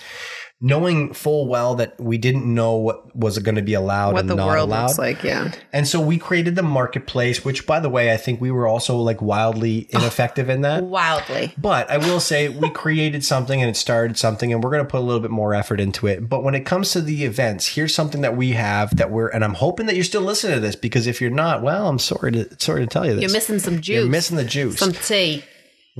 knowing 0.62 1.12
full 1.14 1.46
well 1.48 1.74
that 1.76 1.98
we 1.98 2.18
didn't 2.18 2.44
know 2.52 2.74
what 2.74 3.16
was 3.16 3.38
going 3.38 3.54
to 3.54 3.62
be 3.62 3.72
allowed 3.72 4.12
What 4.12 4.20
and 4.20 4.30
the 4.30 4.34
not 4.34 4.46
world 4.46 4.68
allowed. 4.68 4.86
looks 4.88 4.98
like, 4.98 5.22
yeah. 5.22 5.52
And 5.72 5.88
so 5.88 6.00
we 6.00 6.18
created 6.18 6.54
the 6.54 6.62
marketplace, 6.62 7.44
which, 7.44 7.66
by 7.66 7.80
the 7.80 7.88
way, 7.88 8.12
I 8.12 8.18
think 8.18 8.40
we 8.42 8.50
were 8.50 8.66
also 8.66 8.96
like 8.98 9.22
wildly 9.22 9.86
ineffective 9.90 10.50
in 10.50 10.60
that. 10.60 10.84
Wildly. 10.84 11.54
But 11.56 11.90
I 11.90 11.96
will 11.96 12.20
say 12.20 12.50
we 12.50 12.68
created 12.74 13.24
something 13.24 13.60
and 13.60 13.70
it 13.70 13.76
started 13.76 14.18
something, 14.18 14.52
and 14.52 14.62
we're 14.62 14.70
going 14.70 14.84
to 14.84 14.90
put 14.90 14.98
a 14.98 15.04
little 15.04 15.20
bit 15.20 15.30
more 15.30 15.54
effort 15.54 15.80
into 15.80 16.06
it. 16.06 16.28
But 16.28 16.44
when 16.44 16.54
it 16.54 16.66
comes 16.66 16.90
to 16.92 17.00
the 17.00 17.24
events, 17.24 17.66
here's 17.68 17.94
something 17.94 18.20
that 18.20 18.36
we 18.36 18.50
have 18.52 18.94
that 18.96 19.10
we're, 19.10 19.28
and 19.28 19.42
I'm 19.44 19.54
hoping 19.54 19.86
that 19.86 19.94
you're 19.94 20.04
still 20.04 20.22
listening 20.22 20.54
to 20.56 20.60
this 20.60 20.76
because 20.76 21.06
if 21.06 21.20
you're 21.22 21.30
not, 21.30 21.62
well, 21.62 21.88
I'm 21.88 21.98
sorry 21.98 22.32
to 22.32 22.60
sorry 22.60 22.80
to 22.82 22.86
tell 22.86 23.06
you 23.06 23.14
this. 23.14 23.22
You're 23.22 23.32
missing 23.32 23.58
some 23.58 23.80
juice. 23.80 23.94
You're 23.94 24.06
missing 24.06 24.36
the 24.36 24.44
juice. 24.44 24.78
Some 24.78 24.92
tea. 24.92 25.42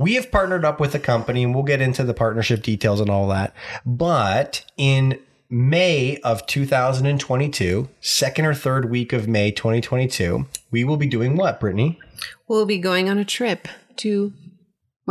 We 0.01 0.15
have 0.15 0.31
partnered 0.31 0.65
up 0.65 0.79
with 0.79 0.95
a 0.95 0.99
company, 0.99 1.43
and 1.43 1.53
we'll 1.53 1.63
get 1.63 1.79
into 1.79 2.03
the 2.03 2.15
partnership 2.15 2.63
details 2.63 2.99
and 2.99 3.09
all 3.09 3.27
that. 3.27 3.53
But 3.85 4.65
in 4.75 5.19
May 5.47 6.17
of 6.23 6.47
2022, 6.47 7.87
second 7.99 8.45
or 8.45 8.55
third 8.55 8.89
week 8.89 9.13
of 9.13 9.27
May 9.27 9.51
2022, 9.51 10.47
we 10.71 10.83
will 10.83 10.97
be 10.97 11.05
doing 11.05 11.35
what, 11.35 11.59
Brittany? 11.59 11.99
We'll 12.47 12.65
be 12.65 12.79
going 12.79 13.09
on 13.09 13.19
a 13.19 13.25
trip 13.25 13.67
to. 13.97 14.33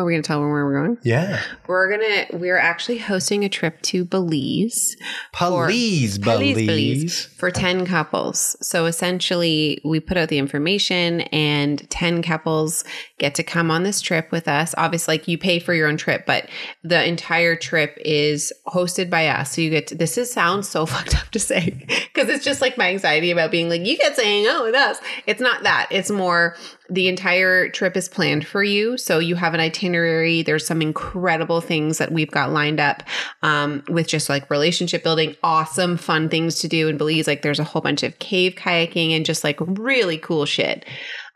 What 0.01 0.05
are 0.05 0.07
we 0.07 0.13
going 0.15 0.23
to 0.23 0.27
tell 0.29 0.41
them 0.41 0.51
where 0.51 0.65
we're 0.65 0.83
going? 0.83 0.99
Yeah. 1.03 1.43
We're 1.67 1.91
gonna. 1.91 2.27
We're 2.33 2.57
actually 2.57 2.97
hosting 2.99 3.45
a 3.45 3.51
trip 3.51 3.83
to 3.83 4.03
Belize. 4.07 4.97
for- 5.37 5.67
Please, 5.67 6.17
Belize. 6.19 7.27
for 7.37 7.51
10 7.51 7.85
couples. 7.85 8.57
So 8.67 8.87
essentially, 8.87 9.79
we 9.85 10.01
put 10.01 10.17
out 10.17 10.31
the 10.31 10.39
information, 10.39 11.21
and 11.21 11.89
10 11.91 12.23
couples 12.23 12.83
get 13.19 13.35
to 13.35 13.43
come 13.43 13.71
on 13.71 13.83
this 13.83 14.01
trip 14.01 14.33
with 14.33 14.49
us. 14.49 14.75
Obviously, 14.79 15.19
like 15.19 15.29
you 15.29 15.37
pay 15.37 15.59
for 15.59 15.75
your 15.75 15.87
own 15.87 15.99
trip, 15.99 16.25
but 16.25 16.49
the 16.83 17.05
entire 17.07 17.55
trip 17.57 17.99
is 18.03 18.55
hosted 18.67 19.11
by 19.11 19.29
us. 19.29 19.55
So 19.55 19.61
you 19.61 19.69
get 19.69 19.89
to, 19.89 19.95
this 19.95 20.17
is 20.17 20.33
sounds 20.33 20.67
so 20.67 20.87
fucked 20.87 21.15
up 21.15 21.29
to 21.33 21.39
say 21.39 21.85
because 22.15 22.31
it's 22.31 22.45
just 22.45 22.63
like 22.63 22.79
my 22.79 22.89
anxiety 22.89 23.31
about 23.31 23.51
being 23.51 23.69
like, 23.69 23.85
you 23.85 23.99
get 23.99 24.17
to 24.17 24.23
hang 24.23 24.47
out 24.47 24.65
with 24.65 24.75
us. 24.75 24.99
It's 25.27 25.43
not 25.43 25.63
that. 25.65 25.89
It's 25.91 26.11
more 26.11 26.57
the 26.91 27.09
entire 27.09 27.69
trip 27.69 27.97
is 27.97 28.09
planned 28.09 28.47
for 28.47 28.63
you. 28.63 28.99
So 28.99 29.19
you 29.19 29.37
have 29.37 29.55
an 29.55 29.61
itinerary. 29.61 30.43
There's 30.43 30.67
some 30.67 30.83
incredible 30.83 31.61
things 31.61 31.99
that 31.99 32.11
we've 32.11 32.31
got 32.31 32.51
lined 32.51 32.81
up 32.81 33.03
um, 33.43 33.83
with 33.89 34.09
just 34.09 34.29
like 34.29 34.51
relationship 34.51 35.05
building, 35.05 35.37
awesome, 35.43 35.97
fun 35.97 36.29
things 36.29 36.59
to 36.61 36.69
do 36.69 36.89
in 36.89 36.97
Belize. 36.97 37.27
Like 37.27 37.43
there's 37.43 37.61
a 37.61 37.65
whole 37.65 37.81
bunch 37.81 38.03
of 38.03 38.19
cave 38.19 38.55
kayaking 38.57 39.15
and 39.17 39.25
just 39.25 39.45
like 39.45 39.59
really 39.61 40.19
cool 40.19 40.45
shit. 40.45 40.85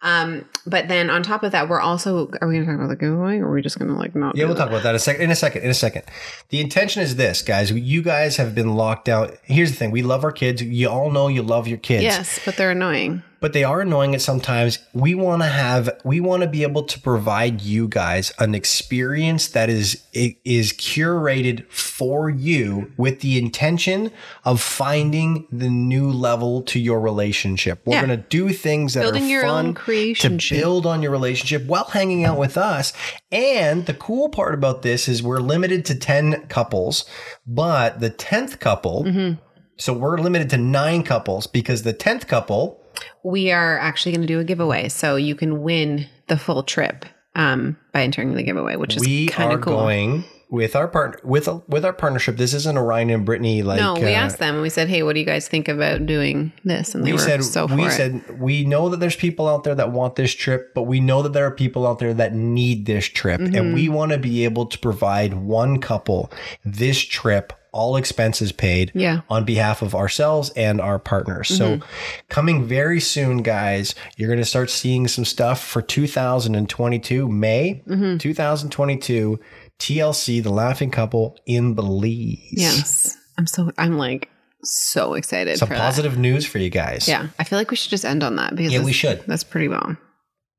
Um, 0.04 0.44
but 0.66 0.88
then 0.88 1.08
on 1.08 1.22
top 1.22 1.42
of 1.44 1.52
that, 1.52 1.70
we're 1.70 1.80
also 1.80 2.30
are 2.42 2.46
we 2.46 2.54
gonna 2.56 2.66
talk 2.66 2.74
about 2.74 2.88
the 2.88 2.96
giveaway 2.96 3.38
or 3.38 3.46
are 3.46 3.52
we 3.54 3.62
just 3.62 3.78
gonna 3.78 3.96
like 3.96 4.14
not? 4.14 4.36
Yeah, 4.36 4.44
we'll 4.44 4.54
that? 4.54 4.64
talk 4.64 4.68
about 4.68 4.82
that 4.82 4.90
in 4.90 4.96
a 4.96 4.98
second. 4.98 5.22
In 5.22 5.30
a 5.30 5.34
second. 5.34 5.62
In 5.62 5.70
a 5.70 5.74
second. 5.74 6.02
The 6.50 6.60
intention 6.60 7.00
is 7.00 7.16
this, 7.16 7.40
guys. 7.40 7.70
You 7.70 8.02
guys 8.02 8.36
have 8.36 8.54
been 8.54 8.74
locked 8.74 9.08
out. 9.08 9.38
Here's 9.44 9.70
the 9.70 9.76
thing: 9.76 9.90
we 9.92 10.02
love 10.02 10.22
our 10.22 10.30
kids. 10.30 10.62
You 10.62 10.90
all 10.90 11.10
know 11.10 11.28
you 11.28 11.42
love 11.42 11.66
your 11.66 11.78
kids. 11.78 12.02
Yes, 12.02 12.38
but 12.44 12.56
they're 12.56 12.72
annoying. 12.72 13.22
But 13.44 13.52
they 13.52 13.62
are 13.62 13.82
annoying 13.82 14.14
at 14.14 14.22
sometimes. 14.22 14.78
We 14.94 15.14
want 15.14 15.42
to 15.42 15.48
have, 15.48 15.90
we 16.02 16.18
want 16.18 16.44
to 16.44 16.48
be 16.48 16.62
able 16.62 16.82
to 16.84 16.98
provide 16.98 17.60
you 17.60 17.86
guys 17.88 18.32
an 18.38 18.54
experience 18.54 19.48
that 19.48 19.68
is 19.68 20.02
is 20.14 20.72
curated 20.72 21.70
for 21.70 22.30
you 22.30 22.90
with 22.96 23.20
the 23.20 23.36
intention 23.36 24.10
of 24.46 24.62
finding 24.62 25.46
the 25.52 25.68
new 25.68 26.10
level 26.10 26.62
to 26.62 26.78
your 26.78 27.00
relationship. 27.00 27.82
We're 27.84 27.96
Yeah. 27.96 28.06
going 28.06 28.18
to 28.18 28.26
do 28.28 28.48
things 28.48 28.94
that 28.94 29.02
Building 29.02 29.30
are 29.34 29.42
fun 29.42 29.74
to 29.74 30.38
build 30.54 30.86
on 30.86 31.02
your 31.02 31.10
relationship 31.12 31.66
while 31.66 31.84
hanging 31.84 32.24
out 32.24 32.38
with 32.38 32.56
us. 32.56 32.94
And 33.30 33.84
the 33.84 33.92
cool 33.92 34.30
part 34.30 34.54
about 34.54 34.80
this 34.80 35.06
is 35.06 35.22
we're 35.22 35.40
limited 35.40 35.84
to 35.84 35.94
10 35.94 36.46
couples, 36.48 37.04
but 37.46 38.00
the 38.00 38.08
10th 38.10 38.58
couple 38.58 39.04
Mm-hmm. 39.04 39.34
so 39.76 39.92
we're 39.92 40.16
limited 40.16 40.48
to 40.48 40.56
nine 40.56 41.02
couples 41.02 41.46
because 41.46 41.82
the 41.82 41.92
10th 41.92 42.26
couple 42.26 42.80
We 43.24 43.50
are 43.50 43.78
actually 43.78 44.12
going 44.12 44.22
to 44.26 44.32
do 44.32 44.38
a 44.38 44.44
giveaway, 44.44 44.88
so 44.88 45.16
you 45.16 45.34
can 45.34 45.62
win 45.62 46.06
the 46.28 46.36
full 46.36 46.62
trip 46.62 47.04
um, 47.34 47.76
by 47.92 48.02
entering 48.02 48.34
the 48.34 48.42
giveaway, 48.44 48.76
which 48.76 48.94
is 48.96 49.00
we 49.00 49.26
kind 49.26 49.50
are 49.52 49.56
of 49.56 49.64
cool. 49.64 49.74
going 49.76 50.24
with 50.50 50.76
our 50.76 50.86
partner 50.86 51.18
with 51.24 51.48
with 51.66 51.84
our 51.84 51.92
partnership. 51.94 52.36
This 52.36 52.54
isn't 52.54 52.76
a 52.76 52.82
Ryan 52.82 53.10
and 53.10 53.24
Brittany 53.24 53.62
like 53.64 53.80
no, 53.80 53.94
we 53.94 54.14
uh, 54.14 54.18
asked 54.18 54.38
them 54.38 54.60
we 54.60 54.68
said, 54.68 54.88
"Hey, 54.88 55.02
what 55.02 55.14
do 55.14 55.20
you 55.20 55.26
guys 55.26 55.48
think 55.48 55.68
about 55.68 56.06
doing 56.06 56.52
this?" 56.64 56.94
And 56.94 57.02
they 57.02 57.08
we 57.08 57.12
were 57.14 57.18
said 57.18 57.42
so 57.42 57.66
for 57.66 57.74
we 57.74 57.86
it. 57.86 57.90
said 57.92 58.38
we 58.40 58.64
know 58.64 58.88
that 58.90 59.00
there's 59.00 59.16
people 59.16 59.48
out 59.48 59.64
there 59.64 59.74
that 59.74 59.90
want 59.90 60.14
this 60.16 60.32
trip, 60.32 60.72
but 60.74 60.82
we 60.82 61.00
know 61.00 61.22
that 61.22 61.32
there 61.32 61.46
are 61.46 61.50
people 61.50 61.86
out 61.86 61.98
there 61.98 62.14
that 62.14 62.34
need 62.34 62.86
this 62.86 63.06
trip, 63.06 63.40
and 63.40 63.54
Mm-hmm. 63.54 63.74
we 63.74 63.88
want 63.88 64.12
to 64.12 64.18
be 64.18 64.44
able 64.44 64.66
to 64.66 64.78
provide 64.78 65.34
one 65.34 65.80
couple 65.80 66.30
this 66.64 67.00
trip. 67.00 67.52
All 67.74 67.96
expenses 67.96 68.52
paid 68.52 68.92
Yeah. 68.94 69.16
Mm-hmm. 69.16 69.32
on 69.32 69.44
behalf 69.44 69.82
of 69.82 69.94
ourselves 69.94 70.50
and 70.56 70.80
our 70.80 70.98
partners. 71.00 71.48
So, 71.48 71.80
coming 72.28 72.64
very 72.66 73.00
soon, 73.00 73.42
guys, 73.42 73.94
you're 74.16 74.28
going 74.28 74.38
to 74.38 74.44
start 74.44 74.70
seeing 74.70 75.08
some 75.08 75.24
stuff 75.24 75.62
for 75.62 75.82
2022, 75.82 77.28
May 77.28 77.82
Mm-hmm. 77.88 78.18
2022, 78.18 79.40
TLC, 79.78 80.42
The 80.42 80.50
Laughing 80.50 80.90
Couple 80.90 81.36
in 81.46 81.74
Belize. 81.74 82.38
Yes. 82.52 83.18
I'm 83.36 83.46
so 83.48 83.72
I'm 83.76 83.98
like 83.98 84.30
so 84.62 85.14
excited. 85.14 85.58
Some 85.58 85.68
for 85.68 85.74
that. 85.74 85.80
positive 85.80 86.16
news 86.16 86.46
for 86.46 86.58
you 86.58 86.70
guys. 86.70 87.08
Yeah, 87.08 87.28
I 87.38 87.44
feel 87.44 87.58
like 87.58 87.70
we 87.70 87.76
should 87.76 87.90
just 87.90 88.04
end 88.04 88.22
on 88.22 88.36
that 88.36 88.54
because 88.54 88.72
Yeah, 88.72 88.78
we 88.78 88.92
that's- 88.92 88.96
should. 88.96 89.24
That's 89.26 89.44
pretty 89.44 89.68
well. 89.68 89.96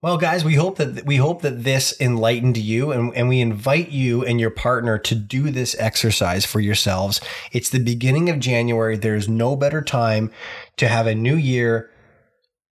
Well, 0.05 0.17
guys, 0.17 0.45
we 0.45 0.53
hope 0.53 0.77
that 0.77 1.03
we 1.03 1.15
hope 1.15 1.41
that 1.41 1.63
this 1.63 1.99
enlightened 1.99 2.57
you, 2.57 2.91
and, 2.91 3.11
and 3.15 3.27
we 3.27 3.41
invite 3.41 3.89
you 3.89 4.23
and 4.23 4.39
your 4.39 4.51
partner 4.51 4.99
to 4.99 5.15
do 5.15 5.49
this 5.49 5.75
exercise 5.79 6.45
for 6.45 6.59
yourselves. 6.59 7.19
It's 7.51 7.71
the 7.71 7.79
beginning 7.79 8.29
of 8.29 8.37
January. 8.37 8.97
There's 8.97 9.27
no 9.27 9.55
better 9.55 9.81
time 9.81 10.29
to 10.77 10.87
have 10.87 11.07
a 11.07 11.15
new 11.15 11.35
year. 11.35 11.89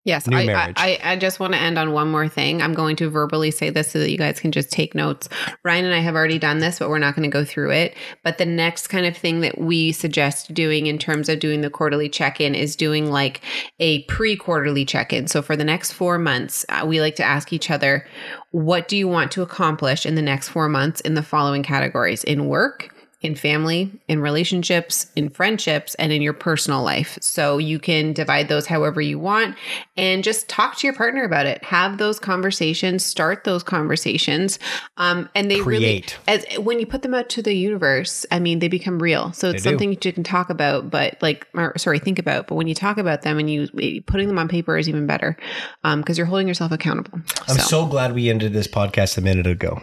Yes, 0.06 0.28
I. 0.28 0.74
I, 0.76 1.00
I 1.02 1.16
just 1.16 1.40
want 1.40 1.54
to 1.54 1.60
end 1.60 1.78
on 1.78 1.94
one 1.94 2.12
more 2.12 2.28
thing. 2.28 2.62
I'm 2.62 2.74
going 2.74 2.98
to 2.98 3.10
verbally 3.10 3.52
say 3.52 3.70
this 3.70 3.92
so 3.92 4.00
that 4.00 4.12
you 4.12 4.18
guys 4.18 4.38
can 4.38 4.52
just 4.52 4.70
take 4.70 4.94
notes. 4.94 5.30
Ryan 5.64 5.86
and 5.86 5.94
I 5.94 6.00
have 6.00 6.16
already 6.16 6.38
done 6.38 6.60
this, 6.60 6.80
but 6.80 6.90
we're 6.90 7.00
not 7.00 7.16
going 7.16 7.24
to 7.24 7.34
go 7.34 7.46
through 7.46 7.72
it. 7.72 7.96
But 8.22 8.38
the 8.38 8.46
next 8.46 8.88
kind 8.88 9.06
of 9.06 9.16
thing 9.16 9.40
that 9.42 9.60
we 9.60 9.94
suggest 9.94 10.54
doing 10.54 10.88
in 10.88 10.98
terms 10.98 11.30
of 11.30 11.40
doing 11.40 11.62
the 11.62 11.70
quarterly 11.70 12.10
check 12.10 12.42
in 12.42 12.54
is 12.54 12.76
doing 12.76 13.10
like 13.10 13.40
a 13.80 14.04
pre 14.04 14.36
quarterly 14.36 14.84
check 14.84 15.14
in. 15.14 15.28
So 15.28 15.42
for 15.42 15.56
the 15.56 15.64
next 15.64 15.94
four 15.94 16.18
months, 16.18 16.66
uh, 16.68 16.84
we 16.86 17.00
like 17.00 17.16
to 17.16 17.24
ask 17.24 17.54
each 17.54 17.72
other, 17.72 18.06
what 18.52 18.90
do 18.90 18.98
you 18.98 19.08
want 19.08 19.32
to 19.32 19.42
accomplish 19.42 20.06
in 20.06 20.16
the 20.16 20.22
next 20.22 20.50
four 20.50 20.68
months 20.68 21.00
in 21.02 21.14
the 21.14 21.24
following 21.24 21.64
categories 21.64 22.26
in 22.26 22.48
work? 22.48 22.93
In 23.24 23.36
family, 23.36 23.90
in 24.08 24.20
relationships, 24.20 25.10
in 25.16 25.30
friendships, 25.30 25.96
and 25.96 26.12
in 26.12 26.22
your 26.22 26.34
personal 26.34 26.84
life. 26.84 27.18
So 27.22 27.58
you 27.58 27.80
can 27.80 28.14
divide 28.14 28.50
those 28.50 28.68
however 28.68 29.02
you 29.02 29.18
want 29.18 29.56
and 29.96 30.24
just 30.24 30.50
talk 30.50 30.78
to 30.78 30.88
your 30.88 30.94
partner 30.94 31.24
about 31.24 31.46
it. 31.46 31.64
Have 31.64 31.98
those 31.98 32.20
conversations, 32.20 33.06
start 33.06 33.46
those 33.46 33.64
conversations. 33.64 34.60
Um, 34.98 35.30
and 35.34 35.50
they 35.50 35.62
Create. 35.62 36.18
really, 36.28 36.46
as 36.56 36.64
when 36.64 36.80
you 36.80 36.86
put 36.86 37.02
them 37.02 37.14
out 37.14 37.30
to 37.30 37.42
the 37.42 37.56
universe, 37.56 38.26
I 38.30 38.40
mean, 38.40 38.60
they 38.60 38.68
become 38.68 39.02
real. 39.02 39.32
So 39.32 39.50
it's 39.50 39.64
They 39.64 39.70
do. 39.70 39.74
something 39.74 39.92
you 39.92 40.14
can 40.14 40.24
talk 40.24 40.50
about, 40.50 40.90
but 40.92 41.18
like, 41.22 41.48
or, 41.54 41.78
sorry, 41.78 42.00
think 42.00 42.20
about. 42.20 42.48
But 42.48 42.56
when 42.56 42.68
you 42.68 42.76
talk 42.76 42.98
about 42.98 43.22
them 43.22 43.40
and 43.40 43.50
you 43.50 44.02
putting 44.06 44.28
them 44.28 44.38
on 44.38 44.50
paper 44.50 44.78
is 44.78 44.90
even 44.90 45.08
better 45.08 45.38
because 45.82 46.18
you're 46.18 46.28
holding 46.28 46.48
yourself 46.48 46.74
accountable. 46.74 47.22
I'm 47.48 47.58
so 47.58 47.86
glad 47.86 48.14
we 48.14 48.30
ended 48.30 48.52
this 48.52 48.68
podcast 48.68 49.18
a 49.18 49.22
minute 49.22 49.48
ago. 49.48 49.82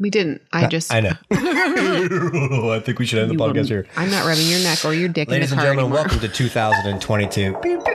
We 0.00 0.08
didn't. 0.08 0.40
I 0.50 0.66
just. 0.66 0.92
I 0.92 1.00
know. 1.00 1.12
I 1.30 2.80
think 2.82 2.98
we 2.98 3.04
should 3.04 3.18
end 3.18 3.28
the 3.28 3.34
you 3.34 3.38
podcast 3.38 3.68
here. 3.68 3.86
I'm 3.96 4.10
not 4.10 4.24
rubbing 4.24 4.46
your 4.46 4.60
neck 4.60 4.82
or 4.82 4.94
your 4.94 5.10
dick. 5.10 5.28
Ladies 5.28 5.52
in 5.52 5.58
the 5.58 5.62
car 5.62 5.72
and 5.72 5.78
gentlemen, 5.78 5.98
anymore. 5.98 6.10
welcome 6.10 6.20
to 6.20 6.28
2022. 6.34 7.52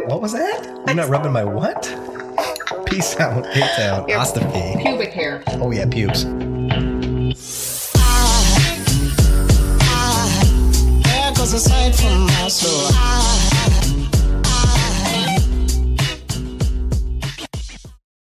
what 0.07 0.21
was 0.21 0.33
that? 0.33 0.83
I'm 0.87 0.95
not 0.95 1.09
rubbing 1.09 1.31
my 1.31 1.43
what? 1.43 1.83
Peace 2.85 3.19
out. 3.19 3.43
Peace 3.51 3.79
out. 3.79 4.07
Your 4.07 4.23
Pubic 4.23 5.13
hair. 5.13 5.43
Oh 5.47 5.71
yeah, 5.71 5.87
pubes. 5.87 6.25
I, 12.93 13.81
I, 13.81 13.84